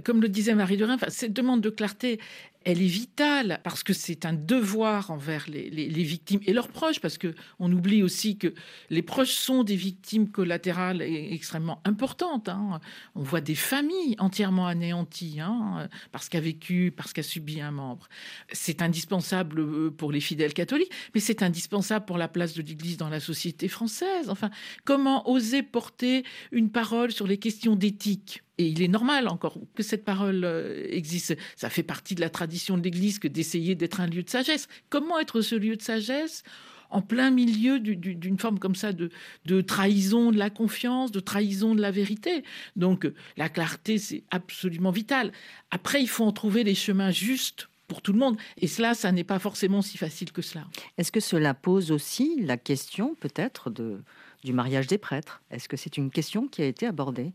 comme 0.00 0.22
le 0.22 0.30
disait 0.30 0.54
Marie 0.54 0.78
de 0.78 0.86
cette 1.08 1.34
demande 1.34 1.60
de 1.60 1.68
clarté, 1.68 2.18
elle 2.66 2.82
est 2.82 2.86
vitale 2.86 3.60
parce 3.62 3.84
que 3.84 3.92
c'est 3.92 4.26
un 4.26 4.32
devoir 4.32 5.12
envers 5.12 5.46
les, 5.48 5.88
victimes 6.02 6.40
et 6.46 6.52
leurs 6.52 6.66
proches, 6.66 6.98
parce 6.98 7.16
que 7.16 7.32
on 7.60 7.72
oublie 7.72 8.02
aussi 8.02 8.38
que 8.38 8.52
les 8.90 9.02
proches 9.02 9.34
sont 9.34 9.62
des 9.62 9.76
victimes 9.76 10.28
collatérales 10.28 11.00
extrêmement 11.00 11.80
importantes. 11.84 12.48
Hein. 12.48 12.80
On 13.14 13.22
voit 13.22 13.40
des 13.40 13.54
familles 13.54 14.16
entièrement 14.18 14.66
anéanties 14.66 15.38
hein, 15.40 15.88
parce 16.10 16.28
qu'a 16.28 16.40
vécu, 16.40 16.92
parce 16.94 17.12
qu'a 17.12 17.22
subi 17.22 17.60
un 17.60 17.70
membre. 17.70 18.08
C'est 18.50 18.82
indispensable 18.82 19.60
euh, 19.60 19.94
pour 19.96 20.10
les 20.10 20.20
fidèles 20.20 20.52
catholiques, 20.52 20.92
mais 21.14 21.20
c'est 21.20 21.44
indispensable 21.44 22.04
pour 22.04 22.18
la 22.18 22.26
place 22.26 22.54
de 22.54 22.62
l'Église 22.62 22.96
dans 22.96 23.08
la 23.08 23.20
société 23.20 23.68
française. 23.68 24.28
Enfin, 24.28 24.50
comment 24.84 25.30
oser 25.30 25.62
porter 25.62 26.24
une 26.50 26.72
parole 26.72 27.12
sur 27.12 27.28
les 27.28 27.38
questions 27.38 27.76
d'éthique? 27.76 28.42
Et 28.58 28.66
il 28.66 28.82
est 28.82 28.88
normal 28.88 29.28
encore 29.28 29.58
que 29.74 29.82
cette 29.82 30.04
parole 30.04 30.44
euh, 30.44 30.86
existe. 30.88 31.36
Ça 31.56 31.68
fait 31.68 31.82
partie 31.82 32.14
de 32.14 32.20
la 32.20 32.30
tradition 32.30 32.78
de 32.78 32.82
l'Église 32.82 33.18
que 33.18 33.28
d'essayer 33.28 33.74
d'être 33.74 34.00
un 34.00 34.06
lieu 34.06 34.22
de 34.22 34.30
sagesse. 34.30 34.68
Comment 34.88 35.18
être 35.18 35.40
ce 35.40 35.54
lieu 35.54 35.76
de 35.76 35.82
sagesse 35.82 36.42
en 36.88 37.02
plein 37.02 37.30
milieu 37.30 37.80
d'une 37.80 38.38
forme 38.38 38.58
comme 38.58 38.76
ça 38.76 38.92
de, 38.92 39.10
de, 39.44 39.60
trahison 39.60 40.30
de 40.30 40.38
la 40.38 40.50
confiance, 40.50 41.10
de 41.10 41.20
trahison 41.20 41.74
de 41.74 41.82
la 41.82 41.90
vérité? 41.90 42.44
Donc 42.76 43.10
la 43.36 43.48
clarté, 43.48 43.98
c'est 43.98 44.24
absolument 44.30 44.90
vital. 44.90 45.32
Après, 45.70 46.00
il 46.00 46.08
faut 46.08 46.24
en 46.24 46.32
trouver 46.32 46.64
les 46.64 46.74
chemins 46.74 47.10
justes 47.10 47.68
pour 47.88 48.02
tout 48.02 48.12
le 48.12 48.18
monde. 48.18 48.36
Et 48.56 48.66
cela, 48.66 48.94
ça 48.94 49.12
n'est 49.12 49.24
pas 49.24 49.38
forcément 49.38 49.82
si 49.82 49.98
facile 49.98 50.32
que 50.32 50.42
cela. 50.42 50.66
Est-ce 50.98 51.12
que 51.12 51.20
cela 51.20 51.54
pose 51.54 51.90
aussi 51.90 52.40
la 52.40 52.56
question 52.56 53.14
peut-être 53.20 53.70
du 53.70 54.52
mariage 54.52 54.86
des 54.86 54.98
prêtres? 54.98 55.42
Est-ce 55.50 55.68
que 55.68 55.76
c'est 55.76 55.96
une 55.96 56.10
question 56.10 56.48
qui 56.48 56.62
a 56.62 56.66
été 56.66 56.86
abordée? 56.86 57.32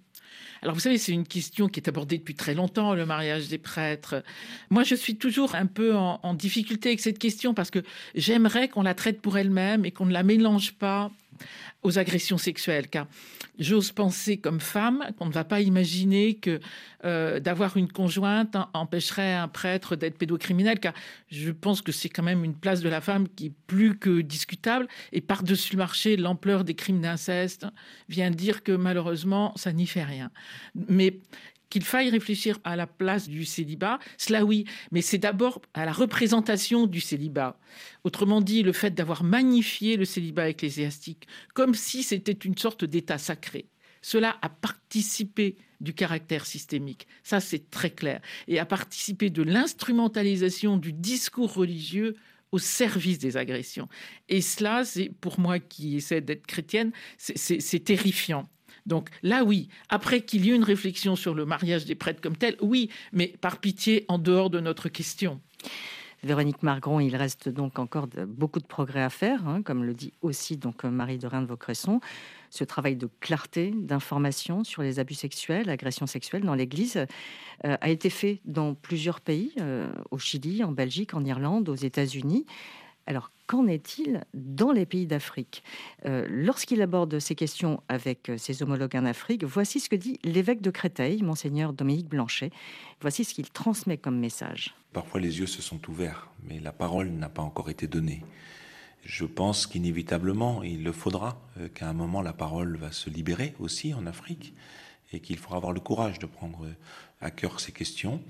Alors 0.62 0.76
vous 0.76 0.82
savez, 0.82 0.98
c'est 0.98 1.12
une 1.12 1.26
question 1.26 1.68
qui 1.68 1.80
est 1.80 1.90
abordée 1.90 2.18
depuis 2.18 2.36
très 2.36 2.54
longtemps, 2.54 2.94
le 2.94 3.06
mariage 3.06 3.48
des 3.48 3.58
prêtres. 3.58 4.24
Moi, 4.70 4.84
je 4.84 4.94
suis 4.94 5.16
toujours 5.16 5.56
un 5.56 5.66
peu 5.66 5.96
en, 5.96 6.34
difficulté 6.34 6.90
avec 6.90 7.00
cette 7.00 7.20
question 7.20 7.54
parce 7.54 7.72
que 7.72 7.80
j'aimerais 8.16 8.70
qu'on 8.70 8.84
la 8.84 8.94
traite 8.94 9.22
pour 9.22 9.38
elle-même 9.38 9.86
et 9.86 9.92
qu'on 9.92 10.06
ne 10.06 10.14
la 10.14 10.24
mélange 10.24 10.74
pas 10.74 11.12
aux 11.84 11.98
agressions 11.98 12.38
sexuelles, 12.38 12.88
car 12.88 13.08
j'ose 13.60 13.92
penser 13.92 14.38
comme 14.38 14.60
femme 14.60 15.06
qu'on 15.18 15.26
ne 15.26 15.32
va 15.32 15.44
pas 15.44 15.62
imaginer 15.62 16.36
que 16.36 16.60
euh, 17.06 17.40
d'avoir 17.40 17.78
une 17.78 17.92
conjointe 17.92 18.56
empêcherait 18.74 19.34
un 19.34 19.48
prêtre 19.48 19.96
d'être 19.96 20.18
pédocriminel, 20.18 20.80
car 20.80 20.94
je 21.30 21.52
pense 21.52 21.82
que 21.82 21.92
c'est 21.92 22.10
quand 22.10 22.24
même 22.24 22.44
une 22.44 22.56
place 22.56 22.82
de 22.82 22.90
la 22.90 23.02
femme 23.02 23.28
qui 23.28 23.48
est 23.48 23.54
plus 23.68 23.98
que 23.98 24.22
discutable, 24.22 24.88
et 25.12 25.22
par-dessus 25.22 25.74
le 25.74 25.80
marché, 25.80 26.18
l'ampleur 26.18 26.64
des 26.64 26.76
crimes 26.76 27.02
d'inceste 27.02 27.66
vient 28.10 28.32
dire 28.32 28.64
que 28.64 28.72
malheureusement, 28.72 29.54
ça 29.56 29.74
n'y 29.74 29.88
fait 29.88 30.04
rien. 30.04 30.32
Mais 30.76 31.20
qu'il 31.72 31.84
faille 31.84 32.12
réfléchir 32.12 32.60
à 32.64 32.76
la 32.76 32.86
place 32.86 33.28
du 33.28 33.46
célibat, 33.46 33.98
cela 34.18 34.46
oui, 34.46 34.66
mais 34.92 35.02
c'est 35.02 35.18
d'abord 35.18 35.62
à 35.74 35.86
la 35.86 35.92
représentation 35.92 36.86
du 36.86 37.02
célibat. 37.02 37.58
Autrement 38.04 38.42
dit, 38.42 38.62
le 38.62 38.74
fait 38.74 38.92
d'avoir 38.92 39.24
magnifié 39.24 39.98
le 39.98 40.06
célibat 40.06 40.50
ecclésiastique 40.50 41.28
comme 41.56 41.74
si 41.74 42.04
c'était 42.04 42.32
une 42.32 42.58
sorte 42.58 42.86
d'état 42.86 43.18
sacré. 43.18 43.66
Cela 44.02 44.38
a 44.42 44.50
participé 44.50 45.58
du 45.80 45.94
caractère 45.94 46.46
systémique. 46.46 47.08
Ça, 47.24 47.40
c'est 47.40 47.70
très 47.70 47.92
clair. 47.92 48.22
Et 48.48 48.60
a 48.60 48.66
participé 48.66 49.30
de 49.30 49.44
l'instrumentalisation 49.44 50.78
du 50.78 50.92
discours 50.92 51.54
religieux 51.54 52.16
au 52.52 52.60
service 52.60 53.18
des 53.20 53.38
agressions. 53.38 53.88
Et 54.28 54.42
cela, 54.42 54.84
c'est 54.84 55.10
pour 55.22 55.40
moi 55.40 55.60
qui 55.60 55.96
essaie 55.96 56.22
d'être 56.22 56.46
chrétienne, 56.46 56.92
c'est 57.18 57.84
terrifiant. 57.84 58.48
Donc 58.86 59.10
là, 59.24 59.44
oui, 59.44 59.70
après 59.90 60.22
qu'il 60.22 60.46
y 60.46 60.52
ait 60.52 60.56
une 60.56 60.64
réflexion 60.64 61.16
sur 61.16 61.34
le 61.34 61.46
mariage 61.46 61.86
des 61.86 61.96
prêtres 61.96 62.22
comme 62.22 62.38
tel, 62.38 62.56
oui, 62.62 62.90
mais 63.12 63.28
par 63.28 63.58
pitié, 63.58 64.06
en 64.08 64.18
dehors 64.18 64.50
de 64.50 64.60
notre 64.60 64.90
question. 64.90 65.40
Véronique 66.24 66.62
Margron, 66.62 67.00
il 67.00 67.16
reste 67.16 67.50
donc 67.50 67.80
encore 67.80 68.08
beaucoup 68.28 68.60
de 68.60 68.66
progrès 68.66 69.02
à 69.02 69.10
faire, 69.10 69.48
hein, 69.48 69.64
comme 69.64 69.84
le 69.84 69.96
dit 69.96 70.14
aussi 70.22 70.56
donc 70.56 70.84
Marie 70.84 71.18
de 71.18 71.28
de 71.28 71.46
Vaucresson. 71.46 72.00
Ce 72.52 72.64
travail 72.64 72.96
de 72.96 73.10
clarté, 73.22 73.74
d'information 73.76 74.64
sur 74.64 74.84
les 74.84 75.00
abus 75.00 75.16
sexuels, 75.16 75.70
agressions 75.70 76.06
sexuelles 76.06 76.44
dans 76.44 76.54
l'Église 76.54 76.98
euh, 77.66 77.78
a 77.82 77.90
été 77.90 78.12
fait 78.12 78.40
dans 78.46 78.76
plusieurs 78.76 79.20
pays, 79.20 79.54
euh, 79.60 79.92
au 80.12 80.20
Chili, 80.20 80.64
en 80.64 80.72
Belgique, 80.72 81.16
en 81.16 81.26
Irlande, 81.26 81.70
aux 81.70 81.76
États-Unis. 81.76 82.46
Alors, 83.08 83.32
qu'en 83.48 83.68
est-il 83.68 84.24
dans 84.34 84.72
les 84.72 84.86
pays 84.86 85.08
d'Afrique? 85.08 85.64
Euh, 86.06 86.26
Lorsqu'il 86.30 86.82
aborde 86.82 87.20
ces 87.20 87.36
questions 87.36 87.82
avec 87.88 88.30
euh, 88.30 88.38
ses 88.38 88.64
homologues 88.64 88.96
en 88.96 89.06
Afrique, 89.06 89.44
voici 89.44 89.80
ce 89.80 89.90
que 89.90 89.96
dit 89.96 90.20
l'évêque 90.24 90.62
de 90.62 90.70
Créteil, 90.70 91.22
monseigneur 91.24 91.74
Dominique 91.74 92.08
Blanchet. 92.08 92.52
Voici 93.02 93.24
ce 93.24 93.34
qu'il 93.34 93.50
transmet 93.50 93.98
comme 93.98 94.20
message. 94.20 94.76
Parfois 94.94 95.20
les 95.20 95.40
yeux 95.40 95.48
se 95.48 95.62
sont 95.62 95.80
ouverts, 95.90 96.30
mais 96.44 96.60
la 96.60 96.72
parole 96.72 97.10
n'a 97.10 97.30
pas 97.30 97.42
encore 97.42 97.70
été 97.70 97.88
donnée. 97.88 98.24
Je 99.04 99.26
pense 99.26 99.66
qu'inévitablement, 99.66 100.62
il 100.62 100.84
le 100.84 100.92
faudra, 100.92 101.42
euh, 101.60 101.68
qu'à 101.70 101.90
un 101.90 101.94
moment 101.94 102.22
la 102.22 102.34
parole 102.34 102.78
va 102.78 102.92
se 102.92 103.10
libérer 103.10 103.56
aussi 103.60 103.94
en 103.94 104.06
Afrique, 104.06 104.54
et 105.12 105.20
qu'il 105.20 105.38
faudra 105.38 105.58
avoir 105.58 105.74
le 105.74 105.82
courage 105.82 106.20
de 106.20 106.26
prendre 106.26 106.66
à 107.20 107.32
cœur 107.32 107.60
ces 107.60 107.74
questions 107.74 108.22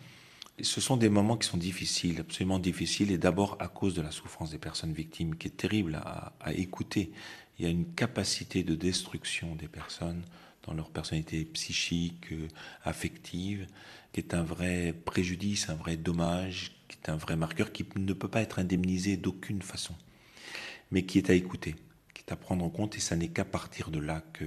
ce 0.63 0.81
sont 0.81 0.97
des 0.97 1.09
moments 1.09 1.37
qui 1.37 1.47
sont 1.47 1.57
difficiles, 1.57 2.19
absolument 2.19 2.59
difficiles, 2.59 3.11
et 3.11 3.17
d'abord 3.17 3.57
à 3.59 3.67
cause 3.67 3.93
de 3.93 4.01
la 4.01 4.11
souffrance 4.11 4.51
des 4.51 4.57
personnes 4.57 4.93
victimes, 4.93 5.35
qui 5.35 5.47
est 5.47 5.57
terrible 5.57 5.95
à, 5.95 6.33
écouter. 6.53 7.11
Il 7.57 7.65
y 7.65 7.67
a 7.67 7.71
une 7.71 7.93
capacité 7.93 8.63
de 8.63 8.75
destruction 8.75 9.55
des 9.55 9.67
personnes 9.67 10.23
dans 10.63 10.73
leur 10.73 10.89
personnalité 10.89 11.43
psychique, 11.45 12.31
euh, 12.31 12.47
affective, 12.83 13.67
qui 14.13 14.19
est 14.19 14.33
un 14.33 14.43
vrai 14.43 14.93
préjudice, 15.05 15.69
un 15.69 15.75
vrai 15.75 15.97
dommage, 15.97 16.73
qui 16.87 16.97
est 17.03 17.09
un 17.09 17.17
vrai 17.17 17.35
marqueur 17.35 17.71
qui 17.71 17.85
ne 17.95 18.13
peut 18.13 18.27
pas 18.27 18.41
être 18.41 18.59
indemnisé 18.59 19.17
d'aucune 19.17 19.61
façon, 19.61 19.95
mais 20.91 21.03
qui 21.03 21.17
est 21.17 21.29
à 21.29 21.33
écouter, 21.33 21.75
qui 22.13 22.23
est 22.27 22.31
à 22.31 22.35
prendre 22.35 22.63
en 22.63 22.69
compte, 22.69 22.95
et 22.95 22.99
ça 22.99 23.15
n'est 23.15 23.29
qu'à 23.29 23.45
partir 23.45 23.89
de 23.89 23.99
là 23.99 24.23
que 24.33 24.45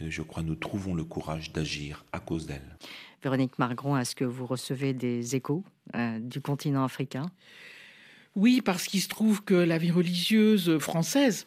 je 0.00 0.22
crois, 0.22 0.42
nous 0.42 0.54
trouvons 0.54 0.94
le 0.94 1.04
courage 1.04 1.52
d'agir 1.52 2.04
à 2.12 2.20
cause 2.20 2.46
d'elle. 2.46 2.76
Véronique 3.22 3.58
Margron, 3.58 3.96
est-ce 3.96 4.14
que 4.14 4.24
vous 4.24 4.46
recevez 4.46 4.92
des 4.92 5.34
échos 5.36 5.64
du 6.20 6.40
continent 6.40 6.84
africain? 6.84 7.26
Oui, 8.34 8.60
parce 8.60 8.84
qu'il 8.84 9.00
se 9.00 9.08
trouve 9.08 9.42
que 9.42 9.54
la 9.54 9.78
vie 9.78 9.90
religieuse 9.90 10.78
française 10.78 11.46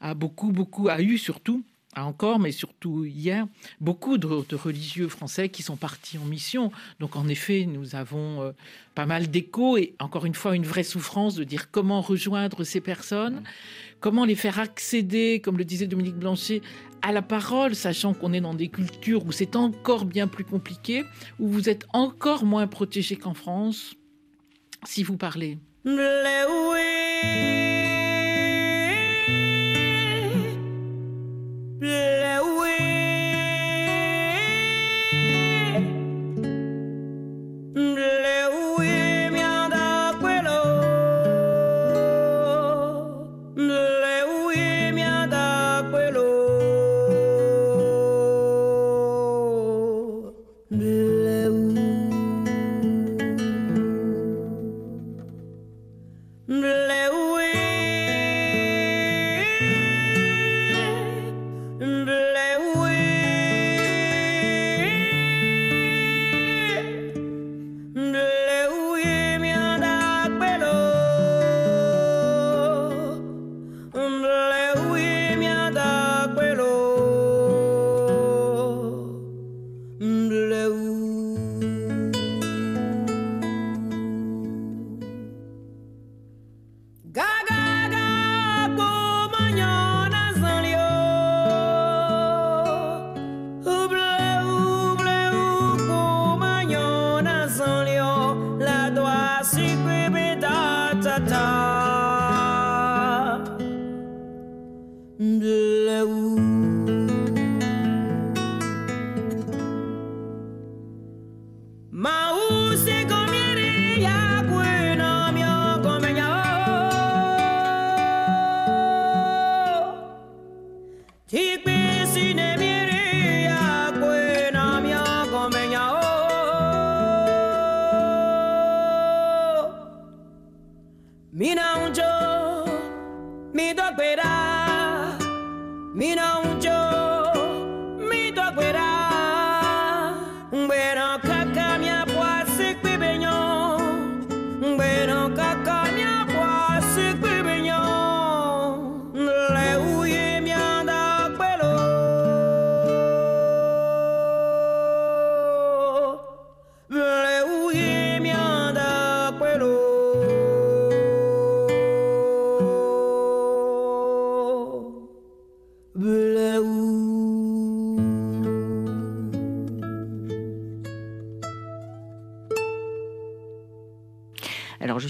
a 0.00 0.14
beaucoup, 0.14 0.50
beaucoup, 0.50 0.88
a 0.88 1.02
eu 1.02 1.18
surtout 1.18 1.62
encore, 2.00 2.38
mais 2.38 2.52
surtout 2.52 3.04
hier, 3.04 3.46
beaucoup 3.80 4.18
de, 4.18 4.26
religieux 4.54 5.08
français 5.08 5.48
qui 5.48 5.62
sont 5.62 5.76
partis 5.76 6.18
en 6.18 6.24
mission. 6.24 6.72
Donc 7.00 7.16
en 7.16 7.28
effet, 7.28 7.66
nous 7.66 7.94
avons 7.94 8.42
euh, 8.42 8.52
pas 8.94 9.06
mal 9.06 9.30
d'échos 9.30 9.76
et 9.76 9.94
encore 9.98 10.24
une 10.24 10.34
fois 10.34 10.56
une 10.56 10.64
vraie 10.64 10.82
souffrance 10.82 11.34
de 11.34 11.44
dire 11.44 11.70
comment 11.70 12.00
rejoindre 12.00 12.64
ces 12.64 12.80
personnes, 12.80 13.42
comment 14.00 14.24
les 14.24 14.34
faire 14.34 14.58
accéder, 14.58 15.40
comme 15.40 15.58
le 15.58 15.64
disait 15.64 15.86
Dominique 15.86 16.16
Blanchet, 16.16 16.62
à 17.02 17.12
la 17.12 17.22
parole, 17.22 17.74
sachant 17.74 18.14
qu'on 18.14 18.32
est 18.32 18.40
dans 18.40 18.54
des 18.54 18.68
cultures 18.68 19.26
où 19.26 19.32
c'est 19.32 19.56
encore 19.56 20.04
bien 20.04 20.28
plus 20.28 20.44
compliqué, 20.44 21.04
où 21.38 21.48
vous 21.48 21.68
êtes 21.68 21.84
encore 21.92 22.44
moins 22.44 22.66
protégés 22.66 23.16
qu'en 23.16 23.34
France, 23.34 23.94
si 24.84 25.02
vous 25.02 25.16
parlez. 25.16 25.58
Yeah. 31.82 32.21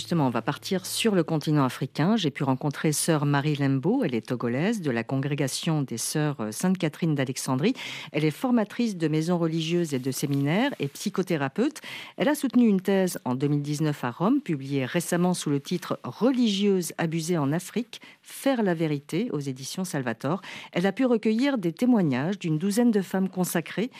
Justement, 0.03 0.27
on 0.27 0.31
va 0.31 0.43
partir 0.43 0.85
sur 0.85 1.15
le 1.15 1.23
continent 1.23 1.65
africain. 1.65 2.17
J'ai 2.17 2.33
pu 2.33 2.43
rencontrer 2.43 2.91
sœur 2.91 3.25
Marie 3.25 3.55
Lembo, 3.55 4.03
elle 4.03 4.17
est 4.17 4.27
togolaise, 4.27 4.81
de 4.81 4.91
la 4.91 5.05
congrégation 5.05 5.83
des 5.83 5.97
sœurs 5.97 6.49
Sainte-Catherine 6.51 7.15
d'Alexandrie. 7.15 7.75
Elle 8.11 8.25
est 8.25 8.33
formatrice 8.33 8.97
de 8.97 9.07
maisons 9.07 9.39
religieuses 9.39 9.95
et 9.95 10.01
de 10.01 10.11
séminaires 10.11 10.73
et 10.81 10.89
psychothérapeute. 10.89 11.83
Elle 12.17 12.29
a 12.29 12.35
soutenu 12.35 12.67
une 12.67 12.81
thèse 12.81 13.21
en 13.25 13.37
2019 13.37 14.03
à 14.03 14.11
Rome, 14.11 14.41
publiée 14.41 14.87
récemment 14.87 15.35
sous 15.35 15.51
le 15.51 15.61
titre 15.61 16.01
Religieuse 16.03 16.93
abusée 16.99 17.39
en 17.39 17.53
Afrique, 17.53 18.01
faire 18.23 18.65
la 18.65 18.75
vérité 18.75 19.29
aux 19.31 19.39
éditions 19.39 19.85
Salvator. 19.85 20.43
Elle 20.73 20.87
a 20.87 20.93
pu 20.93 21.07
recueillir 21.07 21.59
des 21.59 21.73
témoignages 21.73 22.41
d'une 22.41 22.59
douzaine 22.59 22.91
de 22.91 23.03
femmes 23.03 23.29
consacrées 23.29 23.93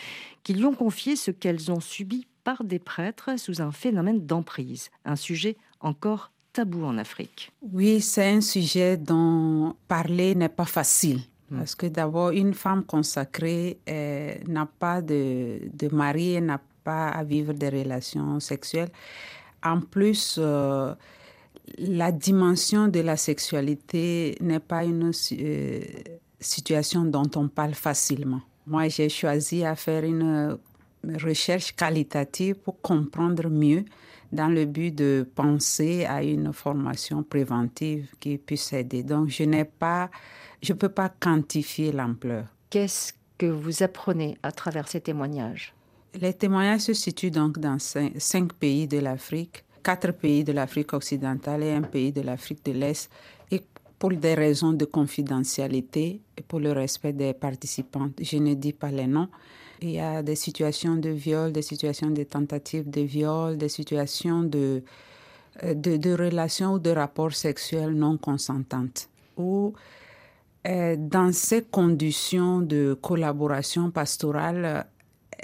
qui 0.43 0.55
lui 0.55 0.65
ont 0.65 0.75
confié 0.75 1.15
ce 1.15 1.31
qu'elles 1.31 1.71
ont 1.71 1.79
subi 1.79 2.27
par 2.45 2.65
des 2.65 2.79
prêtres 2.79 3.39
sous 3.39 3.61
un 3.61 3.71
phénomène 3.71 4.27
d'emprise, 4.27 4.91
un 5.05 5.17
sujet 5.17 5.57
encore 5.83 6.33
tabou 6.53 6.85
en 6.85 6.99
Afrique. 6.99 7.51
Oui, 7.73 8.01
c'est 8.01 8.29
un 8.29 8.41
sujet 8.41 8.97
dont 8.97 9.75
parler 9.89 10.35
n'est 10.35 10.49
pas 10.49 10.65
facile. 10.65 11.21
Hmm. 11.51 11.59
Parce 11.59 11.75
que 11.75 11.87
d'abord, 11.87 12.31
une 12.31 12.55
femme 12.55 12.85
consacrée 12.85 13.79
euh, 13.89 14.35
n'a 14.47 14.67
pas 14.67 15.01
de, 15.01 15.61
de 15.73 15.95
mari, 15.95 16.41
n'a 16.41 16.61
pas 16.85 17.09
à 17.09 17.25
vivre 17.25 17.53
des 17.53 17.69
relations 17.69 18.41
sexuelles. 18.41 18.91
En 19.63 19.81
plus, 19.81 20.37
euh, 20.39 20.95
la 21.79 22.13
dimension 22.13 22.89
de 22.89 23.01
la 23.01 23.17
sexualité 23.17 24.37
n'est 24.41 24.61
pas 24.61 24.85
une 24.85 25.13
euh, 25.33 25.81
situation 26.41 27.05
dont 27.05 27.31
on 27.37 27.49
parle 27.49 27.75
facilement. 27.75 28.41
Moi, 28.67 28.89
j'ai 28.89 29.09
choisi 29.09 29.65
à 29.65 29.75
faire 29.75 30.05
une 30.05 30.59
recherche 31.23 31.75
qualitative 31.75 32.57
pour 32.57 32.81
comprendre 32.81 33.49
mieux 33.49 33.85
dans 34.33 34.49
le 34.49 34.65
but 34.65 34.95
de 34.95 35.29
penser 35.35 36.05
à 36.07 36.23
une 36.23 36.53
formation 36.53 37.23
préventive 37.23 38.09
qui 38.19 38.39
puisse 38.39 38.73
aider. 38.73 39.03
Donc, 39.03 39.29
je 39.29 39.45
n'ai 39.45 39.65
pas, 39.65 40.11
je 40.63 40.73
peux 40.73 40.89
pas 40.89 41.11
quantifier 41.11 41.93
l'ampleur. 41.93 42.47
Qu'est-ce 42.71 43.13
que 43.37 43.47
vous 43.47 43.83
apprenez 43.83 44.39
à 44.43 44.51
travers 44.51 44.89
ces 44.89 45.01
témoignages? 45.01 45.75
Les 46.15 46.33
témoignages 46.33 46.83
se 46.83 46.95
situent 46.95 47.31
donc 47.31 47.59
dans 47.59 47.79
cinq, 47.79 48.53
pays 48.55 48.87
de 48.87 48.99
l'Afrique, 48.99 49.65
quatre 49.83 50.13
pays 50.13 50.45
de 50.45 50.53
l'Afrique 50.53 50.93
occidentale 50.93 51.63
et 51.63 51.73
un 51.73 51.83
pays 51.83 52.13
de 52.13 52.23
l'Afrique 52.23 52.65
de 52.65 52.73
l'Est. 52.73 53.11
Et 53.51 53.63
pour 53.99 54.11
des 54.11 54.35
raisons 54.35 54.73
de 54.73 54.85
confidentialité 54.85 56.21
et 56.37 56.43
pour 56.43 56.61
le 56.61 56.73
respect 56.73 57.13
des 57.13 57.35
participants, 57.35 58.11
je 58.21 58.37
ne 58.37 58.55
dis 58.55 58.73
pas 58.73 58.91
les 58.91 59.07
noms. 59.07 59.29
Il 59.83 59.91
y 59.91 60.01
a 60.01 60.23
des 60.23 60.37
situations 60.37 60.95
de 60.95 61.11
viol, 61.11 61.53
des 61.53 61.63
situations 61.63 62.11
de 62.11 62.23
tentatives 62.23 62.89
de 62.89 63.01
viol, 63.01 63.59
des 63.59 63.69
situations 63.69 64.45
de, 64.45 64.83
euh, 65.65 65.75
de, 65.75 66.13
relations 66.15 66.75
ou 66.75 66.79
de 66.79 66.91
rapports 66.91 67.35
sexuels 67.35 67.93
non 67.93 68.17
consentantes. 68.17 69.09
Où, 69.37 69.73
euh, 70.69 70.95
dans 70.97 71.33
ces 71.33 71.63
conditions 71.63 72.61
de 72.61 72.97
collaboration 73.01 73.91
pastorale, 73.91 74.87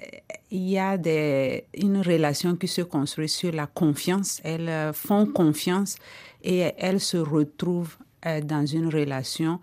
euh, 0.01 0.07
il 0.53 0.69
y 0.69 0.79
a 0.79 0.97
des, 0.97 1.65
une 1.75 2.01
relation 2.01 2.55
qui 2.55 2.69
se 2.69 2.83
construit 2.83 3.29
sur 3.29 3.53
la 3.53 3.67
confiance. 3.67 4.41
Elles 4.45 4.93
font 4.95 5.27
confiance 5.27 5.97
et 6.45 6.73
elles 6.79 7.01
se 7.01 7.17
retrouvent 7.17 7.97
dans 8.45 8.65
une 8.65 8.87
relation 8.87 9.61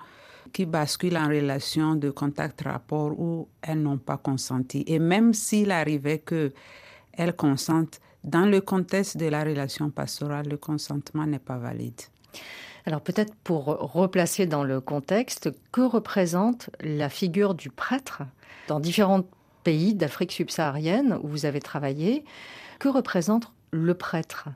qui 0.56 0.66
basculent 0.66 1.18
en 1.18 1.28
relation 1.28 1.95
de 1.95 2.10
contact-rapport 2.10 3.12
où 3.20 3.49
elles 3.62 3.82
n'ont 3.82 3.97
pas 3.97 4.16
consenti. 4.16 4.86
Et 4.88 4.99
même 4.99 5.34
s'il 5.34 5.70
arrivait 5.70 6.20
qu'elles 6.20 7.36
consentent, 7.36 7.99
dans 8.24 8.45
le 8.45 8.62
contexte 8.62 9.18
de 9.18 9.26
la 9.26 9.43
relation 9.43 9.89
pastorale, 9.89 10.47
le 10.47 10.56
consentement 10.56 11.26
n'est 11.26 11.39
pas 11.39 11.58
valide. 11.58 11.99
Alors 12.86 13.01
peut-être 13.01 13.36
pour 13.43 13.66
replacer 13.66 14.45
dans 14.45 14.64
le 14.64 14.80
contexte, 14.80 15.51
que 15.74 15.82
représente 15.82 16.70
la 16.80 17.10
figure 17.10 17.53
du 17.53 17.70
prêtre 17.70 18.22
dans 18.70 18.80
différents 18.80 19.26
pays 19.66 19.93
d'Afrique 19.93 20.32
subsaharienne 20.32 21.20
où 21.22 21.28
vous 21.28 21.45
avez 21.45 21.60
travaillé? 21.60 22.24
Que 22.80 22.88
représente 22.88 23.51
le 23.72 23.93
prêtre? 23.93 24.47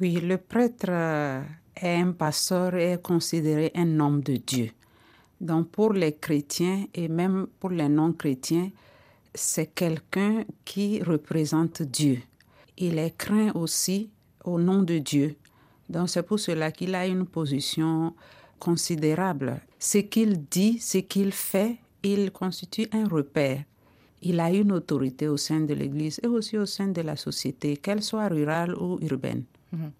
Oui, 0.00 0.14
le 0.22 0.38
prêtre 0.38 0.86
euh, 0.88 1.42
est 1.76 2.00
un 2.00 2.12
pasteur 2.12 2.74
et 2.76 2.92
est 2.92 3.02
considéré 3.02 3.72
un 3.74 4.00
homme 4.00 4.22
de 4.22 4.36
Dieu. 4.36 4.70
Donc 5.44 5.68
pour 5.68 5.92
les 5.92 6.14
chrétiens 6.14 6.86
et 6.94 7.06
même 7.06 7.48
pour 7.60 7.68
les 7.68 7.90
non-chrétiens, 7.90 8.70
c'est 9.34 9.66
quelqu'un 9.74 10.44
qui 10.64 11.02
représente 11.02 11.82
Dieu. 11.82 12.22
Il 12.78 12.98
est 12.98 13.14
craint 13.14 13.52
aussi 13.54 14.08
au 14.42 14.58
nom 14.58 14.82
de 14.82 14.96
Dieu. 14.96 15.36
Donc 15.90 16.08
c'est 16.08 16.22
pour 16.22 16.40
cela 16.40 16.72
qu'il 16.72 16.94
a 16.94 17.06
une 17.06 17.26
position 17.26 18.14
considérable. 18.58 19.60
Ce 19.78 19.98
qu'il 19.98 20.44
dit, 20.50 20.78
ce 20.78 20.98
qu'il 20.98 21.30
fait, 21.30 21.76
il 22.02 22.30
constitue 22.30 22.88
un 22.92 23.06
repère. 23.06 23.64
Il 24.22 24.40
a 24.40 24.50
une 24.50 24.72
autorité 24.72 25.28
au 25.28 25.36
sein 25.36 25.60
de 25.60 25.74
l'Église 25.74 26.20
et 26.22 26.26
aussi 26.26 26.56
au 26.56 26.64
sein 26.64 26.88
de 26.88 27.02
la 27.02 27.16
société, 27.16 27.76
qu'elle 27.76 28.02
soit 28.02 28.28
rurale 28.28 28.74
ou 28.76 28.98
urbaine. 29.02 29.44
Mhm. 29.72 29.90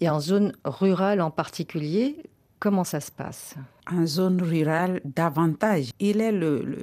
Et 0.00 0.08
en 0.08 0.20
zone 0.20 0.52
rurale 0.64 1.20
en 1.20 1.30
particulier, 1.30 2.16
comment 2.58 2.84
ça 2.84 3.00
se 3.00 3.10
passe? 3.10 3.54
En 3.90 4.06
zone 4.06 4.42
rurale, 4.42 5.00
davantage. 5.04 5.90
Il 6.00 6.20
est 6.20 6.32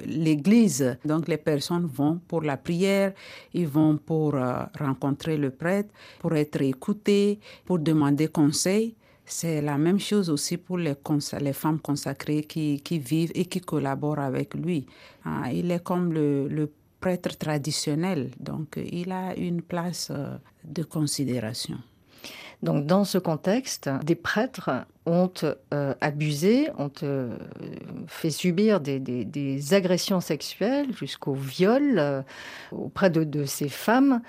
l'église, 0.06 0.96
donc 1.04 1.28
les 1.28 1.36
personnes 1.36 1.86
vont 1.86 2.20
pour 2.28 2.42
la 2.42 2.56
prière, 2.56 3.12
ils 3.52 3.68
vont 3.68 3.96
pour 3.98 4.34
euh, 4.34 4.64
rencontrer 4.78 5.36
le 5.36 5.50
prêtre, 5.50 5.90
pour 6.20 6.34
être 6.34 6.62
écoutés, 6.62 7.40
pour 7.64 7.78
demander 7.78 8.28
conseil. 8.28 8.94
C'est 9.26 9.62
la 9.62 9.78
même 9.78 9.98
chose 9.98 10.28
aussi 10.28 10.58
pour 10.58 10.76
les, 10.78 10.94
femmes 11.52 11.78
consacrées 11.80 12.42
qui, 12.42 12.80
vivent 12.98 13.32
et 13.34 13.46
qui 13.46 13.60
collaborent 13.60 14.18
avec 14.18 14.54
lui. 14.54 14.86
Ah, 15.24 15.50
il 15.52 15.70
est 15.70 15.82
comme 15.82 16.12
le, 16.12 16.46
le 16.48 16.70
prêtre 17.00 17.36
traditionnel, 17.38 18.30
donc 18.38 18.78
il 18.78 19.12
a 19.12 19.34
une 19.36 19.62
place 19.62 20.08
euh, 20.10 20.36
de 20.64 20.82
considération. 20.82 21.78
Donc 22.64 22.86
dans 22.86 23.04
ce 23.04 23.18
contexte, 23.18 23.90
des 24.04 24.14
prêtres 24.14 24.70
ont 25.04 25.30
euh, 25.42 25.94
abusé, 26.00 26.70
ont 26.78 26.90
euh, 27.02 27.36
fait 28.06 28.30
subir 28.30 28.80
des, 28.80 29.74
agressions 29.74 30.20
sexuelles 30.20 30.90
jusqu'au 30.96 31.34
viol 31.34 31.98
euh, 31.98 32.22
auprès 32.72 33.10
de, 33.10 33.44
ces 33.44 33.68
femmes 33.68 34.22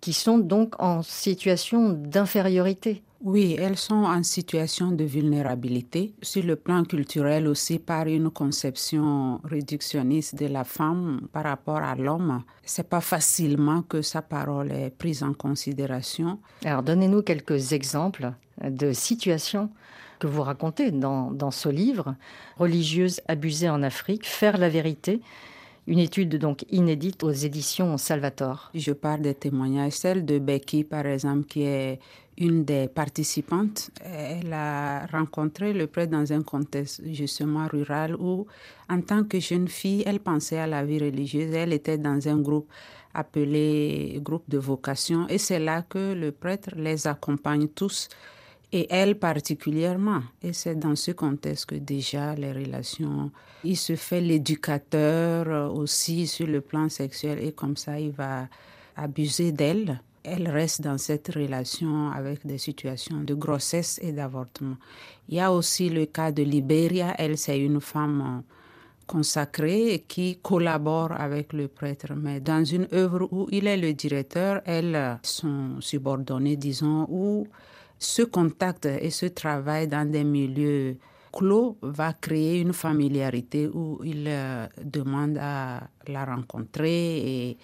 qui 0.00 0.14
sont 0.14 0.38
donc 0.38 0.74
en 0.82 1.02
situation 1.02 1.90
d'infériorité. 1.90 3.02
Oui, 3.24 3.56
elles 3.56 3.76
sont 3.76 4.02
en 4.04 4.24
situation 4.24 4.90
de 4.90 5.04
vulnérabilité. 5.04 6.12
Sur 6.22 6.42
le 6.42 6.56
plan 6.56 6.82
culturel 6.82 7.46
aussi, 7.46 7.78
par 7.78 8.08
une 8.08 8.30
conception 8.30 9.40
réductionniste 9.44 10.34
de 10.34 10.46
la 10.46 10.64
femme 10.64 11.20
par 11.32 11.44
rapport 11.44 11.76
à 11.76 11.94
l'homme, 11.94 12.42
c'est 12.64 12.88
pas 12.88 13.00
facilement 13.00 13.82
que 13.82 14.02
sa 14.02 14.22
parole 14.22 14.72
est 14.72 14.90
prise 14.90 15.22
en 15.22 15.34
considération. 15.34 16.40
Alors, 16.64 16.82
donnez-nous 16.82 17.22
quelques 17.22 17.72
exemples 17.72 18.32
de 18.60 18.92
situations 18.92 19.70
que 20.18 20.26
vous 20.26 20.42
racontez 20.42 20.90
dans, 20.90 21.30
dans 21.30 21.52
ce 21.52 21.68
livre, 21.68 22.16
Religieuse 22.58 23.20
abusée 23.28 23.70
en 23.70 23.84
Afrique, 23.84 24.26
Faire 24.26 24.58
la 24.58 24.68
vérité 24.68 25.20
une 25.86 25.98
étude 25.98 26.36
donc 26.36 26.64
inédite 26.70 27.24
aux 27.24 27.32
éditions 27.32 27.96
Salvator. 27.98 28.70
Je 28.74 28.92
parle 28.92 29.22
des 29.22 29.34
témoignages, 29.34 29.94
celle 29.94 30.24
de 30.24 30.38
Becky 30.38 30.84
par 30.84 31.06
exemple, 31.06 31.46
qui 31.46 31.62
est 31.62 31.98
une 32.38 32.64
des 32.64 32.88
participantes. 32.88 33.90
Elle 34.02 34.52
a 34.52 35.06
rencontré 35.06 35.72
le 35.72 35.86
prêtre 35.86 36.12
dans 36.12 36.32
un 36.32 36.42
contexte 36.42 37.02
justement 37.12 37.66
rural 37.66 38.16
où, 38.16 38.46
en 38.88 39.00
tant 39.00 39.24
que 39.24 39.38
jeune 39.38 39.68
fille, 39.68 40.02
elle 40.06 40.20
pensait 40.20 40.58
à 40.58 40.66
la 40.66 40.84
vie 40.84 40.98
religieuse. 40.98 41.52
Elle 41.54 41.72
était 41.72 41.98
dans 41.98 42.26
un 42.28 42.38
groupe 42.38 42.68
appelé 43.14 44.18
groupe 44.22 44.48
de 44.48 44.58
vocation 44.58 45.26
et 45.28 45.38
c'est 45.38 45.58
là 45.58 45.82
que 45.82 46.14
le 46.14 46.32
prêtre 46.32 46.70
les 46.76 47.06
accompagne 47.06 47.68
tous 47.68 48.08
et 48.72 48.86
elle 48.88 49.18
particulièrement. 49.18 50.22
Et 50.42 50.52
c'est 50.52 50.76
dans 50.76 50.96
ce 50.96 51.10
contexte 51.10 51.66
que 51.66 51.74
déjà 51.74 52.34
les 52.34 52.52
relations, 52.52 53.30
il 53.64 53.76
se 53.76 53.96
fait 53.96 54.20
l'éducateur 54.20 55.74
aussi 55.74 56.26
sur 56.26 56.46
le 56.46 56.62
plan 56.62 56.88
sexuel 56.88 57.38
et 57.44 57.52
comme 57.52 57.76
ça 57.76 58.00
il 58.00 58.12
va 58.12 58.48
abuser 58.96 59.52
d'elle. 59.52 60.00
Elle 60.24 60.48
reste 60.48 60.82
dans 60.82 60.98
cette 60.98 61.28
relation 61.34 62.10
avec 62.10 62.46
des 62.46 62.58
situations 62.58 63.20
de 63.22 63.34
grossesse 63.34 63.98
et 64.02 64.12
d'avortement. 64.12 64.76
Il 65.28 65.34
y 65.36 65.40
a 65.40 65.52
aussi 65.52 65.88
le 65.88 66.06
cas 66.06 66.30
de 66.30 66.42
Libéria. 66.42 67.14
Elle, 67.18 67.36
c'est 67.36 67.58
une 67.58 67.80
femme 67.80 68.42
consacrée 69.06 70.04
qui 70.06 70.38
collabore 70.40 71.12
avec 71.12 71.52
le 71.52 71.68
prêtre. 71.68 72.14
Mais 72.14 72.40
dans 72.40 72.64
une 72.64 72.86
œuvre 72.92 73.28
où 73.32 73.48
il 73.50 73.66
est 73.66 73.76
le 73.76 73.92
directeur, 73.94 74.62
elles 74.64 75.18
sont 75.22 75.80
subordonnées, 75.80 76.56
disons, 76.56 77.06
où 77.10 77.46
ce 77.98 78.22
contact 78.22 78.86
et 78.86 79.10
ce 79.10 79.26
travail 79.26 79.88
dans 79.88 80.08
des 80.10 80.24
milieux 80.24 80.96
clos 81.32 81.78
va 81.82 82.12
créer 82.12 82.60
une 82.60 82.72
familiarité 82.72 83.68
où 83.68 84.00
il 84.04 84.24
euh, 84.28 84.66
demande 84.84 85.38
à 85.40 85.80
la 86.06 86.24
rencontrer 86.24 87.56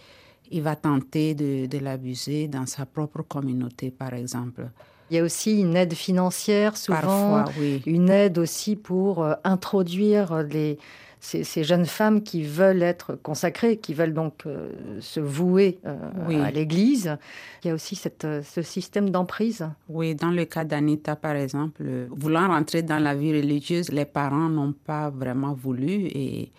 il 0.51 0.62
va 0.62 0.76
tenter 0.76 1.34
de, 1.34 1.78
l'abuser 1.78 2.49
dans 2.49 2.66
sa 2.66 2.86
propre 2.86 3.22
communauté, 3.22 3.90
par 3.90 4.14
exemple. 4.14 4.68
Il 5.11 5.16
y 5.16 5.20
a 5.20 5.22
aussi 5.22 5.61
une 5.61 5.76
aide 5.76 5.94
financière, 5.94 6.76
souvent, 6.76 7.44
une 7.86 8.11
aide 8.11 8.38
aussi 8.38 8.76
pour 8.76 9.22
euh, 9.22 9.34
introduire 9.42 10.42
les, 10.42 10.78
ces, 11.20 11.64
jeunes 11.64 11.86
femmes 11.86 12.22
qui 12.22 12.42
veulent 12.42 12.82
être 12.82 13.14
consacrées, 13.14 13.78
qui 13.78 13.94
veulent 13.94 14.12
donc 14.12 14.44
euh, 14.44 14.70
se 15.01 15.18
vouer 15.18 15.78
euh, 15.86 16.44
à 16.44 16.51
l'Église. 16.51 17.16
Il 17.64 17.68
y 17.68 17.70
a 17.70 17.74
aussi 17.74 17.96
ce 17.96 18.62
système 18.62 19.09
d'emprise. 19.09 19.66
Oui, 19.88 20.14
dans 20.14 20.30
le 20.30 20.44
cas 20.44 20.64
d'Anita, 20.64 21.16
par 21.16 21.36
exemple, 21.36 21.82
voulant 22.11 22.49
rentrer 22.49 22.82
dans 22.82 22.99
la 22.99 23.14
vie 23.14 23.32
religieuse, 23.32 23.90
les 23.90 24.05
parents 24.05 24.51
n'ont 24.51 24.74
pas 24.74 25.09
vraiment 25.09 25.55
voulu 25.55 26.07
et 26.07 26.53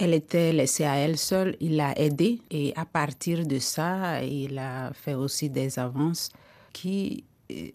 elle 0.00 0.14
était 0.14 0.52
laissée 0.52 0.84
à 0.84 0.96
elle 0.96 1.16
seule. 1.16 1.56
Il 1.60 1.76
l'a 1.76 1.98
aidée 1.98 2.40
et 2.50 2.72
à 2.76 2.84
partir 2.84 3.46
de 3.46 3.58
ça, 3.58 4.22
il 4.22 4.58
a 4.58 4.92
fait 4.92 5.14
aussi 5.14 5.50
des 5.50 5.78
avances 5.78 6.30
qui 6.72 7.24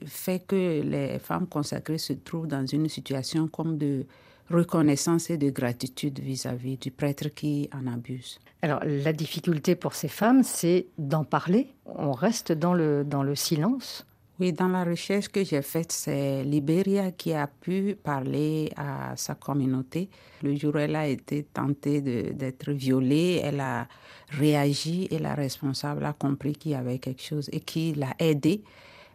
fait 0.06 0.40
que 0.46 0.82
les 0.82 1.20
femmes 1.20 1.48
consacrées 1.48 1.98
se 1.98 2.14
trouvent 2.14 2.48
dans 2.48 2.66
une 2.66 2.90
situation 2.90 3.48
comme 3.48 3.78
de 3.78 4.06
reconnaissance 4.50 5.30
et 5.30 5.38
de 5.38 5.50
gratitude 5.50 6.20
vis-à-vis 6.20 6.78
du 6.78 6.92
prêtre 6.92 7.30
qui 7.30 7.70
en 7.74 7.92
abuse. 7.92 8.40
Alors 8.62 8.82
la 8.84 9.14
difficulté 9.14 9.76
pour 9.76 9.94
ces 9.94 10.08
femmes, 10.08 10.44
c'est 10.44 10.88
d'en 10.98 11.24
parler. 11.24 11.68
On 11.86 12.12
reste 12.12 12.52
dans 12.52 12.74
le, 12.74 13.04
dans 13.04 13.24
le 13.24 13.36
silence. 13.36 14.06
Oui, 14.40 14.52
dans 14.52 14.68
la 14.68 14.84
recherche 14.84 15.28
que 15.28 15.44
j'ai 15.44 15.62
faite, 15.62 15.92
c'est 15.92 16.44
Libéria 16.44 17.12
qui 17.12 17.34
a 17.34 17.46
pu 17.46 17.96
parler 17.96 18.72
à 18.76 19.16
sa 19.16 19.36
communauté. 19.36 20.10
Le 20.42 20.56
jour 20.56 20.74
où 20.74 20.80
elle 20.80 20.96
a 20.96 21.08
été 21.08 21.44
tentée 21.44 22.02
d'être 22.02 22.72
violée, 22.72 23.42
elle 23.44 23.60
a 23.60 23.88
réagi 24.30 25.08
et 25.12 25.20
la 25.20 25.36
responsable 25.36 26.04
a 26.06 26.14
compris 26.14 26.54
qu'il 26.54 26.72
y 26.72 26.76
avait 26.76 26.98
quelque 26.98 27.22
chose 27.22 27.48
et 27.54 27.60
qui 27.60 27.94
l'a 27.94 28.16
aidée 28.18 28.64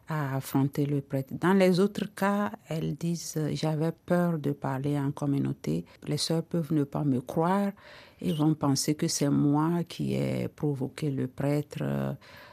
à 0.06 0.36
affronter 0.36 0.86
le 0.86 1.00
prêtre. 1.00 1.34
Dans 1.34 1.52
les 1.52 1.80
autres 1.80 2.14
cas, 2.14 2.52
elles 2.68 2.94
disent 2.94 3.40
j'avais 3.54 3.92
peur 3.92 4.38
de 4.38 4.52
parler 4.52 4.96
en 4.96 5.10
communauté. 5.10 5.84
Les 6.06 6.16
sœurs 6.16 6.44
peuvent 6.44 6.72
ne 6.72 6.84
pas 6.84 7.02
me 7.02 7.20
croire 7.20 7.72
et 8.20 8.32
vont 8.32 8.54
penser 8.54 8.94
que 8.94 9.08
c'est 9.08 9.30
moi 9.30 9.82
qui 9.88 10.14
ai 10.14 10.46
provoqué 10.46 11.10
le 11.10 11.26
prêtre. 11.26 11.82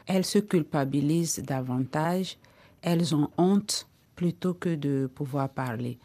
Elles 0.08 0.24
se 0.24 0.40
culpabilisent 0.40 1.38
davantage. 1.44 2.38
Elles 2.82 3.14
ont 3.14 3.30
honte 3.36 3.88
plutôt 4.14 4.54
que 4.54 4.74
de 4.74 5.10
pouvoir 5.14 5.48
parler. 5.48 5.98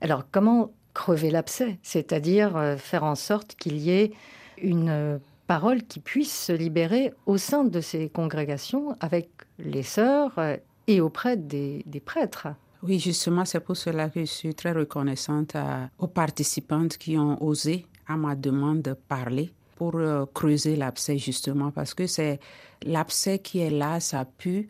Alors 0.00 0.24
comment 0.30 0.72
crever 0.94 1.30
l'abcès, 1.30 1.78
c'est-à-dire 1.82 2.56
euh, 2.56 2.76
faire 2.76 3.04
en 3.04 3.14
sorte 3.14 3.54
qu'il 3.54 3.78
y 3.78 3.90
ait 3.90 4.12
une 4.60 5.20
parole 5.46 5.82
qui 5.82 6.00
puisse 6.00 6.46
se 6.46 6.52
libérer 6.52 7.12
au 7.26 7.36
sein 7.36 7.64
de 7.64 7.80
ces 7.80 8.08
congrégations 8.08 8.96
avec 9.00 9.28
les 9.58 9.82
sœurs 9.82 10.32
euh, 10.38 10.56
et 10.86 11.00
auprès 11.00 11.36
des, 11.36 11.84
prêtres. 12.04 12.48
Oui, 12.82 12.98
justement, 12.98 13.44
c'est 13.44 13.60
pour 13.60 13.76
cela 13.76 14.08
que 14.08 14.20
je 14.20 14.24
suis 14.24 14.54
très 14.54 14.72
reconnaissante 14.72 15.54
aux 15.98 16.08
participantes 16.08 16.96
qui 16.96 17.16
ont 17.16 17.42
osé, 17.42 17.86
à 18.08 18.16
ma 18.16 18.34
demande, 18.34 18.96
parler 19.08 19.52
pour 19.76 19.96
euh, 19.96 20.24
creuser 20.32 20.74
l'abcès, 20.74 21.18
justement, 21.18 21.70
parce 21.70 21.94
que 21.94 22.06
c'est 22.06 22.40
l'abcès 22.82 23.38
qui 23.38 23.60
est 23.60 23.70
là, 23.70 24.00
ça 24.00 24.24
pue, 24.24 24.68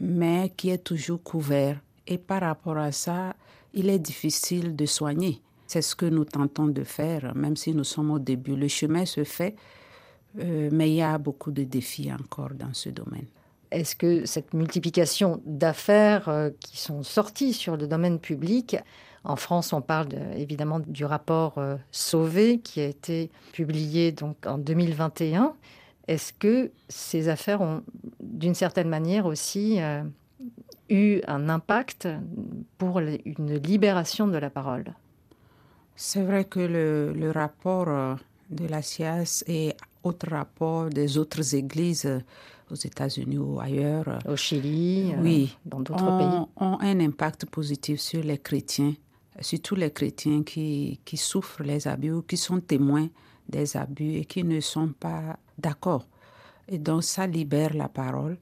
mais 0.00 0.52
qui 0.56 0.70
est 0.70 0.84
toujours 0.84 1.22
couvert. 1.22 1.80
Et 2.06 2.18
par 2.18 2.42
rapport 2.42 2.76
à 2.76 2.92
ça, 2.92 3.34
il 3.74 3.88
est 3.88 3.98
difficile 3.98 4.76
de 4.76 4.86
soigner. 4.86 5.40
C'est 5.66 5.82
ce 5.82 5.96
que 5.96 6.06
nous 6.06 6.24
tentons 6.24 6.66
de 6.66 6.84
faire, 6.84 7.34
même 7.34 7.56
si 7.56 7.74
nous 7.74 7.84
sommes 7.84 8.10
au 8.10 8.18
début. 8.18 8.54
Le 8.54 8.68
chemin 8.68 9.04
se 9.04 9.24
fait, 9.24 9.56
euh, 10.38 10.68
mais 10.72 10.90
il 10.90 10.94
y 10.94 11.02
a 11.02 11.18
beaucoup 11.18 11.50
de 11.50 11.64
défis 11.64 12.10
encore 12.12 12.50
dans 12.54 12.72
ce 12.72 12.88
domaine. 12.88 13.26
Est-ce 13.72 13.96
que 13.96 14.24
cette 14.26 14.54
multiplication 14.54 15.42
d'affaires 15.44 16.28
euh, 16.28 16.50
qui 16.60 16.78
sont 16.78 17.02
sorties 17.02 17.52
sur 17.52 17.76
le 17.76 17.88
domaine 17.88 18.20
public, 18.20 18.76
en 19.24 19.34
France, 19.34 19.72
on 19.72 19.80
parle 19.80 20.10
évidemment 20.36 20.78
du 20.78 21.04
rapport 21.04 21.58
euh, 21.58 21.76
Sauvé 21.90 22.60
qui 22.60 22.80
a 22.80 22.86
été 22.86 23.28
publié 23.52 24.12
donc 24.12 24.36
en 24.46 24.56
2021. 24.56 25.54
Est-ce 26.08 26.32
que 26.32 26.70
ces 26.88 27.28
affaires 27.28 27.60
ont, 27.60 27.82
d'une 28.20 28.54
certaine 28.54 28.88
manière 28.88 29.26
aussi, 29.26 29.78
eu 30.88 31.20
un 31.26 31.48
impact 31.48 32.08
pour 32.78 33.00
une 33.00 33.56
libération 33.56 34.28
de 34.28 34.38
la 34.38 34.50
parole? 34.50 34.84
C'est 35.96 36.22
vrai 36.22 36.44
que 36.44 36.60
le, 36.60 37.30
rapport 37.30 37.88
euh, 37.88 38.14
de 38.50 38.66
la 38.66 38.82
SIAS 38.82 39.42
et 39.46 39.74
autres 40.04 40.28
rapports 40.28 40.90
des 40.90 41.16
autres 41.16 41.54
églises 41.54 42.04
euh, 42.04 42.20
aux 42.70 42.74
États-Unis 42.74 43.38
ou 43.38 43.58
ailleurs, 43.58 44.06
euh, 44.06 44.32
au 44.32 44.36
Chili, 44.36 45.14
oui, 45.18 45.56
dans 45.64 45.80
d'autres 45.80 46.18
pays, 46.18 46.38
ont 46.56 46.78
un 46.80 47.00
impact 47.00 47.46
positif 47.46 47.98
sur 47.98 48.22
les 48.22 48.36
chrétiens, 48.36 48.92
surtout 49.40 49.74
les 49.74 49.90
chrétiens 49.90 50.42
qui, 50.42 51.00
qui 51.04 51.16
souffrent 51.16 51.62
les 51.62 51.88
abus 51.88 52.12
ou 52.12 52.22
qui 52.22 52.36
sont 52.36 52.60
témoins 52.60 53.08
des 53.48 53.76
abus 53.76 54.16
et 54.16 54.24
qui 54.26 54.44
ne 54.44 54.60
sont 54.60 54.88
pas 54.88 55.38
d'accord. 55.58 56.06
Et 56.68 56.78
donc 56.78 57.04
ça 57.04 57.26
libère 57.26 57.74
la 57.74 57.88
parole. 57.88 58.38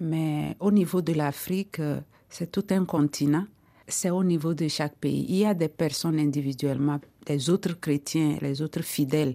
Mais 0.00 0.56
au 0.58 0.70
niveau 0.70 1.00
de 1.02 1.12
l'Afrique, 1.12 1.78
euh, 1.78 2.00
c'est 2.28 2.50
tout 2.50 2.66
un 2.70 2.84
continent. 2.84 3.44
C'est 3.86 4.10
au 4.10 4.24
niveau 4.24 4.54
de 4.54 4.66
chaque 4.68 4.96
pays. 4.96 5.26
Il 5.28 5.36
y 5.36 5.44
a 5.44 5.54
des 5.54 5.68
personnes 5.68 6.18
individuellement, 6.18 6.98
des 7.26 7.50
autres 7.50 7.78
chrétiens, 7.78 8.38
les 8.40 8.62
autres 8.62 8.82
fidèles, 8.82 9.34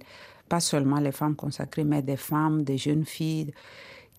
pas 0.50 0.60
seulement 0.60 1.00
les 1.00 1.12
femmes 1.12 1.36
consacrées, 1.36 1.84
mais 1.84 2.02
des 2.02 2.18
femmes, 2.18 2.64
des 2.64 2.78
jeunes 2.78 3.06
filles, 3.06 3.54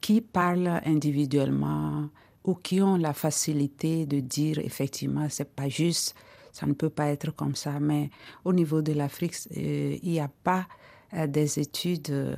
qui 0.01 0.21
parlent 0.21 0.81
individuellement 0.85 2.09
ou 2.45 2.55
qui 2.55 2.81
ont 2.81 2.97
la 2.97 3.13
facilité 3.13 4.07
de 4.07 4.21
dire 4.21 4.59
effectivement, 4.59 5.27
c'est 5.29 5.53
pas 5.55 5.69
juste, 5.69 6.15
ça 6.53 6.67
ne 6.67 6.73
peut 6.73 6.91
pas 6.91 7.09
être 7.09 7.35
comme 7.35 7.55
ça. 7.57 7.79
Mais 7.81 8.11
au 8.45 8.53
niveau 8.53 8.81
de 8.81 8.93
l'Afrique, 8.93 9.35
euh, 9.57 9.99
il 10.03 10.13
n'y 10.13 10.21
a 10.21 10.31
pas 10.45 10.67
des 11.13 11.59
études 11.59 12.37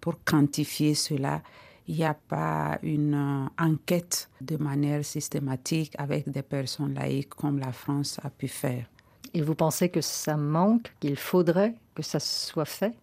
pour 0.00 0.22
quantifier 0.24 0.94
cela 0.94 1.42
il 1.90 1.96
n'y 1.96 2.04
a 2.04 2.14
pas 2.14 2.78
une 2.84 3.14
euh, 3.14 3.48
enquête 3.58 4.30
de 4.40 4.56
manière 4.56 5.04
systématique 5.04 5.92
avec 5.98 6.28
des 6.28 6.42
personnes 6.42 6.94
laïques 6.94 7.30
comme 7.30 7.58
la 7.58 7.72
France 7.72 8.20
a 8.22 8.30
pu 8.30 8.46
faire. 8.46 8.86
Et 9.34 9.42
vous 9.42 9.56
pensez 9.56 9.88
que 9.88 10.00
ça 10.00 10.36
manque, 10.36 10.92
qu'il 11.00 11.16
faudrait 11.16 11.74
que 11.92 12.02
ça 12.02 12.20
soit 12.20 12.64
fait? 12.64 12.94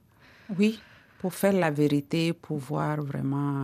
Oui, 0.57 0.80
pour 1.20 1.34
faire 1.34 1.51
la 1.51 1.70
vérité, 1.70 2.32
pouvoir 2.32 3.01
vraiment 3.01 3.63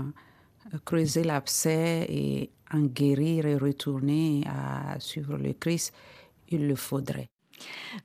euh, 0.74 0.78
creuser 0.84 1.24
l'abcès 1.24 2.06
et 2.10 2.50
en 2.74 2.82
guérir 2.82 3.46
et 3.46 3.56
retourner 3.56 4.44
à 4.46 5.00
suivre 5.00 5.38
le 5.38 5.54
Christ, 5.54 5.94
il 6.50 6.68
le 6.68 6.76
faudrait. 6.76 7.30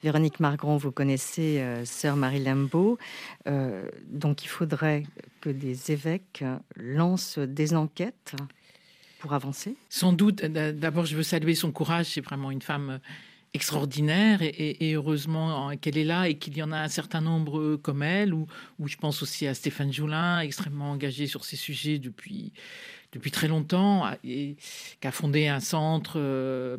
Véronique 0.03 0.40
Margron, 0.40 0.76
vous 0.76 0.92
connaissez 0.92 1.61
euh, 1.61 1.84
sœur 1.84 2.16
Marie 2.16 2.40
Limbaud. 2.40 2.99
Euh, 3.46 3.88
donc 4.07 4.44
il 4.44 4.49
faudrait 4.49 5.05
que 5.40 5.51
des 5.51 5.92
évêques 5.92 6.44
lancent 6.76 7.38
des 7.38 7.74
enquêtes 7.74 8.34
pour 9.18 9.32
avancer 9.32 9.74
Sans 9.88 10.12
doute. 10.12 10.44
D'abord, 10.44 11.07
je 11.07 11.16
veux 11.16 11.22
saluer 11.22 11.55
son 11.55 11.72
courage. 11.72 12.07
C'est 12.07 12.20
vraiment 12.20 12.51
une 12.51 12.62
femme 12.62 13.01
extraordinaire 13.55 14.40
et, 14.42 14.92
heureusement 14.94 15.74
qu'elle 15.76 15.96
est 15.96 16.05
là 16.05 16.28
et 16.28 16.36
qu'il 16.36 16.57
y 16.57 16.62
en 16.62 16.70
a 16.70 16.78
un 16.78 16.88
certain 16.88 17.20
nombre 17.20 17.76
comme 17.76 18.03
elle, 18.03 18.34
ou, 18.34 18.46
je 18.84 18.96
pense 18.96 19.22
aussi 19.22 19.46
à 19.46 19.55
Stéphane 19.55 19.92
Joulin, 19.92 20.40
extrêmement 20.40 20.90
engagé 20.90 21.26
sur 21.26 21.44
ces 21.44 21.57
sujets 21.57 21.99
depuis, 21.99 22.53
depuis 23.12 23.30
très 23.30 23.48
longtemps, 23.48 24.11
et 24.24 24.56
qui 25.00 25.09
a 25.09 25.12
fondé 25.12 25.48
un 25.48 25.61
centre 25.61 26.14
euh, 26.16 26.76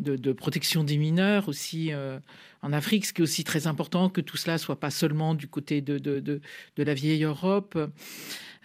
de, 0.00 0.32
protection 0.32 0.84
des 0.84 0.96
mineurs 0.96 1.48
aussi 1.48 1.92
euh, 1.92 2.18
en 2.62 2.72
Afrique, 2.72 3.06
ce 3.06 3.12
qui 3.12 3.20
est 3.20 3.24
aussi 3.24 3.44
très 3.44 3.66
important 3.66 4.08
que 4.08 4.20
tout 4.20 4.36
cela 4.36 4.58
soit 4.58 4.80
pas 4.80 4.90
seulement 4.90 5.34
du 5.34 5.48
côté 5.48 5.80
de, 5.80 5.98
de, 5.98 6.20
de 6.20 6.82
la 6.82 6.94
vieille 6.94 7.24
Europe. 7.24 7.78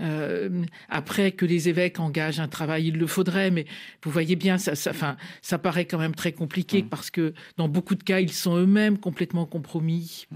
Euh, 0.01 0.65
après 0.89 1.31
que 1.31 1.45
les 1.45 1.69
évêques 1.69 1.99
engagent 1.99 2.39
un 2.39 2.47
travail, 2.47 2.87
il 2.87 2.97
le 2.97 3.05
faudrait, 3.05 3.51
mais 3.51 3.65
vous 4.03 4.09
voyez 4.09 4.35
bien, 4.35 4.57
ça, 4.57 4.73
ça, 4.73 4.89
enfin, 4.89 5.17
ça 5.41 5.59
paraît 5.59 5.85
quand 5.85 5.99
même 5.99 6.15
très 6.15 6.31
compliqué 6.31 6.81
mmh. 6.81 6.89
parce 6.89 7.11
que 7.11 7.33
dans 7.57 7.67
beaucoup 7.67 7.93
de 7.93 8.03
cas, 8.03 8.19
ils 8.19 8.31
sont 8.31 8.57
eux-mêmes 8.57 8.97
complètement 8.97 9.45
compromis. 9.45 10.27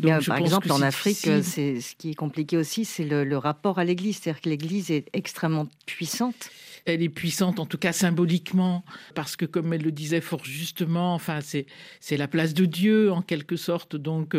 Donc, 0.00 0.24
par 0.26 0.38
exemple, 0.38 0.72
en 0.72 0.82
Afrique, 0.82 1.28
c'est 1.42 1.80
ce 1.80 1.94
qui 1.94 2.10
est 2.10 2.14
compliqué 2.14 2.56
aussi, 2.56 2.84
c'est 2.84 3.04
le, 3.04 3.24
le 3.24 3.38
rapport 3.38 3.78
à 3.78 3.84
l'Église, 3.84 4.18
c'est-à-dire 4.18 4.40
que 4.40 4.48
l'Église 4.48 4.90
est 4.90 5.08
extrêmement 5.12 5.68
puissante 5.86 6.50
elle 6.86 7.02
est 7.02 7.08
puissante, 7.08 7.60
en 7.60 7.66
tout 7.66 7.78
cas 7.78 7.92
symboliquement, 7.92 8.84
parce 9.14 9.36
que, 9.36 9.44
comme 9.44 9.72
elle 9.72 9.82
le 9.82 9.92
disait 9.92 10.20
fort 10.20 10.44
justement, 10.44 11.14
enfin, 11.14 11.40
c'est 11.40 12.16
la 12.16 12.28
place 12.28 12.54
de 12.54 12.64
Dieu 12.64 13.10
en 13.12 13.22
quelque 13.22 13.56
sorte. 13.56 13.96
Donc, 13.96 14.36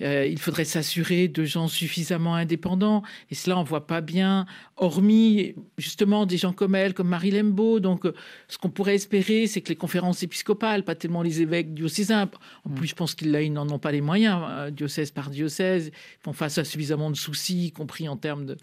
euh, 0.00 0.26
il 0.26 0.38
faudrait 0.38 0.64
s'assurer 0.64 1.28
de 1.28 1.44
gens 1.44 1.68
suffisamment 1.68 2.34
indépendants. 2.34 3.02
Et 3.30 3.34
cela, 3.34 3.58
on 3.58 3.62
voit 3.62 3.86
pas 3.86 4.00
bien, 4.00 4.46
hormis 4.76 5.54
justement 5.76 6.26
des 6.26 6.36
gens 6.36 6.52
comme 6.52 6.74
elle, 6.74 6.94
comme 6.94 7.08
Marie 7.08 7.30
Lembeau. 7.30 7.80
Donc, 7.80 8.06
euh, 8.06 8.14
ce 8.48 8.58
qu'on 8.58 8.70
pourrait 8.70 8.94
espérer, 8.94 9.46
c'est 9.46 9.60
que 9.60 9.68
les 9.68 9.76
conférences 9.76 10.22
épiscopales, 10.22 10.84
pas 10.84 10.94
tellement 10.94 11.22
les 11.22 11.42
évêques 11.42 11.74
diocésains, 11.74 12.30
en 12.64 12.70
plus, 12.70 12.88
je 12.88 12.94
pense 12.94 13.14
qu'ils 13.14 13.52
n'en 13.52 13.68
ont 13.68 13.78
pas 13.78 13.92
les 13.92 14.00
moyens, 14.00 14.40
euh, 14.48 14.70
diocèse 14.70 15.10
par 15.10 15.30
diocèse, 15.30 15.90
font 16.20 16.32
face 16.32 16.58
à 16.58 16.64
suffisamment 16.64 17.10
de 17.10 17.16
soucis, 17.16 17.66
y 17.66 17.72
compris 17.72 18.08
en 18.08 18.16
termes 18.16 18.46
de, 18.46 18.56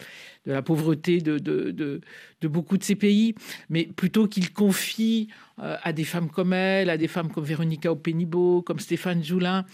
la 0.45 0.61
pauvreté 0.61 1.21
de, 1.21 1.37
de, 1.39 2.01
beaucoup 2.47 2.77
de 2.77 2.83
ces 2.83 2.95
pays, 2.95 3.33
mais 3.69 3.85
plutôt 3.85 4.27
qu'ils 4.27 4.53
confient 4.53 5.29
à 5.57 5.93
des 5.93 6.03
femmes 6.03 6.29
comme 6.29 6.53
elle, 6.53 6.89
à 6.89 6.97
des 6.97 7.07
femmes 7.07 7.31
comme 7.31 7.45
Véronica 7.45 7.91
Openibo, 7.91 8.61
comme 8.61 8.79
Stéphane 8.79 9.23
Joulin, 9.23 9.65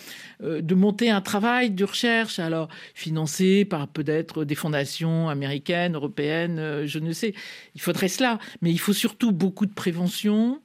de 0.41 0.75
monter 0.75 1.09
un 1.09 1.21
travail 1.21 1.71
de 1.71 1.84
recherche, 1.84 2.39
alors 2.39 2.67
financé 2.93 3.65
par 3.65 3.88
peut-être 3.88 4.45
des 4.45 4.55
fondations 4.55 5.29
américaines, 5.29 5.95
européennes, 5.95 6.59
euh, 6.59 6.88
je 6.88 6.99
ne 6.99 7.11
sais. 7.13 7.34
Il 7.75 7.82
faudrait 7.82 8.07
cela, 8.07 8.39
mais 8.61 8.71
il 8.71 8.79
faut 8.79 8.93
surtout 8.93 9.32
beaucoup 9.32 9.65
de 9.65 9.73
prévention, 9.73 10.61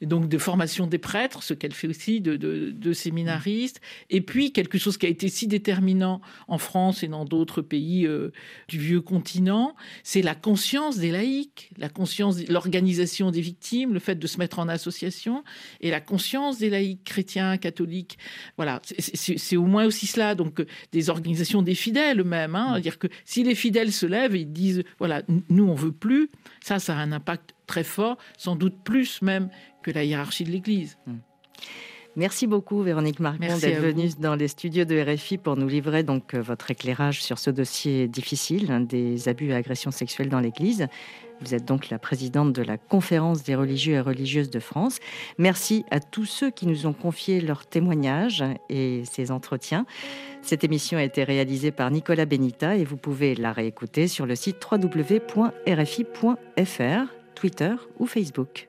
donc 0.00 0.28
de 0.28 0.38
formation 0.38 0.86
des 0.86 0.98
prêtres, 0.98 1.42
ce 1.42 1.54
qu'elle 1.54 1.72
fait 1.72 1.88
aussi 1.88 2.20
de, 2.20 2.36
de, 2.36 2.92
séminaristes, 2.92 3.80
et 4.10 4.20
puis 4.20 4.52
quelque 4.52 4.78
chose 4.78 4.96
qui 4.96 5.06
a 5.06 5.08
été 5.08 5.28
si 5.28 5.46
déterminant 5.46 6.20
en 6.48 6.58
France 6.58 7.02
et 7.02 7.08
dans 7.08 7.24
d'autres 7.24 7.62
pays 7.62 8.06
euh, 8.06 8.32
du 8.68 8.78
vieux 8.78 9.00
continent, 9.00 9.74
c'est 10.02 10.22
la 10.22 10.34
conscience 10.34 10.98
des 10.98 11.10
laïcs, 11.10 11.70
la 11.76 11.88
conscience, 11.88 12.46
l'organisation 12.48 13.30
des 13.30 13.40
victimes, 13.40 13.92
le 13.92 14.00
fait 14.00 14.16
de 14.16 14.26
se 14.26 14.38
mettre 14.38 14.58
en 14.58 14.68
association, 14.68 15.44
et 15.80 15.90
la 15.90 16.00
conscience 16.00 16.58
des 16.58 16.70
laïcs 16.70 17.04
chrétiens, 17.04 17.56
catholiques. 17.56 18.18
Voilà, 18.56 18.80
c'est 18.84 19.56
au 19.56 19.66
moins 19.66 19.86
aussi 19.86 20.06
cela. 20.06 20.34
Donc 20.34 20.60
euh, 20.60 20.66
des 20.92 21.10
organisations 21.10 21.62
des 21.62 21.74
fidèles 21.74 22.24
même, 22.24 22.54
hein, 22.54 22.80
dire 22.80 22.98
que 22.98 23.08
si 23.24 23.42
les 23.42 23.54
fidèles 23.54 23.92
se 23.92 24.06
lèvent 24.06 24.34
et 24.34 24.44
disent 24.44 24.82
voilà, 24.98 25.22
nous 25.48 25.64
on 25.64 25.74
veut 25.74 25.92
plus, 25.92 26.30
ça, 26.60 26.78
ça 26.78 26.96
a 26.96 27.00
un 27.00 27.12
impact 27.12 27.54
très 27.66 27.84
fort, 27.84 28.18
sans 28.36 28.56
doute 28.56 28.74
plus 28.84 29.22
même 29.22 29.48
que 29.82 29.90
la 29.90 30.04
hiérarchie 30.04 30.44
de 30.44 30.50
l'Église. 30.50 30.96
Hmm. 31.06 31.18
Merci 32.14 32.46
beaucoup 32.46 32.82
Véronique 32.82 33.20
Marcon 33.20 33.56
d'être 33.58 33.80
venue 33.80 34.10
dans 34.18 34.34
les 34.34 34.48
studios 34.48 34.84
de 34.84 35.00
RFI 35.00 35.38
pour 35.38 35.56
nous 35.56 35.66
livrer 35.66 36.02
donc 36.02 36.34
euh, 36.34 36.42
votre 36.42 36.70
éclairage 36.70 37.22
sur 37.22 37.38
ce 37.38 37.48
dossier 37.48 38.06
difficile 38.06 38.70
hein, 38.70 38.80
des 38.80 39.30
abus 39.30 39.48
et 39.48 39.54
agressions 39.54 39.90
sexuelles 39.90 40.28
dans 40.28 40.40
l'Église. 40.40 40.88
Vous 41.40 41.54
êtes 41.54 41.64
donc 41.64 41.88
la 41.88 41.98
présidente 41.98 42.52
de 42.52 42.62
la 42.62 42.76
Conférence 42.76 43.42
des 43.44 43.54
religieux 43.54 43.94
et 43.94 44.00
religieuses 44.00 44.50
de 44.50 44.60
France. 44.60 44.98
Merci 45.38 45.86
à 45.90 46.00
tous 46.00 46.26
ceux 46.26 46.50
qui 46.50 46.66
nous 46.66 46.86
ont 46.86 46.92
confié 46.92 47.40
leurs 47.40 47.64
témoignages 47.66 48.44
et 48.68 49.04
ces 49.10 49.30
entretiens. 49.30 49.86
Cette 50.42 50.64
émission 50.64 50.98
a 50.98 51.02
été 51.02 51.24
réalisée 51.24 51.70
par 51.70 51.90
Nicolas 51.90 52.26
Benita 52.26 52.76
et 52.76 52.84
vous 52.84 52.98
pouvez 52.98 53.34
la 53.34 53.52
réécouter 53.52 54.06
sur 54.06 54.26
le 54.26 54.34
site 54.36 54.56
www.rfi.fr, 54.70 55.42
Twitter 57.34 57.74
ou 57.98 58.06
Facebook. 58.06 58.68